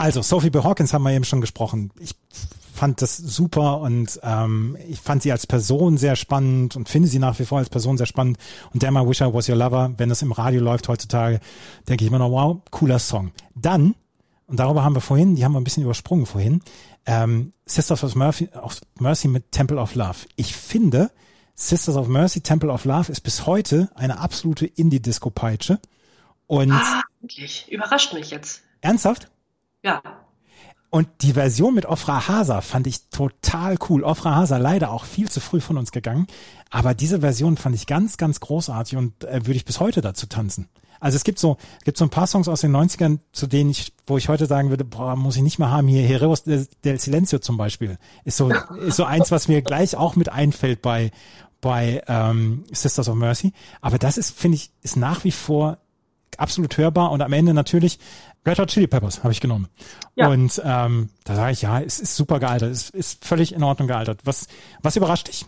Also 0.02 0.20
Sophie 0.20 0.50
B. 0.50 0.58
Hawkins 0.58 0.92
haben 0.92 1.04
wir 1.04 1.12
eben 1.12 1.24
schon 1.24 1.40
gesprochen. 1.40 1.92
Ich 2.00 2.16
fand 2.74 3.00
das 3.02 3.16
super 3.16 3.78
und 3.78 4.18
ähm, 4.24 4.76
ich 4.88 4.98
fand 4.98 5.22
sie 5.22 5.30
als 5.30 5.46
Person 5.46 5.96
sehr 5.96 6.16
spannend 6.16 6.74
und 6.74 6.88
finde 6.88 7.06
sie 7.06 7.20
nach 7.20 7.38
wie 7.38 7.44
vor 7.44 7.58
als 7.58 7.70
Person 7.70 7.96
sehr 7.96 8.06
spannend. 8.06 8.36
Und 8.74 8.82
Damn 8.82 8.96
I 8.96 9.08
Wish 9.08 9.20
I 9.20 9.32
Was 9.32 9.48
Your 9.48 9.54
Lover, 9.54 9.94
wenn 9.98 10.08
das 10.08 10.20
im 10.22 10.32
Radio 10.32 10.60
läuft 10.60 10.88
heutzutage, 10.88 11.38
denke 11.88 12.02
ich 12.02 12.10
immer 12.10 12.18
noch, 12.18 12.32
wow, 12.32 12.60
cooler 12.72 12.98
Song. 12.98 13.30
Dann, 13.54 13.94
und 14.48 14.58
darüber 14.58 14.82
haben 14.82 14.96
wir 14.96 15.00
vorhin, 15.00 15.36
die 15.36 15.44
haben 15.44 15.52
wir 15.52 15.60
ein 15.60 15.64
bisschen 15.64 15.84
übersprungen 15.84 16.26
vorhin, 16.26 16.62
ähm, 17.06 17.52
Sisters 17.64 18.02
of 18.02 18.16
Mercy, 18.16 18.48
of 18.60 18.80
Mercy 18.98 19.28
mit 19.28 19.52
Temple 19.52 19.78
of 19.78 19.94
Love. 19.94 20.26
Ich 20.34 20.56
finde, 20.56 21.12
Sisters 21.54 21.94
of 21.94 22.08
Mercy, 22.08 22.40
Temple 22.40 22.72
of 22.72 22.84
Love 22.86 23.12
ist 23.12 23.20
bis 23.20 23.46
heute 23.46 23.88
eine 23.94 24.18
absolute 24.18 24.66
Indie-Disco-Peitsche. 24.66 25.78
Und 26.48 26.72
ah, 26.72 27.02
wirklich. 27.20 27.70
Überrascht 27.70 28.12
mich 28.14 28.30
jetzt. 28.30 28.62
Ernsthaft? 28.80 29.28
Ja. 29.82 30.02
Und 30.90 31.08
die 31.22 31.32
Version 31.32 31.74
mit 31.74 31.86
Ofra 31.86 32.28
Hasa 32.28 32.60
fand 32.60 32.86
ich 32.86 33.08
total 33.08 33.76
cool. 33.88 34.04
Ofra 34.04 34.34
Hasa 34.34 34.58
leider 34.58 34.92
auch 34.92 35.06
viel 35.06 35.30
zu 35.30 35.40
früh 35.40 35.60
von 35.60 35.78
uns 35.78 35.90
gegangen. 35.90 36.26
Aber 36.70 36.92
diese 36.92 37.20
Version 37.20 37.56
fand 37.56 37.74
ich 37.74 37.86
ganz, 37.86 38.18
ganz 38.18 38.40
großartig 38.40 38.98
und 38.98 39.24
äh, 39.24 39.46
würde 39.46 39.56
ich 39.56 39.64
bis 39.64 39.80
heute 39.80 40.02
dazu 40.02 40.26
tanzen. 40.26 40.68
Also 41.00 41.16
es 41.16 41.24
gibt 41.24 41.38
so, 41.38 41.56
es 41.78 41.84
gibt 41.84 41.96
so 41.96 42.04
ein 42.04 42.10
paar 42.10 42.26
Songs 42.26 42.46
aus 42.46 42.60
den 42.60 42.76
90ern, 42.76 43.20
zu 43.32 43.46
denen 43.46 43.70
ich, 43.70 43.92
wo 44.06 44.18
ich 44.18 44.28
heute 44.28 44.46
sagen 44.46 44.68
würde, 44.68 44.84
boah, 44.84 45.16
muss 45.16 45.34
ich 45.34 45.42
nicht 45.42 45.58
mehr 45.58 45.70
haben. 45.70 45.88
Hier 45.88 46.06
Heroes 46.06 46.44
del 46.44 46.68
Silencio 46.98 47.38
zum 47.38 47.56
Beispiel. 47.56 47.98
Ist 48.24 48.36
so, 48.36 48.50
ist 48.86 48.96
so 48.96 49.04
eins, 49.04 49.30
was 49.30 49.48
mir 49.48 49.62
gleich 49.62 49.96
auch 49.96 50.14
mit 50.14 50.28
einfällt 50.28 50.82
bei, 50.82 51.10
bei 51.62 52.02
ähm, 52.06 52.64
Sisters 52.70 53.08
of 53.08 53.16
Mercy. 53.16 53.54
Aber 53.80 53.98
das 53.98 54.18
ist, 54.18 54.38
finde 54.38 54.56
ich, 54.56 54.70
ist 54.82 54.96
nach 54.96 55.24
wie 55.24 55.32
vor 55.32 55.78
absolut 56.36 56.76
hörbar 56.76 57.10
und 57.10 57.22
am 57.22 57.32
Ende 57.32 57.54
natürlich 57.54 57.98
Red 58.44 58.58
Hot 58.58 58.70
Chili 58.70 58.86
Peppers 58.86 59.22
habe 59.22 59.32
ich 59.32 59.40
genommen. 59.40 59.68
Ja. 60.14 60.28
Und 60.28 60.60
ähm, 60.64 61.10
da 61.24 61.36
sage 61.36 61.52
ich, 61.52 61.62
ja, 61.62 61.80
es 61.80 62.00
ist 62.00 62.16
super 62.16 62.40
gealtert, 62.40 62.70
es 62.70 62.90
ist 62.90 63.24
völlig 63.24 63.52
in 63.52 63.62
Ordnung 63.62 63.88
gealtert. 63.88 64.20
Was, 64.24 64.48
was 64.82 64.96
überrascht 64.96 65.28
dich? 65.28 65.46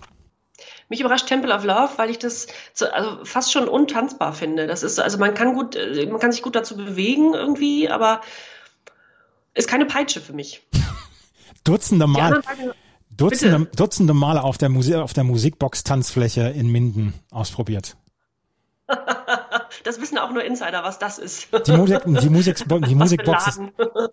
Mich 0.88 1.00
überrascht 1.00 1.26
Temple 1.26 1.52
of 1.52 1.64
Love, 1.64 1.90
weil 1.96 2.10
ich 2.10 2.18
das 2.18 2.46
so, 2.72 2.86
also 2.86 3.24
fast 3.24 3.52
schon 3.52 3.68
untanzbar 3.68 4.32
finde. 4.32 4.66
Das 4.66 4.82
ist, 4.82 5.00
also 5.00 5.18
man 5.18 5.34
kann 5.34 5.54
gut, 5.54 5.74
äh, 5.74 6.06
man 6.06 6.20
kann 6.20 6.30
sich 6.30 6.42
gut 6.42 6.54
dazu 6.54 6.76
bewegen 6.76 7.34
irgendwie, 7.34 7.88
aber 7.88 8.20
ist 9.54 9.68
keine 9.68 9.86
Peitsche 9.86 10.20
für 10.20 10.32
mich. 10.32 10.62
Dutzende 11.64 12.06
Mal. 12.06 12.42
Dutzende, 13.10 13.66
Dutzende 13.76 14.12
Male 14.12 14.42
auf 14.42 14.58
der, 14.58 14.68
Musik, 14.68 14.96
auf 14.96 15.12
der 15.12 15.24
Musikbox-Tanzfläche 15.24 16.48
in 16.50 16.70
Minden 16.70 17.14
ausprobiert. 17.30 17.96
das 19.84 20.00
wissen 20.00 20.18
auch 20.18 20.30
nur 20.30 20.44
Insider, 20.44 20.82
was 20.82 20.98
das 20.98 21.18
ist. 21.18 21.48
Die, 21.66 21.72
Musik, 21.72 22.02
die, 22.04 22.30
Musik, 22.30 22.56
die 22.88 22.94
Musikbox, 22.94 23.46
ist, 23.48 23.60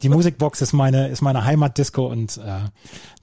die 0.01 0.09
Musikbox 0.09 0.61
ist 0.61 0.73
meine, 0.73 1.09
ist 1.09 1.21
meine 1.21 1.45
Heimatdisco 1.45 2.07
und 2.07 2.37
äh, 2.37 2.69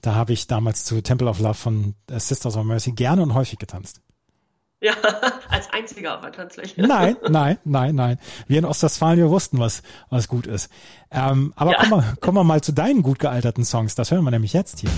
da 0.01 0.15
habe 0.15 0.33
ich 0.33 0.47
damals 0.47 0.85
zu 0.85 1.01
Temple 1.01 1.27
of 1.27 1.39
Love 1.39 1.55
von 1.55 1.95
äh, 2.09 2.19
Sisters 2.19 2.55
of 2.55 2.63
Mercy 2.63 2.91
gerne 2.91 3.21
und 3.21 3.33
häufig 3.33 3.59
getanzt. 3.59 4.01
Ja, 4.81 4.93
als 5.49 5.69
einziger 5.71 6.17
der 6.21 6.31
Tanzfläche. 6.31 6.81
Nein, 6.81 7.17
nein, 7.27 7.57
nein, 7.65 7.95
nein. 7.95 8.19
Wir 8.47 8.59
in 8.59 8.65
Ostwestfalen, 8.65 9.17
wir 9.17 9.29
wussten, 9.29 9.59
was, 9.59 9.83
was 10.09 10.27
gut 10.27 10.47
ist. 10.47 10.71
Ähm, 11.11 11.53
aber 11.57 11.71
ja. 11.71 11.79
kommen, 11.79 11.91
wir, 11.91 12.15
kommen 12.21 12.37
wir 12.37 12.43
mal 12.45 12.61
zu 12.61 12.71
deinen 12.71 13.03
gut 13.03 13.19
gealterten 13.19 13.65
Songs. 13.65 13.95
Das 13.95 14.11
hören 14.11 14.23
wir 14.23 14.31
nämlich 14.31 14.53
jetzt 14.53 14.79
hier. 14.79 14.89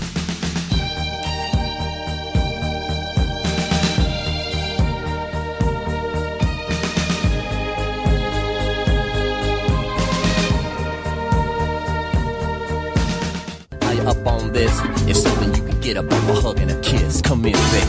Get 15.92 16.04
up 16.04 16.12
off 16.12 16.28
a 16.28 16.34
hug 16.40 16.60
and 16.60 16.70
a 16.70 16.80
kiss. 16.80 17.20
Come 17.20 17.44
in, 17.44 17.52
baby. 17.52 17.86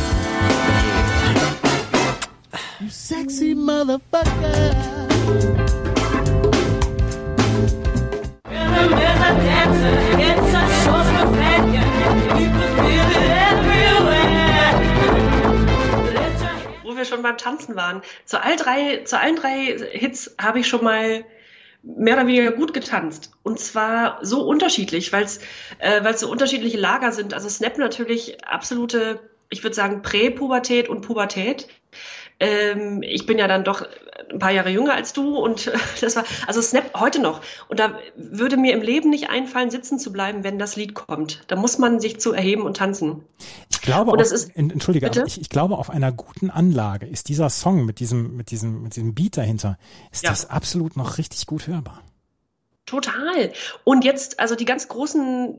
You 2.81 2.89
sexy 2.89 3.55
motherfucker. 3.55 4.25
Wo 16.83 16.97
wir 16.97 17.05
schon 17.05 17.21
beim 17.21 17.37
Tanzen 17.37 17.75
waren. 17.77 18.01
Zu, 18.25 18.43
all 18.43 18.57
drei, 18.57 19.03
zu 19.05 19.17
allen 19.17 19.37
drei 19.37 19.77
Hits 19.91 20.35
habe 20.41 20.59
ich 20.59 20.67
schon 20.67 20.83
mal 20.83 21.23
mehr 21.83 22.15
oder 22.15 22.27
weniger 22.27 22.51
gut 22.51 22.73
getanzt. 22.73 23.31
Und 23.43 23.59
zwar 23.59 24.19
so 24.25 24.41
unterschiedlich, 24.43 25.11
weil 25.11 25.23
es 25.23 25.39
äh, 25.79 26.03
weil's 26.03 26.21
so 26.21 26.31
unterschiedliche 26.31 26.77
Lager 26.77 27.11
sind. 27.11 27.33
Also 27.33 27.49
Snap 27.49 27.77
natürlich 27.77 28.43
absolute, 28.45 29.19
ich 29.49 29.63
würde 29.63 29.75
sagen, 29.75 30.01
Präpubertät 30.01 30.87
und 30.87 31.01
Pubertät. 31.01 31.67
Ähm, 32.39 33.03
ich 33.03 33.25
bin 33.25 33.37
ja 33.37 33.47
dann 33.47 33.65
doch 33.65 33.85
ein 34.33 34.39
paar 34.39 34.51
Jahre 34.51 34.69
jünger 34.69 34.93
als 34.93 35.13
du 35.13 35.37
und 35.37 35.71
das 36.01 36.15
war, 36.15 36.25
also 36.47 36.61
Snap 36.61 36.99
heute 36.99 37.21
noch. 37.21 37.41
Und 37.69 37.79
da 37.79 37.97
würde 38.15 38.57
mir 38.57 38.73
im 38.73 38.81
Leben 38.81 39.09
nicht 39.09 39.29
einfallen, 39.29 39.69
sitzen 39.69 39.99
zu 39.99 40.11
bleiben, 40.11 40.43
wenn 40.43 40.59
das 40.59 40.75
Lied 40.75 40.93
kommt. 40.93 41.43
Da 41.47 41.55
muss 41.55 41.77
man 41.77 41.99
sich 41.99 42.19
zu 42.19 42.33
erheben 42.33 42.63
und 42.63 42.77
tanzen. 42.77 43.23
Ich 43.69 43.81
glaube, 43.81 44.11
und 44.11 44.21
auf, 44.21 44.31
ist, 44.31 44.55
entschuldige, 44.55 45.09
ich, 45.25 45.39
ich, 45.39 45.49
glaube, 45.49 45.77
auf 45.77 45.89
einer 45.89 46.11
guten 46.11 46.49
Anlage 46.49 47.05
ist 47.05 47.29
dieser 47.29 47.49
Song 47.49 47.85
mit 47.85 47.99
diesem, 47.99 48.35
mit 48.35 48.51
diesem, 48.51 48.83
mit 48.83 48.95
diesem 48.95 49.13
Beat 49.13 49.37
dahinter, 49.37 49.77
ist 50.11 50.23
ja. 50.23 50.29
das 50.29 50.49
absolut 50.49 50.97
noch 50.97 51.17
richtig 51.17 51.45
gut 51.45 51.67
hörbar. 51.67 52.01
Total. 52.85 53.53
Und 53.85 54.03
jetzt, 54.03 54.39
also 54.39 54.55
die 54.55 54.65
ganz 54.65 54.89
großen 54.89 55.57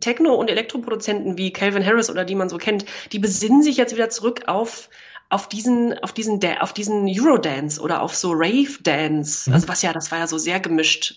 Techno- 0.00 0.34
und 0.34 0.50
Elektroproduzenten 0.50 1.38
wie 1.38 1.52
Calvin 1.52 1.84
Harris 1.84 2.10
oder 2.10 2.24
die 2.24 2.34
man 2.34 2.48
so 2.48 2.58
kennt, 2.58 2.84
die 3.12 3.18
besinnen 3.18 3.62
sich 3.62 3.76
jetzt 3.76 3.94
wieder 3.94 4.10
zurück 4.10 4.42
auf 4.46 4.88
auf 5.32 5.48
diesen, 5.48 5.98
auf 6.00 6.12
diesen, 6.12 6.40
auf 6.60 6.74
diesen 6.74 7.06
Eurodance 7.08 7.80
oder 7.80 8.02
auf 8.02 8.14
so 8.14 8.32
Rave-Dance, 8.32 9.48
mhm. 9.48 9.54
also 9.54 9.68
was 9.68 9.80
ja, 9.80 9.94
das 9.94 10.10
war 10.10 10.18
ja 10.18 10.26
so 10.26 10.36
sehr 10.36 10.60
gemischt 10.60 11.16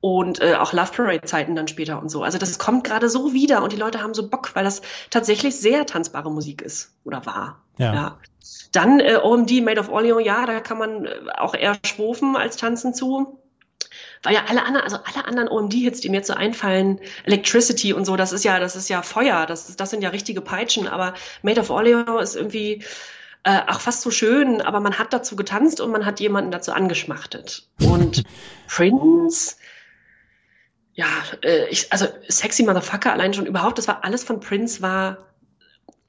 und 0.00 0.42
äh, 0.42 0.54
auch 0.56 0.74
Love 0.74 0.92
Parade-Zeiten 0.92 1.56
dann 1.56 1.66
später 1.66 1.98
und 1.98 2.10
so. 2.10 2.22
Also 2.22 2.36
das 2.36 2.58
kommt 2.58 2.84
gerade 2.84 3.08
so 3.08 3.32
wieder 3.32 3.62
und 3.62 3.72
die 3.72 3.78
Leute 3.78 4.02
haben 4.02 4.12
so 4.12 4.28
Bock, 4.28 4.54
weil 4.54 4.64
das 4.64 4.82
tatsächlich 5.08 5.56
sehr 5.56 5.86
tanzbare 5.86 6.30
Musik 6.30 6.60
ist 6.60 6.92
oder 7.04 7.24
war. 7.24 7.62
Ja. 7.78 7.94
ja. 7.94 8.18
Dann 8.72 9.00
äh, 9.00 9.16
OMD 9.22 9.62
Made 9.62 9.80
of 9.80 9.88
Orleans, 9.88 10.26
ja, 10.26 10.44
da 10.44 10.60
kann 10.60 10.76
man 10.76 11.06
äh, 11.06 11.10
auch 11.38 11.54
eher 11.54 11.78
schwufen 11.86 12.36
als 12.36 12.58
tanzen 12.58 12.92
zu 12.92 13.40
weil 14.22 14.34
ja 14.34 14.44
alle 14.48 14.64
anderen, 14.64 14.84
also 14.84 14.96
alle 15.04 15.26
anderen 15.26 15.48
OMD-Hits, 15.48 16.00
die 16.00 16.08
mir 16.08 16.16
jetzt 16.16 16.28
so 16.28 16.34
einfallen, 16.34 16.98
Electricity 17.24 17.92
und 17.92 18.06
so, 18.06 18.16
das 18.16 18.32
ist 18.32 18.42
ja, 18.42 18.58
das 18.58 18.74
ist 18.74 18.88
ja 18.88 19.02
Feuer, 19.02 19.44
das, 19.46 19.76
das 19.76 19.90
sind 19.90 20.02
ja 20.02 20.08
richtige 20.08 20.40
Peitschen, 20.40 20.88
aber 20.88 21.12
Made 21.42 21.60
of 21.60 21.68
Orleans 21.70 22.22
ist 22.22 22.36
irgendwie, 22.36 22.82
äh, 23.44 23.60
auch 23.68 23.80
fast 23.80 24.00
so 24.00 24.10
schön, 24.10 24.60
aber 24.60 24.80
man 24.80 24.98
hat 24.98 25.12
dazu 25.12 25.36
getanzt 25.36 25.80
und 25.80 25.90
man 25.90 26.06
hat 26.06 26.18
jemanden 26.18 26.50
dazu 26.50 26.72
angeschmachtet. 26.72 27.68
Und 27.80 28.24
Prince, 28.68 29.56
ja, 30.94 31.06
äh, 31.42 31.68
ich, 31.68 31.92
also 31.92 32.06
Sexy 32.28 32.64
Motherfucker 32.64 33.12
allein 33.12 33.34
schon 33.34 33.46
überhaupt, 33.46 33.78
das 33.78 33.86
war 33.86 34.02
alles 34.02 34.24
von 34.24 34.40
Prince 34.40 34.80
war 34.80 35.18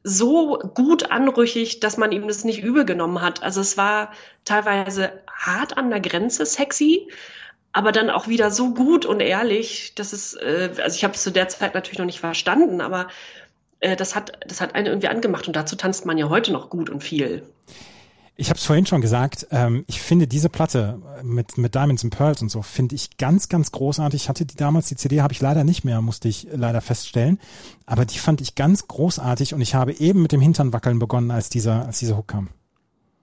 so 0.07 0.59
gut 0.59 1.11
anrüchig, 1.11 1.79
dass 1.79 1.97
man 1.97 2.11
ihm 2.11 2.27
das 2.27 2.43
nicht 2.43 2.63
übel 2.63 2.85
genommen 2.85 3.21
hat. 3.21 3.41
Also 3.41 3.59
es 3.59 3.75
war 3.75 4.11
teilweise 4.45 5.11
hart 5.27 5.77
an 5.77 5.89
der 5.89 5.99
Grenze 5.99 6.45
sexy, 6.45 7.09
aber 7.73 7.91
dann 7.91 8.11
auch 8.11 8.27
wieder 8.27 8.51
so 8.51 8.73
gut 8.73 9.05
und 9.05 9.19
ehrlich, 9.19 9.95
dass 9.95 10.13
es, 10.13 10.35
äh, 10.35 10.69
also 10.81 10.95
ich 10.95 11.03
habe 11.03 11.15
es 11.15 11.23
zu 11.23 11.31
der 11.31 11.49
Zeit 11.49 11.73
natürlich 11.73 11.97
noch 11.97 12.05
nicht 12.05 12.19
verstanden, 12.19 12.81
aber 12.81 13.07
äh, 13.79 13.95
das, 13.95 14.15
hat, 14.15 14.33
das 14.47 14.61
hat 14.61 14.75
einen 14.75 14.87
irgendwie 14.87 15.07
angemacht 15.07 15.47
und 15.47 15.55
dazu 15.55 15.75
tanzt 15.75 16.05
man 16.05 16.17
ja 16.17 16.29
heute 16.29 16.51
noch 16.51 16.69
gut 16.69 16.89
und 16.89 17.03
viel. 17.03 17.43
Ich 18.37 18.49
habe 18.49 18.57
es 18.57 18.65
vorhin 18.65 18.85
schon 18.85 18.99
gesagt, 18.99 19.47
ähm, 19.51 19.85
ich 19.87 20.01
finde 20.01 20.27
diese 20.27 20.49
Platte 20.49 21.01
mit, 21.23 21.57
mit 21.57 21.73
Diamonds 21.73 22.03
and 22.03 22.15
Pearls 22.15 22.41
und 22.41 22.49
so, 22.49 22.61
finde 22.61 22.93
ich 22.95 23.17
ganz, 23.17 23.47
ganz 23.47 23.71
großartig. 23.71 24.23
Ich 24.23 24.29
hatte 24.29 24.45
die 24.45 24.57
damals, 24.57 24.87
die 24.87 24.97
CD 24.97 25.21
habe 25.21 25.33
ich 25.33 25.39
leider 25.39 25.63
nicht 25.63 25.85
mehr, 25.85 26.01
musste 26.01 26.27
ich 26.27 26.47
leider 26.51 26.81
feststellen. 26.81 27.39
Aber 27.85 28.03
die 28.03 28.17
fand 28.17 28.41
ich 28.41 28.55
ganz 28.55 28.89
großartig 28.89 29.53
und 29.53 29.61
ich 29.61 29.73
habe 29.73 29.93
eben 29.93 30.21
mit 30.21 30.33
dem 30.33 30.41
Hintern 30.41 30.73
wackeln 30.73 30.99
begonnen, 30.99 31.31
als 31.31 31.47
dieser, 31.47 31.85
als 31.85 31.99
dieser 31.99 32.17
Hook 32.17 32.27
kam. 32.27 32.49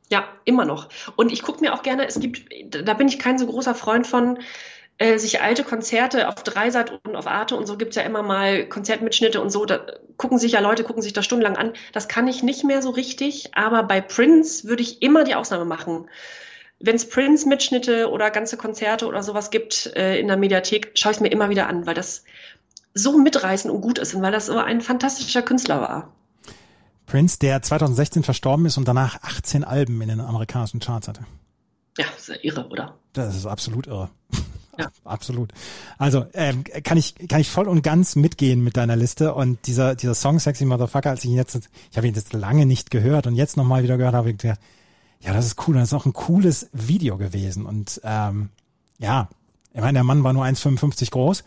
Ja, 0.08 0.24
immer 0.44 0.64
noch. 0.64 0.88
Und 1.16 1.30
ich 1.30 1.42
gucke 1.42 1.60
mir 1.60 1.74
auch 1.74 1.82
gerne, 1.82 2.06
es 2.06 2.18
gibt, 2.18 2.46
da 2.70 2.94
bin 2.94 3.08
ich 3.08 3.18
kein 3.18 3.38
so 3.38 3.46
großer 3.46 3.74
Freund 3.74 4.06
von, 4.06 4.38
äh, 5.02 5.18
sich 5.18 5.42
alte 5.42 5.64
Konzerte 5.64 6.28
auf 6.28 6.36
Dreisat 6.44 7.00
und 7.04 7.16
auf 7.16 7.26
Arte 7.26 7.56
und 7.56 7.66
so 7.66 7.76
gibt's 7.76 7.96
ja 7.96 8.02
immer 8.02 8.22
mal 8.22 8.68
Konzertmitschnitte 8.68 9.40
und 9.40 9.50
so, 9.50 9.64
da 9.64 9.80
gucken 10.16 10.38
sich 10.38 10.52
ja 10.52 10.60
Leute, 10.60 10.84
gucken 10.84 11.02
sich 11.02 11.12
das 11.12 11.24
stundenlang 11.24 11.56
an. 11.56 11.72
Das 11.92 12.06
kann 12.06 12.28
ich 12.28 12.44
nicht 12.44 12.62
mehr 12.62 12.82
so 12.82 12.90
richtig, 12.90 13.50
aber 13.56 13.82
bei 13.82 14.00
Prince 14.00 14.68
würde 14.68 14.82
ich 14.82 15.02
immer 15.02 15.24
die 15.24 15.34
Ausnahme 15.34 15.64
machen. 15.64 16.08
Wenn 16.78 16.94
es 16.94 17.08
Prince-Mitschnitte 17.08 18.10
oder 18.10 18.30
ganze 18.30 18.56
Konzerte 18.56 19.08
oder 19.08 19.24
sowas 19.24 19.50
gibt 19.50 19.86
äh, 19.96 20.20
in 20.20 20.28
der 20.28 20.36
Mediathek, 20.36 20.92
schaue 20.94 21.10
ich 21.10 21.20
mir 21.20 21.32
immer 21.32 21.50
wieder 21.50 21.66
an, 21.66 21.84
weil 21.84 21.94
das 21.94 22.24
so 22.94 23.18
mitreißend 23.18 23.74
und 23.74 23.80
gut 23.80 23.98
ist 23.98 24.14
und 24.14 24.22
weil 24.22 24.32
das 24.32 24.46
so 24.46 24.56
ein 24.56 24.80
fantastischer 24.80 25.42
Künstler 25.42 25.80
war. 25.80 26.12
Prince, 27.06 27.40
der 27.40 27.60
2016 27.60 28.22
verstorben 28.22 28.66
ist 28.66 28.78
und 28.78 28.86
danach 28.86 29.20
18 29.22 29.64
Alben 29.64 30.00
in 30.00 30.10
den 30.10 30.20
amerikanischen 30.20 30.78
Charts 30.78 31.08
hatte. 31.08 31.22
Ja, 31.98 32.06
ist 32.16 32.28
ja 32.28 32.36
irre, 32.40 32.68
oder? 32.68 32.94
Das 33.12 33.34
ist 33.34 33.46
absolut 33.46 33.88
irre. 33.88 34.08
Ja. 34.78 34.90
Absolut. 35.04 35.52
Also 35.98 36.24
ähm, 36.32 36.64
kann 36.64 36.96
ich 36.96 37.14
kann 37.28 37.40
ich 37.40 37.50
voll 37.50 37.68
und 37.68 37.82
ganz 37.82 38.16
mitgehen 38.16 38.64
mit 38.64 38.76
deiner 38.76 38.96
Liste 38.96 39.34
und 39.34 39.66
dieser 39.66 39.94
dieser 39.94 40.14
Song 40.14 40.38
Sexy 40.38 40.64
Motherfucker, 40.64 41.10
als 41.10 41.24
ich 41.24 41.30
ihn 41.30 41.36
jetzt 41.36 41.68
ich 41.90 41.96
habe 41.96 42.06
ihn 42.06 42.14
jetzt 42.14 42.32
lange 42.32 42.64
nicht 42.64 42.90
gehört 42.90 43.26
und 43.26 43.34
jetzt 43.34 43.56
nochmal 43.56 43.82
wieder 43.82 43.98
gehört 43.98 44.14
habe, 44.14 44.30
ich 44.30 44.38
gedacht, 44.38 44.60
ja, 45.20 45.32
das 45.34 45.46
ist 45.46 45.68
cool, 45.68 45.74
das 45.74 45.88
ist 45.88 45.94
auch 45.94 46.06
ein 46.06 46.14
cooles 46.14 46.70
Video 46.72 47.18
gewesen 47.18 47.66
und 47.66 48.00
ähm, 48.02 48.48
ja, 48.98 49.28
ich 49.74 49.80
meine, 49.80 49.94
der 49.94 50.04
Mann 50.04 50.24
war 50.24 50.32
nur 50.32 50.44
1,55 50.44 51.10
groß, 51.10 51.44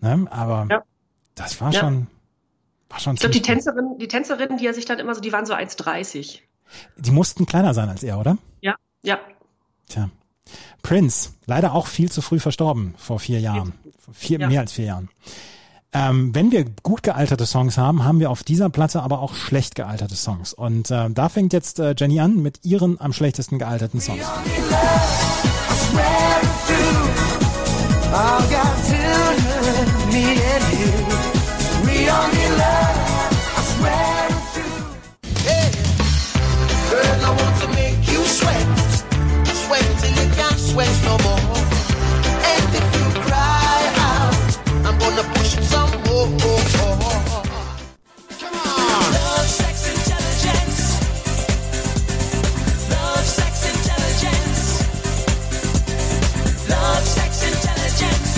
ne, 0.00 0.26
aber 0.30 0.66
ja. 0.68 0.82
das 1.36 1.60
war 1.60 1.72
ja. 1.72 1.80
schon 1.80 2.08
war 2.88 3.00
schon 3.00 3.14
Ich 3.14 3.20
glaube, 3.20 3.34
die 3.34 3.42
Tänzerin, 3.42 3.98
die 3.98 4.08
Tänzerinnen, 4.08 4.58
die 4.58 4.66
er 4.66 4.74
sich 4.74 4.84
dann 4.86 4.98
immer 4.98 5.14
so, 5.14 5.20
die 5.20 5.32
waren 5.32 5.46
so 5.46 5.54
1,30. 5.54 6.40
Die 6.96 7.10
mussten 7.10 7.46
kleiner 7.46 7.74
sein 7.74 7.88
als 7.88 8.02
er, 8.02 8.18
oder? 8.18 8.38
Ja, 8.60 8.74
ja. 9.02 9.20
Tja. 9.88 10.10
Prince, 10.82 11.30
leider 11.46 11.74
auch 11.74 11.86
viel 11.86 12.10
zu 12.10 12.22
früh 12.22 12.38
verstorben, 12.38 12.94
vor 12.96 13.18
vier 13.18 13.40
Jahren. 13.40 13.72
Vor 13.98 14.14
vier, 14.14 14.38
ja. 14.38 14.48
Mehr 14.48 14.60
als 14.60 14.72
vier 14.72 14.86
Jahren. 14.86 15.08
Ähm, 15.92 16.34
wenn 16.34 16.52
wir 16.52 16.64
gut 16.82 17.02
gealterte 17.02 17.46
Songs 17.46 17.78
haben, 17.78 18.04
haben 18.04 18.20
wir 18.20 18.30
auf 18.30 18.44
dieser 18.44 18.68
Platte 18.68 19.02
aber 19.02 19.20
auch 19.20 19.34
schlecht 19.34 19.74
gealterte 19.74 20.14
Songs. 20.14 20.52
Und 20.52 20.90
äh, 20.90 21.08
da 21.10 21.28
fängt 21.28 21.52
jetzt 21.52 21.78
äh, 21.78 21.94
Jenny 21.96 22.20
an 22.20 22.42
mit 22.42 22.64
ihren 22.64 23.00
am 23.00 23.12
schlechtesten 23.12 23.58
gealterten 23.58 24.00
Songs. 24.00 24.24
Sweat 40.76 40.98
no 41.04 41.16
more. 41.24 41.40
And 42.52 42.68
if 42.80 42.86
you 42.96 43.06
cry 43.22 43.80
out, 43.96 44.36
I'm 44.84 44.98
gonna 44.98 45.24
push 45.32 45.56
it 45.56 45.64
some 45.64 45.88
more. 46.04 46.28
Come 48.40 48.56
on. 48.60 49.00
Love, 49.16 49.48
sex, 49.48 49.74
intelligence. 49.88 51.00
Love, 52.90 53.24
sex, 53.24 53.52
intelligence. 53.72 54.62
Love, 56.68 57.06
sex, 57.06 57.30
intelligence. 57.42 58.36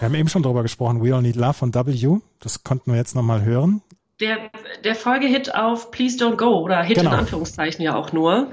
Wir 0.00 0.04
haben 0.04 0.14
eben 0.16 0.28
schon 0.28 0.42
darüber 0.42 0.62
gesprochen, 0.64 1.00
We 1.00 1.14
All 1.14 1.22
Need 1.22 1.36
Love 1.36 1.54
von 1.54 1.72
W. 1.72 2.18
Das 2.40 2.64
konnten 2.64 2.90
wir 2.90 2.98
jetzt 2.98 3.14
nochmal 3.14 3.42
hören. 3.44 3.82
Der, 4.18 4.50
der 4.82 4.96
Folgehit 4.96 5.54
auf 5.54 5.92
Please 5.92 6.18
Don't 6.18 6.38
Go 6.38 6.58
oder 6.58 6.82
Hit 6.82 6.96
genau. 6.96 7.12
in 7.12 7.18
Anführungszeichen 7.20 7.84
ja 7.84 7.94
auch 7.94 8.12
nur. 8.12 8.50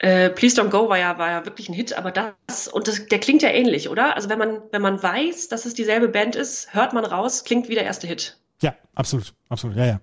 Äh, 0.00 0.30
Please 0.30 0.58
Don't 0.58 0.70
Go 0.70 0.88
war 0.88 0.98
ja, 0.98 1.18
war 1.18 1.30
ja 1.30 1.44
wirklich 1.44 1.68
ein 1.68 1.74
Hit, 1.74 1.92
aber 1.92 2.10
das, 2.10 2.68
und 2.68 2.88
das, 2.88 3.06
der 3.06 3.20
klingt 3.20 3.42
ja 3.42 3.50
ähnlich, 3.50 3.90
oder? 3.90 4.16
Also 4.16 4.30
wenn 4.30 4.38
man, 4.38 4.62
wenn 4.72 4.80
man 4.80 5.02
weiß, 5.02 5.48
dass 5.48 5.66
es 5.66 5.74
dieselbe 5.74 6.08
Band 6.08 6.36
ist, 6.36 6.72
hört 6.72 6.94
man 6.94 7.04
raus, 7.04 7.44
klingt 7.44 7.68
wie 7.68 7.74
der 7.74 7.84
erste 7.84 8.06
Hit. 8.06 8.38
Ja, 8.62 8.74
absolut, 8.94 9.34
absolut, 9.50 9.76
ja, 9.76 9.84
ja. 9.84 10.00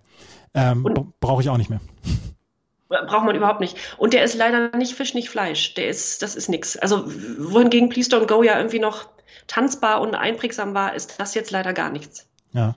Ähm, 0.53 1.13
Brauche 1.19 1.41
ich 1.41 1.49
auch 1.49 1.57
nicht 1.57 1.71
mehr. 1.71 1.81
Braucht 2.89 3.25
man 3.25 3.35
überhaupt 3.35 3.59
nicht. 3.59 3.75
Und 3.97 4.13
der 4.13 4.23
ist 4.23 4.35
leider 4.35 4.75
nicht 4.77 4.93
Fisch, 4.93 5.15
nicht 5.15 5.29
Fleisch. 5.29 5.73
Der 5.73 5.87
ist, 5.87 6.21
das 6.21 6.35
ist 6.35 6.47
nix. 6.47 6.77
Also, 6.77 7.03
wohingegen 7.07 7.89
Please 7.89 8.09
Don't 8.09 8.27
Go 8.27 8.43
ja 8.43 8.55
irgendwie 8.55 8.79
noch 8.79 9.09
tanzbar 9.47 9.99
und 10.01 10.13
einprägsam 10.13 10.75
war, 10.75 10.93
ist 10.93 11.19
das 11.19 11.33
jetzt 11.33 11.49
leider 11.49 11.73
gar 11.73 11.89
nichts. 11.89 12.29
Ja. 12.53 12.75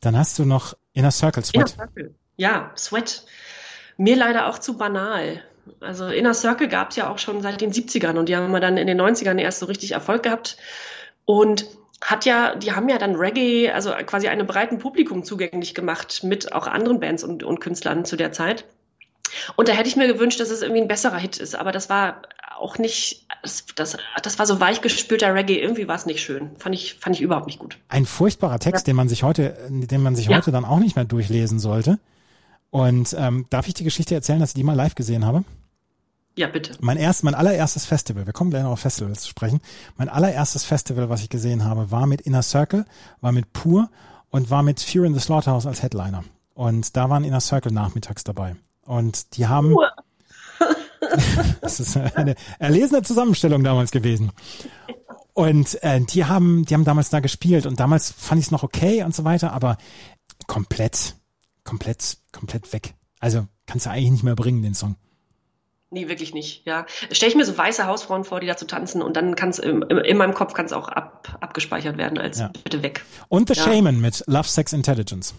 Dann 0.00 0.18
hast 0.18 0.38
du 0.40 0.44
noch 0.44 0.74
Inner 0.92 1.12
Circle 1.12 1.44
Sweat. 1.44 1.54
Inner 1.54 1.68
Circle. 1.68 2.14
Ja, 2.36 2.72
Sweat. 2.76 3.24
Mir 3.96 4.16
leider 4.16 4.48
auch 4.48 4.58
zu 4.58 4.76
banal. 4.76 5.44
Also 5.80 6.06
Inner 6.06 6.34
Circle 6.34 6.68
gab 6.68 6.90
es 6.90 6.96
ja 6.96 7.10
auch 7.10 7.18
schon 7.18 7.42
seit 7.42 7.60
den 7.60 7.72
70ern 7.72 8.18
und 8.18 8.28
die 8.28 8.36
haben 8.36 8.52
dann 8.60 8.76
in 8.76 8.86
den 8.86 9.00
90ern 9.00 9.38
erst 9.38 9.60
so 9.60 9.66
richtig 9.66 9.92
Erfolg 9.92 10.22
gehabt. 10.24 10.56
Und 11.24 11.66
hat 12.02 12.24
ja, 12.24 12.56
die 12.56 12.72
haben 12.72 12.88
ja 12.88 12.98
dann 12.98 13.14
Reggae, 13.14 13.70
also 13.70 13.92
quasi 14.06 14.28
einem 14.28 14.46
breiten 14.46 14.78
Publikum 14.78 15.24
zugänglich 15.24 15.74
gemacht 15.74 16.24
mit 16.24 16.52
auch 16.52 16.66
anderen 16.66 16.98
Bands 17.00 17.22
und, 17.22 17.44
und 17.44 17.60
Künstlern 17.60 18.04
zu 18.04 18.16
der 18.16 18.32
Zeit. 18.32 18.64
Und 19.56 19.68
da 19.68 19.72
hätte 19.72 19.88
ich 19.88 19.96
mir 19.96 20.08
gewünscht, 20.08 20.40
dass 20.40 20.50
es 20.50 20.62
irgendwie 20.62 20.82
ein 20.82 20.88
besserer 20.88 21.16
Hit 21.16 21.38
ist, 21.38 21.54
aber 21.54 21.72
das 21.72 21.88
war 21.88 22.22
auch 22.58 22.78
nicht, 22.78 23.26
das, 23.42 23.64
das, 23.74 23.96
das 24.22 24.38
war 24.38 24.46
so 24.46 24.60
weichgespülter 24.60 25.34
Reggae, 25.34 25.58
irgendwie 25.58 25.88
war 25.88 25.96
es 25.96 26.06
nicht 26.06 26.22
schön. 26.22 26.50
Fand 26.58 26.74
ich, 26.74 26.94
fand 26.94 27.16
ich 27.16 27.22
überhaupt 27.22 27.46
nicht 27.46 27.58
gut. 27.58 27.78
Ein 27.88 28.04
furchtbarer 28.04 28.58
Text, 28.58 28.86
ja. 28.86 28.92
den 28.92 28.96
man 28.96 29.08
sich 29.08 29.22
heute, 29.22 29.56
den 29.68 30.02
man 30.02 30.14
sich 30.14 30.26
ja. 30.26 30.36
heute 30.36 30.52
dann 30.52 30.64
auch 30.64 30.78
nicht 30.78 30.96
mehr 30.96 31.04
durchlesen 31.04 31.58
sollte. 31.58 31.98
Und 32.72 33.14
ähm, 33.18 33.44
darf 33.50 33.68
ich 33.68 33.74
die 33.74 33.84
Geschichte 33.84 34.14
erzählen, 34.14 34.40
dass 34.40 34.50
ich 34.50 34.54
die 34.54 34.64
mal 34.64 34.74
live 34.74 34.94
gesehen 34.94 35.26
habe? 35.26 35.44
Ja, 36.38 36.46
bitte. 36.46 36.74
Mein 36.80 36.96
erst, 36.96 37.22
mein 37.22 37.34
allererstes 37.34 37.84
Festival, 37.84 38.24
wir 38.24 38.32
kommen 38.32 38.48
gleich 38.48 38.62
noch 38.62 38.70
auf 38.70 38.80
Festivals 38.80 39.20
zu 39.20 39.28
sprechen. 39.28 39.60
Mein 39.98 40.08
allererstes 40.08 40.64
Festival, 40.64 41.10
was 41.10 41.20
ich 41.20 41.28
gesehen 41.28 41.64
habe, 41.64 41.90
war 41.90 42.06
mit 42.06 42.22
Inner 42.22 42.40
Circle, 42.40 42.86
war 43.20 43.30
mit 43.30 43.52
Pur 43.52 43.90
und 44.30 44.48
war 44.48 44.62
mit 44.62 44.80
Fear 44.80 45.04
in 45.04 45.12
the 45.12 45.20
Slaughterhouse 45.20 45.66
als 45.66 45.82
Headliner. 45.82 46.24
Und 46.54 46.96
da 46.96 47.10
waren 47.10 47.24
Inner 47.24 47.40
Circle 47.40 47.72
nachmittags 47.72 48.24
dabei. 48.24 48.56
Und 48.86 49.36
die 49.36 49.46
haben. 49.46 49.76
das 51.60 51.78
ist 51.78 51.94
eine 51.98 52.36
erlesene 52.58 53.02
Zusammenstellung 53.02 53.64
damals 53.64 53.90
gewesen. 53.90 54.32
Und 55.34 55.82
äh, 55.82 56.00
die 56.00 56.24
haben, 56.24 56.64
die 56.64 56.72
haben 56.72 56.86
damals 56.86 57.10
da 57.10 57.20
gespielt 57.20 57.66
und 57.66 57.80
damals 57.80 58.12
fand 58.16 58.38
ich 58.38 58.46
es 58.46 58.50
noch 58.50 58.62
okay 58.62 59.02
und 59.02 59.14
so 59.14 59.24
weiter, 59.24 59.52
aber 59.52 59.76
komplett 60.46 61.16
komplett, 61.64 62.18
komplett 62.32 62.72
weg. 62.72 62.94
Also 63.20 63.46
kannst 63.66 63.86
du 63.86 63.90
eigentlich 63.90 64.10
nicht 64.10 64.24
mehr 64.24 64.34
bringen, 64.34 64.62
den 64.62 64.74
Song. 64.74 64.96
Nee, 65.90 66.08
wirklich 66.08 66.32
nicht, 66.32 66.64
ja. 66.64 66.86
Stell 67.10 67.28
ich 67.28 67.34
mir 67.34 67.44
so 67.44 67.56
weiße 67.56 67.86
Hausfrauen 67.86 68.24
vor, 68.24 68.40
die 68.40 68.46
da 68.46 68.56
zu 68.56 68.66
tanzen 68.66 69.02
und 69.02 69.14
dann 69.14 69.36
kann 69.36 69.50
es 69.50 69.58
in, 69.58 69.82
in, 69.82 70.16
meinem 70.16 70.32
Kopf 70.32 70.54
kann 70.54 70.64
es 70.64 70.72
auch 70.72 70.88
ab, 70.88 71.36
abgespeichert 71.42 71.98
werden 71.98 72.16
als 72.16 72.38
ja. 72.38 72.50
bitte 72.64 72.82
weg. 72.82 73.04
Und 73.28 73.48
The 73.48 73.54
ja. 73.54 73.64
Shaman 73.64 74.00
mit 74.00 74.24
Love, 74.26 74.48
Sex, 74.48 74.72
Intelligence. 74.72 75.34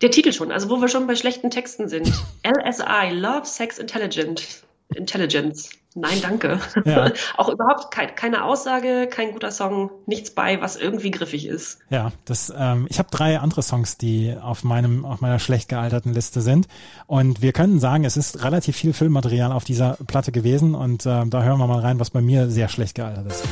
Der 0.00 0.12
Titel 0.12 0.32
schon, 0.32 0.52
also 0.52 0.70
wo 0.70 0.80
wir 0.80 0.88
schon 0.88 1.08
bei 1.08 1.16
schlechten 1.16 1.50
Texten 1.50 1.88
sind. 1.88 2.06
LSI, 2.46 3.10
Love, 3.10 3.44
Sex, 3.44 3.78
Intelligent. 3.78 4.62
Intelligence. 4.94 5.70
Nein, 5.94 6.20
danke. 6.22 6.58
Ja. 6.84 7.10
Auch 7.36 7.48
überhaupt 7.48 7.90
kein, 7.90 8.14
keine 8.14 8.44
Aussage, 8.44 9.08
kein 9.10 9.32
guter 9.32 9.50
Song, 9.50 9.90
nichts 10.06 10.30
bei, 10.30 10.60
was 10.60 10.76
irgendwie 10.76 11.10
griffig 11.10 11.46
ist. 11.46 11.80
Ja, 11.90 12.12
das. 12.24 12.52
Ähm, 12.56 12.86
ich 12.88 12.98
habe 12.98 13.08
drei 13.10 13.38
andere 13.38 13.62
Songs, 13.62 13.98
die 13.98 14.34
auf 14.40 14.64
meinem 14.64 15.04
auf 15.04 15.20
meiner 15.20 15.38
schlecht 15.38 15.68
gealterten 15.68 16.14
Liste 16.14 16.40
sind, 16.40 16.66
und 17.06 17.42
wir 17.42 17.52
können 17.52 17.78
sagen, 17.80 18.04
es 18.04 18.16
ist 18.16 18.42
relativ 18.44 18.76
viel 18.76 18.92
Filmmaterial 18.92 19.52
auf 19.52 19.64
dieser 19.64 19.98
Platte 20.06 20.32
gewesen, 20.32 20.74
und 20.74 21.04
äh, 21.04 21.26
da 21.26 21.42
hören 21.42 21.58
wir 21.58 21.66
mal 21.66 21.80
rein, 21.80 22.00
was 22.00 22.10
bei 22.10 22.22
mir 22.22 22.48
sehr 22.50 22.68
schlecht 22.68 22.94
gealtert 22.94 23.26
ist. 23.26 23.42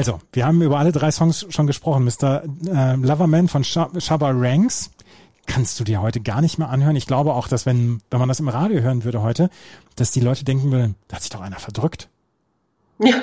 Also, 0.00 0.18
wir 0.32 0.46
haben 0.46 0.62
über 0.62 0.78
alle 0.78 0.92
drei 0.92 1.10
Songs 1.10 1.46
schon 1.50 1.66
gesprochen. 1.66 2.04
Mr. 2.04 2.42
Äh, 2.66 2.96
Loverman 2.96 3.48
von 3.48 3.64
Shabba 3.64 4.30
Ranks 4.32 4.92
kannst 5.44 5.78
du 5.78 5.84
dir 5.84 6.00
heute 6.00 6.22
gar 6.22 6.40
nicht 6.40 6.58
mehr 6.58 6.70
anhören. 6.70 6.96
Ich 6.96 7.06
glaube 7.06 7.34
auch, 7.34 7.48
dass 7.48 7.66
wenn, 7.66 8.00
wenn 8.10 8.18
man 8.18 8.26
das 8.26 8.40
im 8.40 8.48
Radio 8.48 8.80
hören 8.80 9.04
würde 9.04 9.20
heute, 9.20 9.50
dass 9.96 10.10
die 10.10 10.20
Leute 10.20 10.42
denken 10.46 10.72
würden, 10.72 10.94
da 11.08 11.16
hat 11.16 11.22
sich 11.22 11.30
doch 11.30 11.42
einer 11.42 11.58
verdrückt. 11.58 12.08
Ja. 12.98 13.20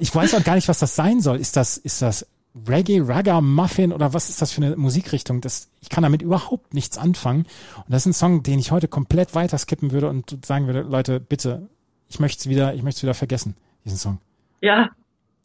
ich 0.00 0.12
weiß 0.12 0.34
auch 0.34 0.42
gar 0.42 0.56
nicht, 0.56 0.66
was 0.66 0.80
das 0.80 0.96
sein 0.96 1.20
soll. 1.20 1.36
Ist 1.36 1.56
das, 1.56 1.76
ist 1.76 2.02
das 2.02 2.26
Reggae, 2.68 2.98
Ragga, 3.00 3.40
Muffin 3.42 3.92
oder 3.92 4.12
was 4.12 4.28
ist 4.28 4.42
das 4.42 4.50
für 4.50 4.60
eine 4.60 4.74
Musikrichtung? 4.74 5.40
Das, 5.40 5.68
ich 5.82 5.88
kann 5.88 6.02
damit 6.02 6.20
überhaupt 6.20 6.74
nichts 6.74 6.98
anfangen. 6.98 7.46
Und 7.76 7.90
das 7.90 8.02
ist 8.02 8.06
ein 8.06 8.12
Song, 8.12 8.42
den 8.42 8.58
ich 8.58 8.72
heute 8.72 8.88
komplett 8.88 9.36
weiter 9.36 9.56
skippen 9.56 9.92
würde 9.92 10.08
und 10.08 10.44
sagen 10.44 10.66
würde, 10.66 10.80
Leute, 10.80 11.20
bitte, 11.20 11.68
ich 12.08 12.18
möchte 12.18 12.40
es 12.40 12.48
wieder, 12.48 12.74
ich 12.74 12.82
möchte 12.82 12.98
es 12.98 13.02
wieder 13.04 13.14
vergessen, 13.14 13.54
diesen 13.84 13.98
Song. 13.98 14.18
Ja, 14.60 14.90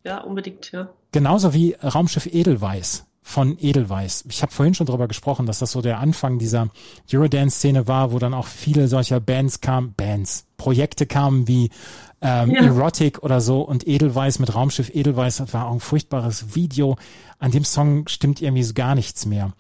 ja, 0.04 0.22
unbedingt, 0.22 0.72
ja. 0.72 0.90
Genauso 1.12 1.54
wie 1.54 1.74
Raumschiff 1.74 2.28
Edelweiß 2.28 3.06
von 3.30 3.58
Edelweiß. 3.60 4.26
Ich 4.30 4.42
habe 4.42 4.52
vorhin 4.52 4.74
schon 4.74 4.88
darüber 4.88 5.08
gesprochen, 5.08 5.46
dass 5.46 5.60
das 5.60 5.72
so 5.72 5.82
der 5.82 6.00
Anfang 6.00 6.40
dieser 6.40 6.70
Eurodance-Szene 7.14 7.88
war, 7.88 8.12
wo 8.12 8.18
dann 8.18 8.34
auch 8.34 8.48
viele 8.48 8.88
solcher 8.88 9.20
Bands 9.20 9.62
kamen, 9.62 9.94
Bands, 9.94 10.48
Projekte 10.58 11.06
kamen 11.06 11.48
wie 11.48 11.70
ähm, 12.22 12.50
ja. 12.50 12.64
Erotic 12.64 13.22
oder 13.22 13.40
so 13.40 13.62
und 13.62 13.88
Edelweiß 13.88 14.40
mit 14.40 14.56
Raumschiff 14.56 14.90
Edelweiß, 14.94 15.38
das 15.38 15.54
war 15.54 15.68
auch 15.68 15.74
ein 15.74 15.80
furchtbares 15.80 16.56
Video. 16.56 16.98
An 17.38 17.52
dem 17.52 17.66
Song 17.66 18.08
stimmt 18.08 18.42
irgendwie 18.42 18.64
so 18.64 18.74
gar 18.74 18.96
nichts 18.96 19.28
mehr. 19.28 19.54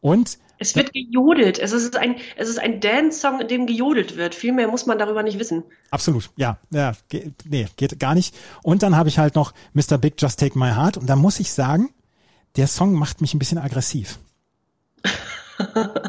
Und 0.00 0.38
es 0.58 0.74
wird 0.74 0.92
gejodelt. 0.92 1.58
Es 1.58 1.72
ist 1.72 1.96
ein, 1.96 2.16
es 2.36 2.48
ist 2.48 2.58
ein 2.58 2.80
Dance-Song, 2.80 3.40
in 3.40 3.48
dem 3.48 3.66
gejodelt 3.66 4.16
wird. 4.16 4.34
Viel 4.34 4.52
mehr 4.52 4.68
muss 4.68 4.86
man 4.86 4.98
darüber 4.98 5.22
nicht 5.22 5.38
wissen. 5.38 5.64
Absolut, 5.90 6.30
ja. 6.36 6.58
ja 6.70 6.92
geht, 7.08 7.34
nee, 7.44 7.66
geht 7.76 7.98
gar 8.00 8.14
nicht. 8.14 8.34
Und 8.62 8.82
dann 8.82 8.96
habe 8.96 9.08
ich 9.08 9.18
halt 9.18 9.34
noch 9.34 9.52
Mr. 9.74 9.98
Big 9.98 10.14
Just 10.20 10.40
Take 10.40 10.58
My 10.58 10.70
Heart. 10.70 10.96
Und 10.96 11.08
da 11.08 11.16
muss 11.16 11.40
ich 11.40 11.52
sagen, 11.52 11.90
der 12.56 12.66
Song 12.66 12.94
macht 12.94 13.20
mich 13.20 13.34
ein 13.34 13.38
bisschen 13.38 13.58
aggressiv. 13.58 14.18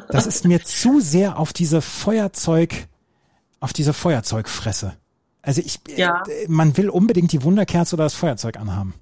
Das 0.09 0.27
ist 0.27 0.45
mir 0.45 0.63
zu 0.63 0.99
sehr 0.99 1.39
auf 1.39 1.53
diese 1.53 1.81
Feuerzeug, 1.81 2.87
auf 3.59 3.73
diese 3.73 3.93
Feuerzeugfresse. 3.93 4.97
Also 5.41 5.61
ich, 5.61 5.79
ja. 5.95 6.23
man 6.47 6.75
will 6.75 6.89
unbedingt 6.89 7.31
die 7.31 7.43
Wunderkerze 7.43 7.95
oder 7.95 8.03
das 8.03 8.13
Feuerzeug 8.13 8.57
anhaben. 8.57 8.93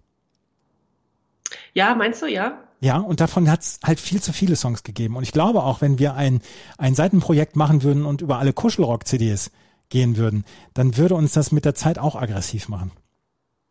Ja, 1.74 1.96
meinst 1.96 2.22
du, 2.22 2.28
ja? 2.28 2.64
Ja, 2.80 2.98
und 2.98 3.20
davon 3.20 3.50
hat 3.50 3.62
es 3.62 3.80
halt 3.84 4.00
viel 4.00 4.22
zu 4.22 4.34
viele 4.34 4.56
Songs 4.56 4.84
gegeben. 4.84 5.16
Und 5.16 5.24
ich 5.24 5.32
glaube 5.32 5.64
auch, 5.64 5.82
wenn 5.82 5.98
wir 5.98 6.16
ein, 6.16 6.42
ein 6.78 6.96
Seitenprojekt 6.96 7.56
machen 7.56 7.84
würden 7.84 8.06
und 8.06 8.22
über 8.22 8.38
alle 8.38 8.54
Kuschelrock-CDs 8.54 9.52
gehen 9.90 10.18
würden, 10.18 10.46
dann 10.74 10.98
würde 10.98 11.16
uns 11.16 11.34
das 11.34 11.52
mit 11.52 11.66
der 11.66 11.76
Zeit 11.76 12.00
auch 12.00 12.16
aggressiv 12.16 12.70
machen. 12.70 12.92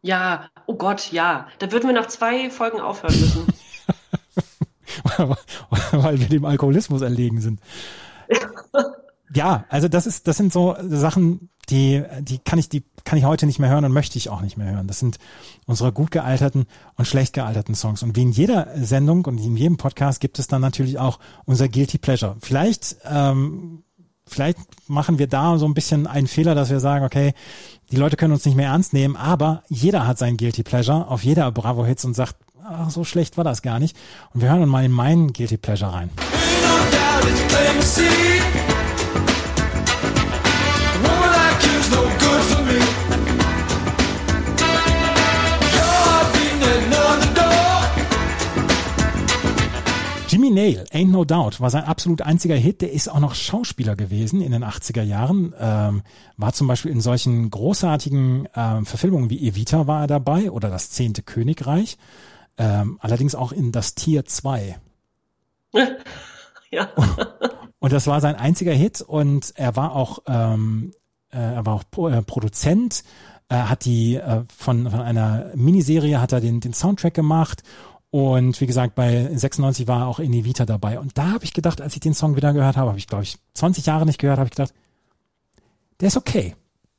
Ja, 0.03 0.49
oh 0.67 0.75
Gott, 0.75 1.13
ja. 1.13 1.49
Da 1.59 1.73
würden 1.73 1.89
wir 1.89 1.95
nach 1.95 2.09
zwei 2.09 2.51
Folgen 2.51 2.81
aufhören 2.81 3.19
müssen. 3.19 3.47
Weil 5.93 6.21
wir 6.21 6.29
dem 6.29 6.45
Alkoholismus 6.45 7.03
erlegen 7.03 7.41
sind. 7.41 7.61
ja, 9.35 9.65
also 9.69 9.89
das 9.89 10.07
ist, 10.07 10.29
das 10.29 10.37
sind 10.37 10.53
so 10.53 10.77
Sachen, 10.83 11.51
die, 11.71 12.03
die 12.21 12.39
kann 12.39 12.59
ich, 12.59 12.69
die 12.69 12.85
kann 13.05 13.19
ich 13.19 13.25
heute 13.25 13.47
nicht 13.47 13.59
mehr 13.59 13.71
hören 13.71 13.85
und 13.85 13.93
möchte 13.93 14.19
ich 14.19 14.31
auch 14.31 14.41
nicht 14.41 14.57
mehr 14.57 14.73
hören. 14.73 14.87
Das 14.87 14.99
sind 14.99 15.19
unsere 15.67 15.93
gut 15.93 16.11
gealterten 16.11 16.67
und 16.97 17.07
schlecht 17.07 17.33
gealterten 17.33 17.75
Songs. 17.75 18.03
Und 18.03 18.17
wie 18.17 18.23
in 18.23 18.33
jeder 18.33 18.69
Sendung 18.77 19.25
und 19.27 19.39
in 19.39 19.57
jedem 19.57 19.77
Podcast 19.77 20.21
gibt 20.21 20.39
es 20.39 20.47
dann 20.47 20.61
natürlich 20.61 20.99
auch 20.99 21.19
unser 21.45 21.69
Guilty 21.69 21.99
Pleasure. 21.99 22.37
Vielleicht, 22.41 22.97
ähm, 23.05 23.83
vielleicht 24.27 24.59
machen 24.89 25.19
wir 25.19 25.27
da 25.27 25.59
so 25.59 25.67
ein 25.67 25.75
bisschen 25.75 26.07
einen 26.07 26.27
Fehler, 26.27 26.55
dass 26.55 26.71
wir 26.71 26.81
sagen, 26.81 27.05
okay, 27.05 27.35
die 27.91 27.97
Leute 27.97 28.17
können 28.17 28.33
uns 28.33 28.45
nicht 28.45 28.57
mehr 28.57 28.69
ernst 28.69 28.93
nehmen, 28.93 29.17
aber 29.17 29.63
jeder 29.69 30.07
hat 30.07 30.19
sein 30.19 30.37
Guilty 30.37 30.63
Pleasure 30.63 31.09
auf 31.09 31.25
jeder 31.25 31.51
Bravo 31.53 31.85
Hits 31.85 32.05
und 32.05 32.15
sagt, 32.15 32.37
ach, 32.65 32.91
so 32.91 33.05
schlecht 33.05 33.37
war 33.37 33.45
das 33.45 33.63
gar 33.63 33.79
nicht. 33.79 33.97
Und 34.33 34.41
wir 34.41 34.51
hören 34.51 34.69
mal 34.69 34.85
in 34.85 34.93
meinen 34.93 35.33
Guilty 35.33 35.59
Pleasure 35.59 35.93
rein. 35.93 36.11
Nail, 50.55 50.85
Ain't 50.93 51.11
No 51.11 51.25
Doubt, 51.25 51.61
war 51.61 51.71
sein 51.71 51.85
absolut 51.85 52.23
einziger 52.23 52.57
Hit. 52.57 52.81
Der 52.81 52.93
ist 52.93 53.09
auch 53.09 53.21
noch 53.21 53.35
Schauspieler 53.35 53.97
gewesen 53.97 54.41
in 54.41 54.53
den 54.53 54.65
80er 54.65 55.03
Jahren. 55.03 55.55
Ähm, 55.59 56.03
war 56.37 56.53
zum 56.53 56.67
Beispiel 56.67 56.91
in 56.91 57.01
solchen 57.01 57.51
großartigen 57.51 58.49
ähm, 58.55 58.87
Verfilmungen 58.87 59.31
wie 59.31 59.47
Evita 59.47 59.87
war 59.87 60.03
er 60.03 60.07
dabei 60.07 60.51
oder 60.51 60.71
Das 60.71 60.91
Zehnte 60.91 61.23
Königreich. 61.23 61.99
Ähm, 62.57 62.99
allerdings 63.01 63.35
auch 63.35 63.53
in 63.53 63.73
Das 63.73 63.95
Tier 63.95 64.25
2. 64.25 64.79
ja. 66.71 66.89
Und 67.79 67.93
das 67.93 68.07
war 68.07 68.23
sein 68.23 68.37
einziger 68.37 68.73
Hit 68.73 69.03
und 69.03 69.53
er 69.57 69.77
war 69.77 69.95
auch, 69.95 70.21
ähm, 70.27 70.93
äh, 71.31 71.37
er 71.37 71.67
war 71.67 71.75
auch 71.75 71.85
Pro 71.91 72.09
äh, 72.09 72.23
Produzent, 72.23 73.05
er 73.49 73.69
hat 73.69 73.85
die 73.85 74.15
äh, 74.15 74.45
von, 74.57 74.91
von 74.91 75.01
einer 75.01 75.51
Miniserie 75.55 76.21
hat 76.21 76.33
er 76.33 76.41
den, 76.41 76.61
den 76.61 76.73
Soundtrack 76.73 77.13
gemacht 77.13 77.63
und 78.15 78.61
wie 78.61 78.67
gesagt, 78.67 78.95
bei 78.95 79.29
96 79.35 79.89
war 79.89 80.07
auch 80.07 80.21
in 80.21 80.33
Evita 80.33 80.65
dabei. 80.65 81.01
Und 81.01 81.19
da 81.19 81.33
habe 81.33 81.43
ich 81.43 81.53
gedacht, 81.53 81.81
als 81.81 81.95
ich 81.95 82.01
den 82.01 82.15
Song 82.15 82.37
wieder 82.37 82.53
gehört 82.53 82.77
habe, 82.77 82.91
habe 82.91 82.99
ich, 83.01 83.09
glaube 83.09 83.25
ich, 83.25 83.39
20 83.55 83.87
Jahre 83.87 84.07
nicht 84.07 84.21
gehört, 84.21 84.39
habe 84.39 84.47
ich 84.47 84.53
gedacht, 84.53 84.73
der 85.99 86.07
ist 86.07 86.17
okay. 86.17 86.55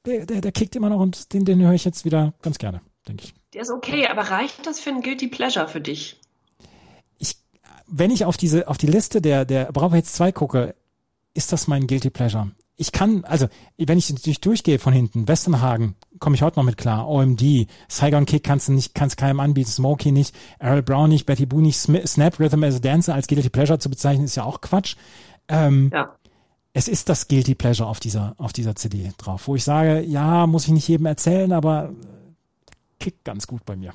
Der, 0.06 0.26
der, 0.26 0.42
der 0.42 0.52
kickt 0.52 0.76
immer 0.76 0.90
noch 0.90 1.00
und 1.00 1.32
den, 1.32 1.46
den 1.46 1.62
höre 1.62 1.72
ich 1.72 1.86
jetzt 1.86 2.04
wieder 2.04 2.34
ganz 2.42 2.58
gerne, 2.58 2.82
denke 3.08 3.24
ich. 3.24 3.34
Der 3.54 3.62
ist 3.62 3.72
okay, 3.72 4.08
aber 4.08 4.24
reicht 4.24 4.68
das 4.68 4.82
für 4.82 4.90
ein 4.90 5.02
Guilty 5.02 5.30
Pleasure 5.30 5.70
für 5.70 5.80
dich? 5.80 6.20
Ich, 7.18 7.38
wenn 7.88 8.12
ich 8.12 8.26
auf 8.26 8.36
diese, 8.36 8.68
auf 8.68 8.78
die 8.78 8.88
Liste 8.88 9.22
der, 9.22 9.46
der 9.46 9.72
Bravo 9.72 9.96
Hits 9.96 10.12
2 10.16 10.34
gucke, 10.34 10.76
ist 11.34 11.54
das 11.54 11.70
mein 11.70 11.88
Guilty 11.88 12.10
Pleasure. 12.10 12.52
Ich 12.78 12.92
kann, 12.92 13.24
also, 13.24 13.48
wenn 13.78 13.98
ich 13.98 14.12
natürlich 14.12 14.42
durchgehe 14.42 14.80
von 14.80 14.92
hinten, 14.92 15.28
Westernhagen, 15.30 15.96
komme 16.20 16.36
ich 16.36 16.42
heute 16.42 16.60
noch 16.60 16.66
mit 16.66 16.78
klar, 16.78 17.08
OMD, 17.08 17.68
Saigon 17.88 18.26
Kick 18.26 18.44
kannst 18.44 18.68
du 18.68 18.74
nicht, 18.74 18.94
kannst 18.94 19.16
keinem 19.16 19.40
anbieten, 19.40 19.70
Smokey 19.70 20.12
nicht, 20.12 20.36
Errol 20.60 20.84
Brown 20.84 21.10
nicht, 21.10 21.26
Betty 21.26 21.46
Boo 21.46 21.62
nicht, 21.62 21.78
Snap 21.78 22.40
Rhythm 22.40 22.64
as 22.64 22.76
a 22.76 22.80
Dancer 22.80 23.14
als 23.14 23.28
Guilty 23.28 23.50
Pleasure 23.50 23.80
zu 23.80 23.90
bezeichnen, 23.90 24.26
ist 24.26 24.36
ja 24.36 24.44
auch 24.44 24.60
Quatsch. 24.60 24.98
Ähm, 25.48 25.90
ja. 25.94 26.16
Es 26.74 26.90
ist 26.90 27.08
das 27.08 27.30
Guilty 27.30 27.56
Pleasure 27.56 27.88
auf 27.88 28.02
dieser, 28.02 28.36
auf 28.38 28.52
dieser 28.52 28.76
CD 28.76 29.14
drauf, 29.18 29.48
wo 29.48 29.56
ich 29.56 29.64
sage, 29.64 30.02
ja, 30.02 30.46
muss 30.46 30.66
ich 30.66 30.74
nicht 30.74 30.88
jedem 30.90 31.06
erzählen, 31.06 31.54
aber 31.54 31.94
kickt 33.00 33.24
ganz 33.24 33.48
gut 33.48 33.64
bei 33.66 33.78
mir. 33.78 33.94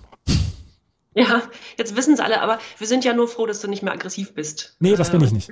Ja, 1.14 1.42
jetzt 1.76 1.96
wissen 1.96 2.14
es 2.14 2.20
alle, 2.20 2.40
aber 2.40 2.61
wir 2.78 2.86
sind 2.86 3.04
ja 3.04 3.12
nur 3.12 3.26
froh, 3.26 3.46
dass 3.46 3.61
du 3.61 3.68
nicht 3.68 3.82
mehr 3.82 3.92
aggressiv 3.92 4.34
bist. 4.34 4.76
Nee, 4.78 4.94
das 4.94 5.11
bin 5.11 5.20
ich 5.22 5.32
nicht. 5.32 5.50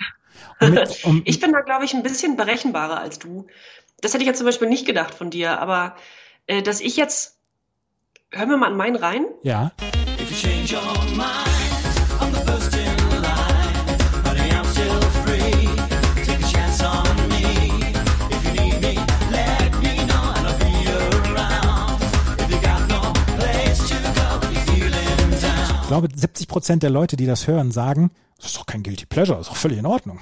Mit, 0.61 0.98
um, 1.04 1.22
ich 1.24 1.40
bin 1.40 1.52
da, 1.52 1.61
glaube 1.61 1.84
ich, 1.84 1.94
ein 1.94 2.02
bisschen 2.02 2.36
berechenbarer 2.36 3.00
als 3.00 3.18
du. 3.18 3.46
Das 4.00 4.14
hätte 4.14 4.22
ich 4.22 4.28
jetzt 4.28 4.38
zum 4.38 4.46
Beispiel 4.46 4.68
nicht 4.68 4.86
gedacht 4.86 5.14
von 5.14 5.30
dir, 5.30 5.59
aber 5.59 5.96
äh, 6.46 6.62
dass 6.62 6.80
ich 6.80 6.96
jetzt. 6.96 7.36
Hören 8.30 8.50
wir 8.50 8.59
mal 8.59 8.66
an 8.66 8.76
meinen 8.76 8.96
rein? 8.96 9.24
Ja. 9.42 9.72
If 10.20 10.30
you 10.30 10.50
change 10.50 10.74
your 10.74 11.16
mind. 11.16 11.38
Glaube, 25.89 26.09
70 26.14 26.47
Prozent 26.47 26.82
der 26.82 26.91
Leute, 26.91 27.16
die 27.16 27.26
das 27.26 27.47
hören, 27.49 27.72
sagen, 27.72 28.11
das 28.36 28.47
ist 28.47 28.57
doch 28.57 28.66
kein 28.66 28.82
Guilty 28.82 29.07
Pleasure, 29.07 29.39
das 29.39 29.49
ist 29.49 29.53
doch 29.53 29.61
völlig 29.61 29.78
in 29.78 29.86
Ordnung. 29.86 30.20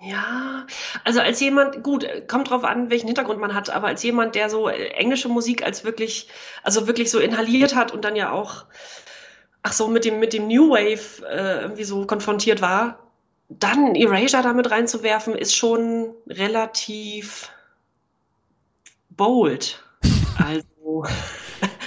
Ja, 0.00 0.66
also 1.04 1.20
als 1.20 1.40
jemand, 1.40 1.82
gut, 1.82 2.06
kommt 2.28 2.50
drauf 2.50 2.64
an, 2.64 2.90
welchen 2.90 3.06
Hintergrund 3.06 3.40
man 3.40 3.54
hat, 3.54 3.70
aber 3.70 3.88
als 3.88 4.02
jemand, 4.02 4.34
der 4.34 4.50
so 4.50 4.68
äh, 4.68 4.88
englische 4.90 5.28
Musik 5.28 5.64
als 5.64 5.84
wirklich, 5.84 6.28
also 6.62 6.86
wirklich 6.86 7.10
so 7.10 7.18
inhaliert 7.18 7.74
hat 7.74 7.92
und 7.92 8.04
dann 8.04 8.14
ja 8.14 8.30
auch, 8.30 8.66
ach 9.62 9.72
so, 9.72 9.88
mit 9.88 10.04
dem, 10.04 10.20
mit 10.20 10.32
dem 10.32 10.46
New 10.46 10.70
Wave 10.70 11.26
äh, 11.26 11.62
irgendwie 11.62 11.84
so 11.84 12.06
konfrontiert 12.06 12.60
war, 12.60 12.98
dann 13.48 13.94
Erasure 13.94 14.42
damit 14.42 14.70
reinzuwerfen, 14.70 15.34
ist 15.34 15.56
schon 15.56 16.14
relativ 16.28 17.50
bold. 19.10 19.82
Also 20.38 21.06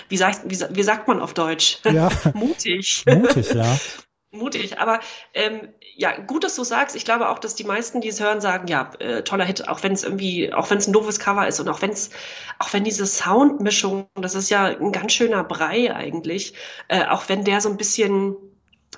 wie 0.10 0.18
sagt, 0.18 0.42
wie, 0.46 0.60
wie 0.76 0.84
sagt 0.84 1.08
man 1.08 1.22
auf 1.22 1.34
Deutsch? 1.34 1.80
Ja. 1.86 2.10
Mutig. 2.34 3.04
Mutig, 3.08 3.54
ja. 3.54 3.78
Mutig, 4.32 4.78
aber 4.78 5.00
ähm, 5.34 5.70
ja, 5.96 6.16
gut, 6.16 6.44
dass 6.44 6.56
du 6.56 6.64
sagst. 6.64 6.96
Ich 6.96 7.04
glaube 7.04 7.30
auch, 7.30 7.40
dass 7.40 7.56
die 7.56 7.64
meisten, 7.64 8.00
die 8.00 8.10
es 8.10 8.20
hören, 8.20 8.42
sagen, 8.42 8.68
ja, 8.68 8.92
äh, 9.00 9.24
toller 9.24 9.44
Hit, 9.44 9.68
auch 9.68 9.82
wenn 9.82 9.92
es 9.92 10.04
irgendwie, 10.04 10.54
auch 10.54 10.70
wenn 10.70 10.78
es 10.78 10.88
ein 10.88 10.94
doofes 10.94 11.20
Cover 11.20 11.48
ist 11.48 11.60
und 11.60 11.68
auch 11.68 11.82
wenn 11.82 11.90
es, 11.90 12.12
auch 12.60 12.72
wenn 12.72 12.84
diese 12.84 13.08
Soundmischung, 13.08 14.08
das 14.14 14.36
ist 14.36 14.52
ja 14.52 14.66
ein 14.66 14.92
ganz 14.92 15.14
schöner 15.14 15.44
Brei 15.44 15.96
eigentlich, 15.96 16.54
äh, 16.90 17.06
auch 17.08 17.28
wenn 17.28 17.44
der 17.44 17.60
so 17.60 17.70
ein 17.70 17.78
bisschen 17.78 18.36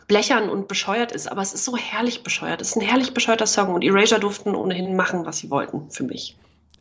blechern 0.07 0.49
und 0.49 0.67
bescheuert 0.67 1.13
ist, 1.13 1.31
aber 1.31 1.41
es 1.41 1.53
ist 1.53 1.63
so 1.63 1.77
herrlich 1.77 2.23
bescheuert. 2.23 2.61
Es 2.61 2.71
ist 2.71 2.75
ein 2.75 2.81
herrlich 2.81 3.13
bescheuerter 3.13 3.47
Song 3.47 3.73
und 3.73 3.83
Erasure 3.83 4.19
durften 4.19 4.53
ohnehin 4.53 4.97
machen, 4.97 5.25
was 5.25 5.37
sie 5.37 5.49
wollten, 5.49 5.91
für 5.91 6.03
mich 6.03 6.35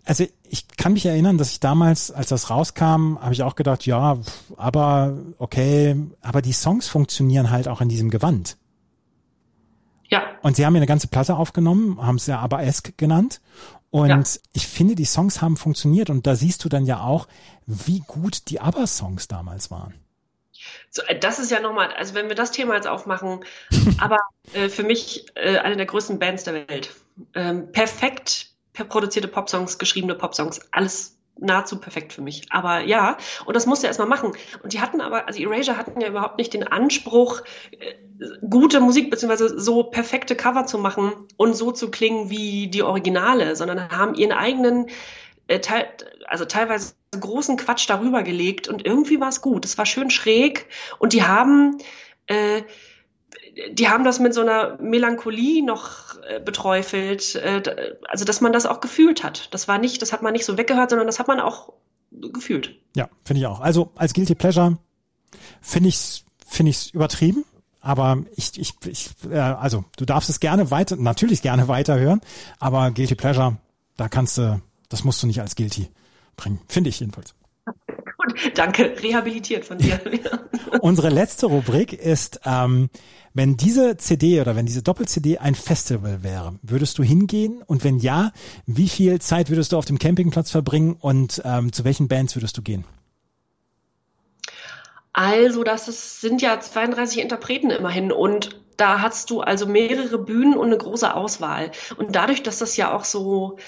also 0.05 0.27
ich 0.49 0.69
kann 0.77 0.93
mich 0.93 1.07
erinnern, 1.07 1.39
dass 1.39 1.53
ich 1.53 1.61
damals, 1.61 2.11
als 2.11 2.29
das 2.29 2.51
rauskam, 2.51 3.19
habe 3.21 3.33
ich 3.33 3.43
auch 3.43 3.55
gedacht, 3.55 3.87
ja, 3.87 4.19
aber 4.57 5.19
okay, 5.39 5.97
aber 6.21 6.43
die 6.43 6.53
Songs 6.53 6.89
funktionieren 6.89 7.51
halt 7.51 7.69
auch 7.69 7.81
in 7.81 7.89
diesem 7.89 8.11
Gewand. 8.11 8.57
Ja. 10.09 10.25
Und 10.43 10.57
sie 10.57 10.67
haben 10.67 10.75
ja 10.75 10.81
eine 10.81 10.87
ganze 10.87 11.09
Platte 11.09 11.37
aufgenommen, 11.37 12.05
haben 12.05 12.17
es 12.17 12.27
ja 12.27 12.41
aber 12.41 12.63
Esk 12.63 12.97
genannt. 12.99 13.41
Und 13.91 14.09
ja. 14.09 14.23
ich 14.53 14.67
finde, 14.67 14.95
die 14.95 15.05
Songs 15.05 15.43
haben 15.43 15.57
funktioniert 15.57 16.11
und 16.11 16.27
da 16.27 16.37
siehst 16.37 16.65
du 16.65 16.69
dann 16.69 16.87
ja 16.87 17.01
auch, 17.01 17.29
wie 17.67 18.01
gut 18.07 18.49
die 18.49 18.61
ABBA-Songs 18.61 19.29
damals 19.29 19.71
waren. 19.71 19.95
So, 20.91 21.03
äh, 21.03 21.19
das 21.19 21.39
ist 21.39 21.51
ja 21.51 21.61
nochmal, 21.61 21.93
also 21.93 22.15
wenn 22.15 22.29
wir 22.29 22.35
das 22.35 22.51
Thema 22.51 22.75
jetzt 22.75 22.87
aufmachen, 22.87 23.41
aber 23.99 24.19
äh, 24.53 24.69
für 24.69 24.83
mich 24.83 25.27
äh, 25.35 25.59
eine 25.59 25.77
der 25.77 25.87
größten 25.87 26.19
Bands 26.19 26.45
der 26.45 26.55
Welt. 26.55 26.95
Ähm, 27.35 27.71
perfekt 27.73 28.50
produzierte 28.73 29.29
Popsongs, 29.29 29.79
geschriebene 29.79 30.15
Popsongs, 30.15 30.61
alles 30.73 31.17
nahezu 31.41 31.81
perfekt 31.81 32.13
für 32.13 32.23
mich. 32.23 32.47
Aber 32.51 32.81
ja, 32.81 33.17
und 33.47 33.55
das 33.55 33.67
musste 33.67 33.87
er 33.87 33.91
erstmal 33.91 34.09
machen. 34.09 34.33
Und 34.63 34.73
die 34.73 34.81
hatten 34.81 35.01
aber, 35.01 35.27
also 35.27 35.43
Erasure 35.43 35.77
hatten 35.77 36.01
ja 36.01 36.09
überhaupt 36.09 36.39
nicht 36.39 36.53
den 36.53 36.67
Anspruch, 36.67 37.43
äh, 37.79 37.95
gute 38.49 38.81
Musik 38.81 39.11
beziehungsweise 39.11 39.59
so 39.59 39.85
perfekte 39.85 40.37
Cover 40.37 40.67
zu 40.67 40.79
machen 40.79 41.13
und 41.37 41.55
so 41.55 41.73
zu 41.73 41.91
klingen 41.91 42.31
wie 42.31 42.69
die 42.69 42.83
Originale, 42.83 43.57
sondern 43.57 43.91
haben 43.91 44.15
ihren 44.15 44.33
eigenen, 44.33 44.87
äh, 45.47 45.61
teil, 45.61 45.89
also 46.27 46.45
teilweise 46.45 46.95
großen 47.19 47.57
Quatsch 47.57 47.89
darüber 47.89 48.23
gelegt 48.23 48.69
und 48.69 48.85
irgendwie 48.85 49.21
war 49.21 49.29
es 49.29 49.41
gut. 49.41 49.65
Es 49.65 49.79
war 49.79 49.87
schön 49.87 50.11
schräg 50.11 50.67
und 50.99 51.13
die 51.13 51.25
haben 51.25 51.79
äh, 52.27 52.63
die 53.73 53.89
haben 53.89 54.05
das 54.05 54.19
mit 54.21 54.35
so 54.35 54.41
einer 54.41 54.79
Melancholie 54.81 55.65
noch 55.65 56.17
äh, 56.23 56.41
beträufelt, 56.41 57.35
äh, 57.37 57.63
also 58.09 58.25
dass 58.25 58.41
man 58.41 58.53
das 58.53 58.67
auch 58.67 58.81
gefühlt 58.81 59.23
hat. 59.23 59.53
Das 59.53 59.69
war 59.69 59.79
nicht, 59.79 60.03
das 60.03 60.13
hat 60.13 60.23
man 60.23 60.33
nicht 60.33 60.45
so 60.45 60.57
weggehört, 60.57 60.91
sondern 60.91 61.07
das 61.07 61.19
hat 61.19 61.29
man 61.29 61.41
auch 61.41 61.73
gefühlt. 62.11 62.75
Ja, 62.97 63.09
finde 63.25 63.41
ich 63.41 63.47
auch. 63.47 63.61
Also 63.61 63.93
als 63.95 64.15
Guilty 64.15 64.35
Pleasure 64.35 64.79
finde 65.61 65.89
ich 65.89 66.25
finde 66.47 66.71
ich 66.71 66.93
übertrieben, 66.95 67.45
aber 67.81 68.25
ich 68.35 68.59
ich, 68.59 68.75
ich 68.87 69.11
äh, 69.31 69.39
also 69.39 69.85
du 69.97 70.05
darfst 70.05 70.31
es 70.31 70.41
gerne 70.41 70.71
weiter 70.71 70.97
natürlich 70.97 71.43
gerne 71.43 71.69
weiterhören, 71.69 72.21
aber 72.59 72.91
Guilty 72.91 73.15
Pleasure, 73.15 73.59
da 73.97 74.09
kannst 74.09 74.39
du 74.39 74.61
das 74.89 75.05
musst 75.05 75.23
du 75.23 75.27
nicht 75.27 75.41
als 75.41 75.55
Guilty 75.55 75.89
bringen, 76.37 76.61
finde 76.67 76.91
ich 76.91 77.01
jedenfalls. 77.01 77.35
Danke, 78.55 78.95
rehabilitiert 79.03 79.65
von 79.65 79.79
dir. 79.79 80.01
Unsere 80.81 81.09
letzte 81.09 81.47
Rubrik 81.47 81.93
ist, 81.93 82.41
ähm, 82.45 82.91
wenn 83.33 83.57
diese 83.57 83.97
CD 83.97 84.41
oder 84.41 84.57
wenn 84.57 84.67
diese 84.67 84.83
Doppel-CD 84.83 85.39
ein 85.39 85.55
Festival 85.55 86.23
wäre, 86.23 86.59
würdest 86.63 86.99
du 86.99 87.03
hingehen? 87.03 87.63
Und 87.65 87.85
wenn 87.85 87.99
ja, 87.99 88.33
wie 88.67 88.89
viel 88.89 89.21
Zeit 89.21 89.51
würdest 89.51 89.73
du 89.73 89.79
auf 89.79 89.85
dem 89.85 89.99
Campingplatz 89.99 90.51
verbringen 90.51 90.97
und 90.99 91.41
ähm, 91.45 91.73
zu 91.73 91.85
welchen 91.85 92.09
Bands 92.09 92.35
würdest 92.35 92.57
du 92.57 92.63
gehen? 92.63 92.85
Also, 95.13 95.65
das 95.65 95.89
ist, 95.89 96.21
sind 96.21 96.41
ja 96.41 96.61
32 96.61 97.21
Interpreten 97.21 97.71
immerhin 97.71 98.13
und 98.13 98.61
da 98.77 99.03
hast 99.03 99.31
du 99.31 99.43
also 99.43 99.67
mehrere 99.67 100.19
Bühnen 100.19 100.55
und 100.55 100.69
eine 100.69 100.79
große 100.79 101.15
Auswahl. 101.15 101.71
Und 101.97 102.17
dadurch, 102.17 102.43
dass 102.43 102.59
das 102.59 102.77
ja 102.77 102.95
auch 102.95 103.05
so 103.05 103.59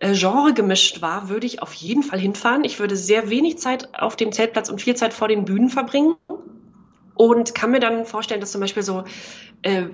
äh, 0.00 0.14
Genre 0.14 0.54
gemischt 0.54 1.02
war, 1.02 1.28
würde 1.28 1.46
ich 1.46 1.62
auf 1.62 1.74
jeden 1.74 2.02
Fall 2.02 2.18
hinfahren. 2.18 2.64
Ich 2.64 2.78
würde 2.78 2.96
sehr 2.96 3.30
wenig 3.30 3.58
Zeit 3.58 3.94
auf 3.94 4.16
dem 4.16 4.32
Zeltplatz 4.32 4.68
und 4.68 4.80
viel 4.80 4.96
Zeit 4.96 5.14
vor 5.14 5.28
den 5.28 5.44
Bühnen 5.44 5.68
verbringen 5.68 6.16
und 7.14 7.54
kann 7.54 7.70
mir 7.70 7.80
dann 7.80 8.04
vorstellen, 8.04 8.40
dass 8.40 8.52
zum 8.52 8.60
Beispiel 8.60 8.82
so 8.82 9.04
äh, 9.62 9.84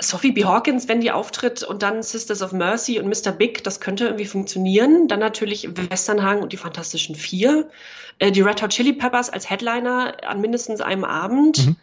Sophie 0.00 0.32
B. 0.32 0.44
Hawkins, 0.44 0.88
wenn 0.88 1.00
die 1.00 1.12
auftritt 1.12 1.62
und 1.62 1.82
dann 1.82 2.02
Sisters 2.02 2.42
of 2.42 2.52
Mercy 2.52 2.98
und 2.98 3.06
Mr. 3.06 3.32
Big, 3.32 3.62
das 3.64 3.80
könnte 3.80 4.04
irgendwie 4.06 4.26
funktionieren. 4.26 5.08
Dann 5.08 5.20
natürlich 5.20 5.68
Westernhagen 5.90 6.42
und 6.42 6.52
die 6.52 6.56
Fantastischen 6.56 7.14
Vier. 7.14 7.70
Äh, 8.18 8.32
die 8.32 8.42
Red 8.42 8.62
Hot 8.62 8.70
Chili 8.70 8.92
Peppers 8.92 9.30
als 9.30 9.48
Headliner 9.48 10.16
an 10.26 10.40
mindestens 10.40 10.80
einem 10.80 11.04
Abend. 11.04 11.66
Mhm. 11.66 11.76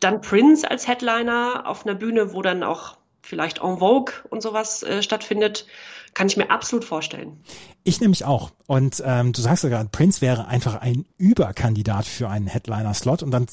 Dann 0.00 0.20
Prince 0.20 0.70
als 0.70 0.86
Headliner 0.86 1.64
auf 1.66 1.86
einer 1.86 1.94
Bühne, 1.94 2.34
wo 2.34 2.42
dann 2.42 2.62
auch 2.62 2.96
vielleicht 3.22 3.58
En 3.62 3.78
Vogue 3.78 4.14
und 4.28 4.42
sowas 4.42 4.82
äh, 4.82 5.02
stattfindet. 5.02 5.66
Kann 6.14 6.28
ich 6.28 6.36
mir 6.36 6.50
absolut 6.50 6.84
vorstellen. 6.84 7.40
Ich 7.82 8.00
nämlich 8.00 8.24
auch. 8.24 8.52
Und 8.66 9.02
ähm, 9.04 9.32
du 9.32 9.40
sagst 9.40 9.64
ja 9.64 9.70
gerade, 9.70 9.88
Prince 9.90 10.20
wäre 10.20 10.46
einfach 10.46 10.76
ein 10.76 11.04
Überkandidat 11.18 12.06
für 12.06 12.28
einen 12.28 12.46
Headliner-Slot. 12.46 13.22
Und 13.22 13.32
dann, 13.32 13.46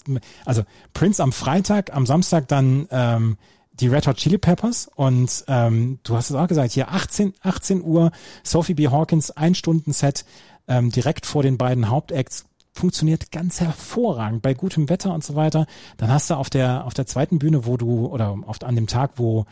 also 0.46 0.64
Prince 0.94 1.22
am 1.22 1.32
Freitag, 1.32 1.94
am 1.94 2.06
Samstag 2.06 2.48
dann 2.48 2.88
ähm, 2.92 3.38
die 3.74 3.88
Red 3.88 4.08
Hot 4.08 4.18
Chili 4.18 4.38
Peppers 4.38 4.90
und 4.96 5.44
ähm, 5.48 6.00
du 6.04 6.16
hast 6.16 6.30
es 6.30 6.36
auch 6.36 6.48
gesagt, 6.48 6.72
hier 6.74 6.90
18, 6.90 7.34
18 7.42 7.82
Uhr, 7.82 8.12
Sophie 8.44 8.76
B. 8.76 8.90
Hawkins, 8.90 9.32
ein 9.32 9.56
Stunden 9.56 9.94
Set 9.94 10.26
ähm, 10.68 10.92
direkt 10.92 11.26
vor 11.26 11.42
den 11.42 11.58
beiden 11.58 11.90
Hauptacts 11.90 12.46
funktioniert 12.74 13.32
ganz 13.32 13.60
hervorragend 13.60 14.42
bei 14.42 14.54
gutem 14.54 14.88
Wetter 14.88 15.14
und 15.14 15.24
so 15.24 15.36
weiter. 15.36 15.66
Dann 15.98 16.12
hast 16.12 16.30
du 16.30 16.36
auf 16.36 16.50
der 16.50 16.86
auf 16.86 16.94
der 16.94 17.06
zweiten 17.06 17.40
Bühne, 17.40 17.66
wo 17.66 17.76
du 17.76 18.06
oder 18.06 18.38
oft 18.46 18.64
an 18.64 18.76
dem 18.76 18.88
Tag, 18.88 19.12
wo 19.16 19.46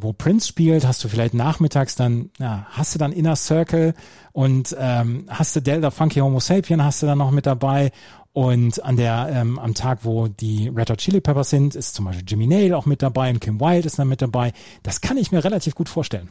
wo 0.00 0.12
Prince 0.12 0.48
spielt, 0.48 0.86
hast 0.86 1.02
du 1.04 1.08
vielleicht 1.08 1.34
nachmittags 1.34 1.94
dann, 1.94 2.30
ja, 2.38 2.66
hast 2.70 2.94
du 2.94 2.98
dann 2.98 3.12
Inner 3.12 3.36
Circle 3.36 3.94
und 4.32 4.76
ähm, 4.78 5.26
hast 5.28 5.56
du 5.56 5.60
Delta 5.60 5.90
Funky 5.90 6.20
Homo 6.20 6.40
Sapien 6.40 6.84
hast 6.84 7.02
du 7.02 7.06
dann 7.06 7.18
noch 7.18 7.30
mit 7.30 7.46
dabei 7.46 7.92
und 8.32 8.84
an 8.84 8.96
der, 8.96 9.30
ähm, 9.32 9.58
am 9.58 9.74
Tag, 9.74 10.00
wo 10.02 10.28
die 10.28 10.68
Red 10.68 10.90
Hot 10.90 10.98
Chili 10.98 11.20
Peppers 11.20 11.50
sind, 11.50 11.74
ist 11.74 11.94
zum 11.94 12.04
Beispiel 12.04 12.24
Jimmy 12.26 12.46
Nail 12.46 12.74
auch 12.74 12.86
mit 12.86 13.02
dabei 13.02 13.30
und 13.30 13.40
Kim 13.40 13.60
Wilde 13.60 13.86
ist 13.86 13.98
dann 13.98 14.08
mit 14.08 14.22
dabei. 14.22 14.52
Das 14.82 15.00
kann 15.00 15.16
ich 15.16 15.32
mir 15.32 15.42
relativ 15.42 15.74
gut 15.74 15.88
vorstellen. 15.88 16.28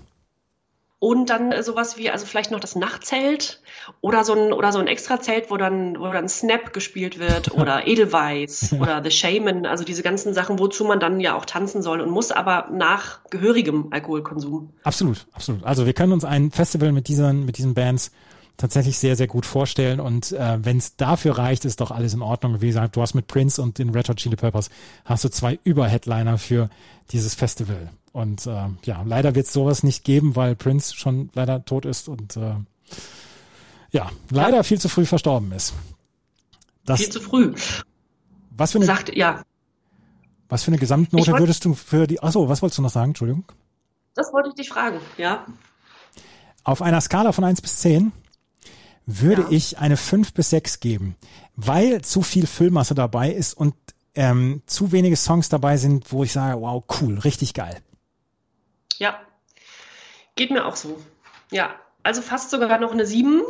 Und 0.99 1.29
dann 1.29 1.51
äh, 1.51 1.61
sowas 1.61 1.97
wie, 1.97 2.09
also 2.09 2.25
vielleicht 2.25 2.49
noch 2.49 2.59
das 2.59 2.75
Nachtzelt 2.75 3.61
oder 4.01 4.23
so 4.23 4.33
ein, 4.33 4.51
oder 4.51 4.71
so 4.71 4.79
ein 4.79 4.87
Extrazelt, 4.87 5.51
wo 5.51 5.57
dann, 5.57 5.99
wo 5.99 6.11
dann 6.11 6.27
Snap 6.27 6.73
gespielt 6.73 7.19
wird 7.19 7.51
oder 7.55 7.85
Edelweiss 7.85 8.73
oder 8.73 9.03
The 9.03 9.11
Shaman, 9.11 9.67
also 9.67 9.83
diese 9.83 10.01
ganzen 10.01 10.33
Sachen, 10.33 10.57
wozu 10.57 10.85
man 10.85 10.99
dann 10.99 11.19
ja 11.19 11.35
auch 11.35 11.45
tanzen 11.45 11.83
soll 11.83 12.01
und 12.01 12.09
muss, 12.09 12.31
aber 12.31 12.69
nach 12.71 13.19
gehörigem 13.29 13.89
Alkoholkonsum. 13.91 14.73
Absolut, 14.83 15.27
absolut. 15.33 15.63
Also 15.63 15.85
wir 15.85 15.93
können 15.93 16.13
uns 16.13 16.25
ein 16.25 16.51
Festival 16.51 16.91
mit 16.91 17.07
diesen, 17.07 17.45
mit 17.45 17.59
diesen 17.59 17.75
Bands 17.75 18.11
tatsächlich 18.57 18.97
sehr, 18.97 19.15
sehr 19.15 19.27
gut 19.27 19.45
vorstellen. 19.45 19.99
Und 19.99 20.31
äh, 20.31 20.57
wenn 20.63 20.77
es 20.77 20.95
dafür 20.95 21.37
reicht, 21.37 21.63
ist 21.63 21.79
doch 21.79 21.91
alles 21.91 22.13
in 22.13 22.21
Ordnung. 22.21 22.61
Wie 22.61 22.67
gesagt, 22.67 22.95
du 22.95 23.01
hast 23.01 23.13
mit 23.13 23.27
Prince 23.27 23.61
und 23.61 23.77
den 23.77 23.91
Red 23.91 24.09
Hot 24.09 24.17
Chili 24.17 24.35
Peppers 24.35 24.69
hast 25.05 25.23
du 25.23 25.29
zwei 25.29 25.59
Überheadliner 25.63 26.37
für 26.37 26.69
dieses 27.11 27.35
Festival. 27.35 27.89
Und 28.11 28.47
äh, 28.47 28.67
ja, 28.83 29.03
leider 29.05 29.35
wird 29.35 29.45
es 29.45 29.53
sowas 29.53 29.83
nicht 29.83 30.03
geben, 30.03 30.35
weil 30.35 30.55
Prince 30.55 30.95
schon 30.95 31.29
leider 31.33 31.63
tot 31.63 31.85
ist 31.85 32.09
und 32.09 32.35
äh, 32.35 32.55
ja, 33.91 34.09
leider 34.31 34.57
ja. 34.57 34.63
viel 34.63 34.79
zu 34.79 34.89
früh 34.89 35.05
verstorben 35.05 35.51
ist. 35.51 35.73
Das, 36.83 36.99
viel 36.99 37.09
zu 37.09 37.21
früh. 37.21 37.53
Was 38.51 38.71
für 38.71 38.79
eine, 38.79 38.85
Sagt, 38.85 39.15
ja. 39.15 39.43
Was 40.49 40.63
für 40.63 40.71
eine 40.71 40.79
Gesamtnote 40.79 41.31
wollt, 41.31 41.41
würdest 41.41 41.63
du 41.63 41.75
für 41.75 42.07
die, 42.07 42.21
achso, 42.23 42.49
was 42.49 42.61
wolltest 42.61 42.79
du 42.79 42.81
noch 42.81 42.89
sagen? 42.89 43.11
Entschuldigung. 43.11 43.45
Das 44.15 44.33
wollte 44.33 44.49
ich 44.49 44.55
dich 44.55 44.69
fragen, 44.69 44.99
ja. 45.17 45.45
Auf 46.63 46.81
einer 46.81 47.01
Skala 47.01 47.33
von 47.33 47.43
eins 47.43 47.61
bis 47.61 47.77
zehn 47.77 48.11
würde 49.07 49.43
ja. 49.43 49.47
ich 49.51 49.79
eine 49.79 49.97
fünf 49.97 50.33
bis 50.33 50.51
sechs 50.51 50.79
geben, 50.79 51.15
weil 51.55 52.01
zu 52.01 52.21
viel 52.21 52.45
Füllmasse 52.45 52.93
dabei 52.93 53.31
ist 53.31 53.53
und 53.55 53.73
ähm, 54.13 54.61
zu 54.67 54.91
wenige 54.91 55.15
Songs 55.15 55.49
dabei 55.49 55.77
sind, 55.77 56.11
wo 56.11 56.23
ich 56.23 56.33
sage, 56.33 56.59
wow, 56.59 56.83
cool, 57.01 57.17
richtig 57.19 57.53
geil. 57.53 57.77
Ja, 58.97 59.19
geht 60.35 60.51
mir 60.51 60.65
auch 60.65 60.75
so. 60.75 60.99
Ja, 61.51 61.75
also 62.03 62.21
fast 62.21 62.49
sogar 62.49 62.79
noch 62.79 62.91
eine 62.91 63.05
sieben. 63.05 63.41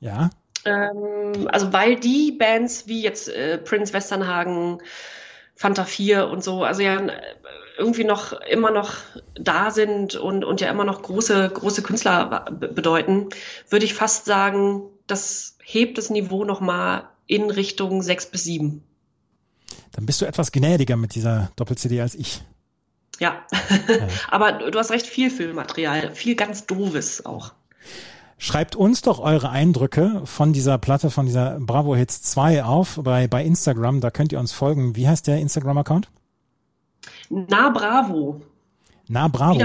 Ja. 0.00 0.30
Ähm, 0.64 1.48
also 1.50 1.72
weil 1.72 1.96
die 1.96 2.32
Bands 2.32 2.86
wie 2.86 3.02
jetzt 3.02 3.28
äh, 3.28 3.58
Prince 3.58 3.92
Westernhagen, 3.92 4.82
Fanta 5.58 5.84
4 5.84 6.28
und 6.28 6.44
so, 6.44 6.62
also 6.62 6.82
ja 6.82 7.02
irgendwie 7.76 8.04
noch 8.04 8.32
immer 8.32 8.70
noch 8.70 8.94
da 9.34 9.72
sind 9.72 10.14
und, 10.14 10.44
und 10.44 10.60
ja 10.60 10.70
immer 10.70 10.84
noch 10.84 11.02
große, 11.02 11.50
große 11.52 11.82
Künstler 11.82 12.46
bedeuten, 12.48 13.28
würde 13.68 13.84
ich 13.84 13.92
fast 13.92 14.24
sagen, 14.24 14.82
das 15.08 15.56
hebt 15.64 15.98
das 15.98 16.10
Niveau 16.10 16.44
nochmal 16.44 17.08
in 17.26 17.50
Richtung 17.50 18.02
sechs 18.02 18.26
bis 18.26 18.44
sieben. 18.44 18.84
Dann 19.90 20.06
bist 20.06 20.20
du 20.20 20.26
etwas 20.26 20.52
gnädiger 20.52 20.96
mit 20.96 21.16
dieser 21.16 21.50
Doppel-CD 21.56 22.00
als 22.00 22.14
ich. 22.14 22.40
Ja, 23.18 23.44
ja. 23.88 24.06
aber 24.30 24.52
du 24.70 24.78
hast 24.78 24.92
recht 24.92 25.08
viel 25.08 25.28
Filmmaterial, 25.28 26.14
viel 26.14 26.36
ganz 26.36 26.66
doofes 26.66 27.26
auch. 27.26 27.52
Schreibt 28.40 28.76
uns 28.76 29.02
doch 29.02 29.18
eure 29.18 29.50
Eindrücke 29.50 30.22
von 30.24 30.52
dieser 30.52 30.78
Platte, 30.78 31.10
von 31.10 31.26
dieser 31.26 31.58
Bravo 31.58 31.96
Hits 31.96 32.22
2 32.22 32.62
auf 32.62 33.00
bei, 33.02 33.26
bei 33.26 33.44
Instagram. 33.44 34.00
Da 34.00 34.10
könnt 34.10 34.32
ihr 34.32 34.38
uns 34.38 34.52
folgen. 34.52 34.94
Wie 34.94 35.08
heißt 35.08 35.26
der 35.26 35.40
Instagram-Account? 35.40 36.08
Na 37.28 37.70
Bravo. 37.70 38.40
Na 39.08 39.26
Bravo. 39.26 39.58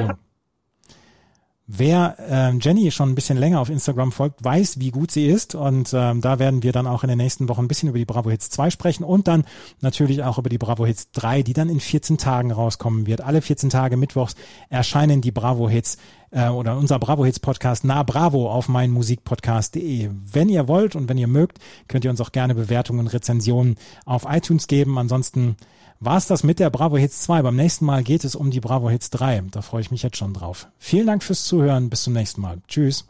Wer 1.66 2.18
äh, 2.20 2.58
Jenny 2.58 2.92
schon 2.92 3.10
ein 3.10 3.16
bisschen 3.16 3.38
länger 3.38 3.62
auf 3.62 3.70
Instagram 3.70 4.12
folgt, 4.12 4.44
weiß, 4.44 4.82
wie 4.82 4.92
gut 4.92 5.12
sie 5.12 5.28
ist. 5.28 5.56
Und 5.56 5.94
ähm, 5.94 6.20
da 6.20 6.38
werden 6.38 6.62
wir 6.62 6.74
dann 6.74 6.88
auch 6.88 7.04
in 7.04 7.10
den 7.10 7.18
nächsten 7.18 7.48
Wochen 7.48 7.62
ein 7.62 7.68
bisschen 7.70 7.88
über 7.88 7.98
die 7.98 8.06
Bravo 8.06 8.30
Hits 8.30 8.50
2 8.50 8.70
sprechen 8.70 9.06
und 9.06 9.30
dann 9.30 9.46
natürlich 9.80 10.24
auch 10.24 10.38
über 10.38 10.50
die 10.50 10.58
Bravo 10.58 10.86
Hits 10.86 11.12
3, 11.12 11.42
die 11.42 11.54
dann 11.54 11.70
in 11.70 11.80
14 11.80 12.18
Tagen 12.18 12.52
rauskommen 12.52 13.08
wird. 13.08 13.22
Alle 13.22 13.42
14 13.42 13.70
Tage 13.70 13.96
mittwochs 13.96 14.36
erscheinen 14.70 15.22
die 15.22 15.32
Bravo 15.32 15.70
Hits 15.70 15.98
äh, 16.32 16.50
oder 16.50 16.78
unser 16.78 17.00
Bravo 17.00 17.24
Hits 17.24 17.40
Podcast 17.40 17.86
Na 17.86 18.04
Bravo 18.04 18.52
auf 18.52 18.68
meinmusikpodcast.de. 18.68 20.10
Wenn 20.12 20.50
ihr 20.50 20.68
wollt 20.68 20.98
und 20.98 21.08
wenn 21.08 21.18
ihr 21.18 21.28
mögt, 21.28 21.60
könnt 21.88 22.04
ihr 22.04 22.12
uns 22.12 22.20
auch 22.20 22.34
gerne 22.34 22.56
Bewertungen 22.56 23.00
und 23.00 23.08
Rezensionen 23.08 23.76
auf 24.06 24.26
iTunes 24.28 24.68
geben. 24.68 24.98
Ansonsten 24.98 25.56
war 26.06 26.18
es 26.18 26.28
das 26.28 26.44
mit 26.44 26.60
der 26.60 26.70
Bravo 26.70 26.98
Hits 26.98 27.22
2. 27.22 27.42
Beim 27.42 27.56
nächsten 27.56 27.86
Mal 27.86 28.04
geht 28.04 28.24
es 28.24 28.36
um 28.36 28.52
die 28.52 28.60
Bravo 28.60 28.90
Hits 28.90 29.10
3. 29.12 29.44
Da 29.52 29.62
freue 29.62 29.82
ich 29.82 29.92
mich 29.92 30.04
jetzt 30.04 30.18
schon 30.18 30.34
drauf. 30.34 30.68
Vielen 30.78 31.08
Dank 31.08 31.24
fürs 31.24 31.46
Zuhören. 31.46 31.90
Bis 31.90 32.04
zum 32.04 32.14
nächsten 32.14 32.42
Mal. 32.42 32.58
Tschüss. 32.68 33.06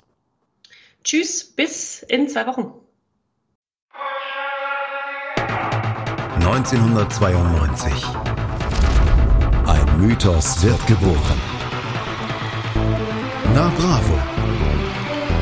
Tschüss, 1.03 1.43
bis 1.43 2.03
in 2.03 2.29
zwei 2.29 2.47
Wochen. 2.47 2.73
1992. 6.35 7.91
Ein 9.65 10.01
Mythos 10.01 10.61
wird 10.61 10.87
geboren. 10.87 11.41
Na 13.53 13.71
Bravo. 13.77 14.19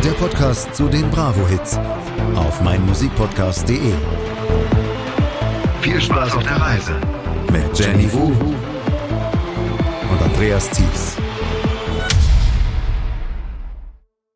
Der 0.03 0.11
Podcast 0.11 0.75
zu 0.75 0.87
den 0.87 1.09
Bravo-Hits 1.11 1.77
auf 2.35 2.61
meinmusikpodcast.de. 2.61 3.93
Viel 5.81 6.01
Spaß 6.01 6.35
auf 6.35 6.43
der 6.43 6.59
Reise 6.59 7.20
mit 7.51 7.77
Jenny 7.77 8.11
Wu 8.13 8.31
und 10.09 10.21
Andreas 10.21 10.69
Thies. 10.69 11.30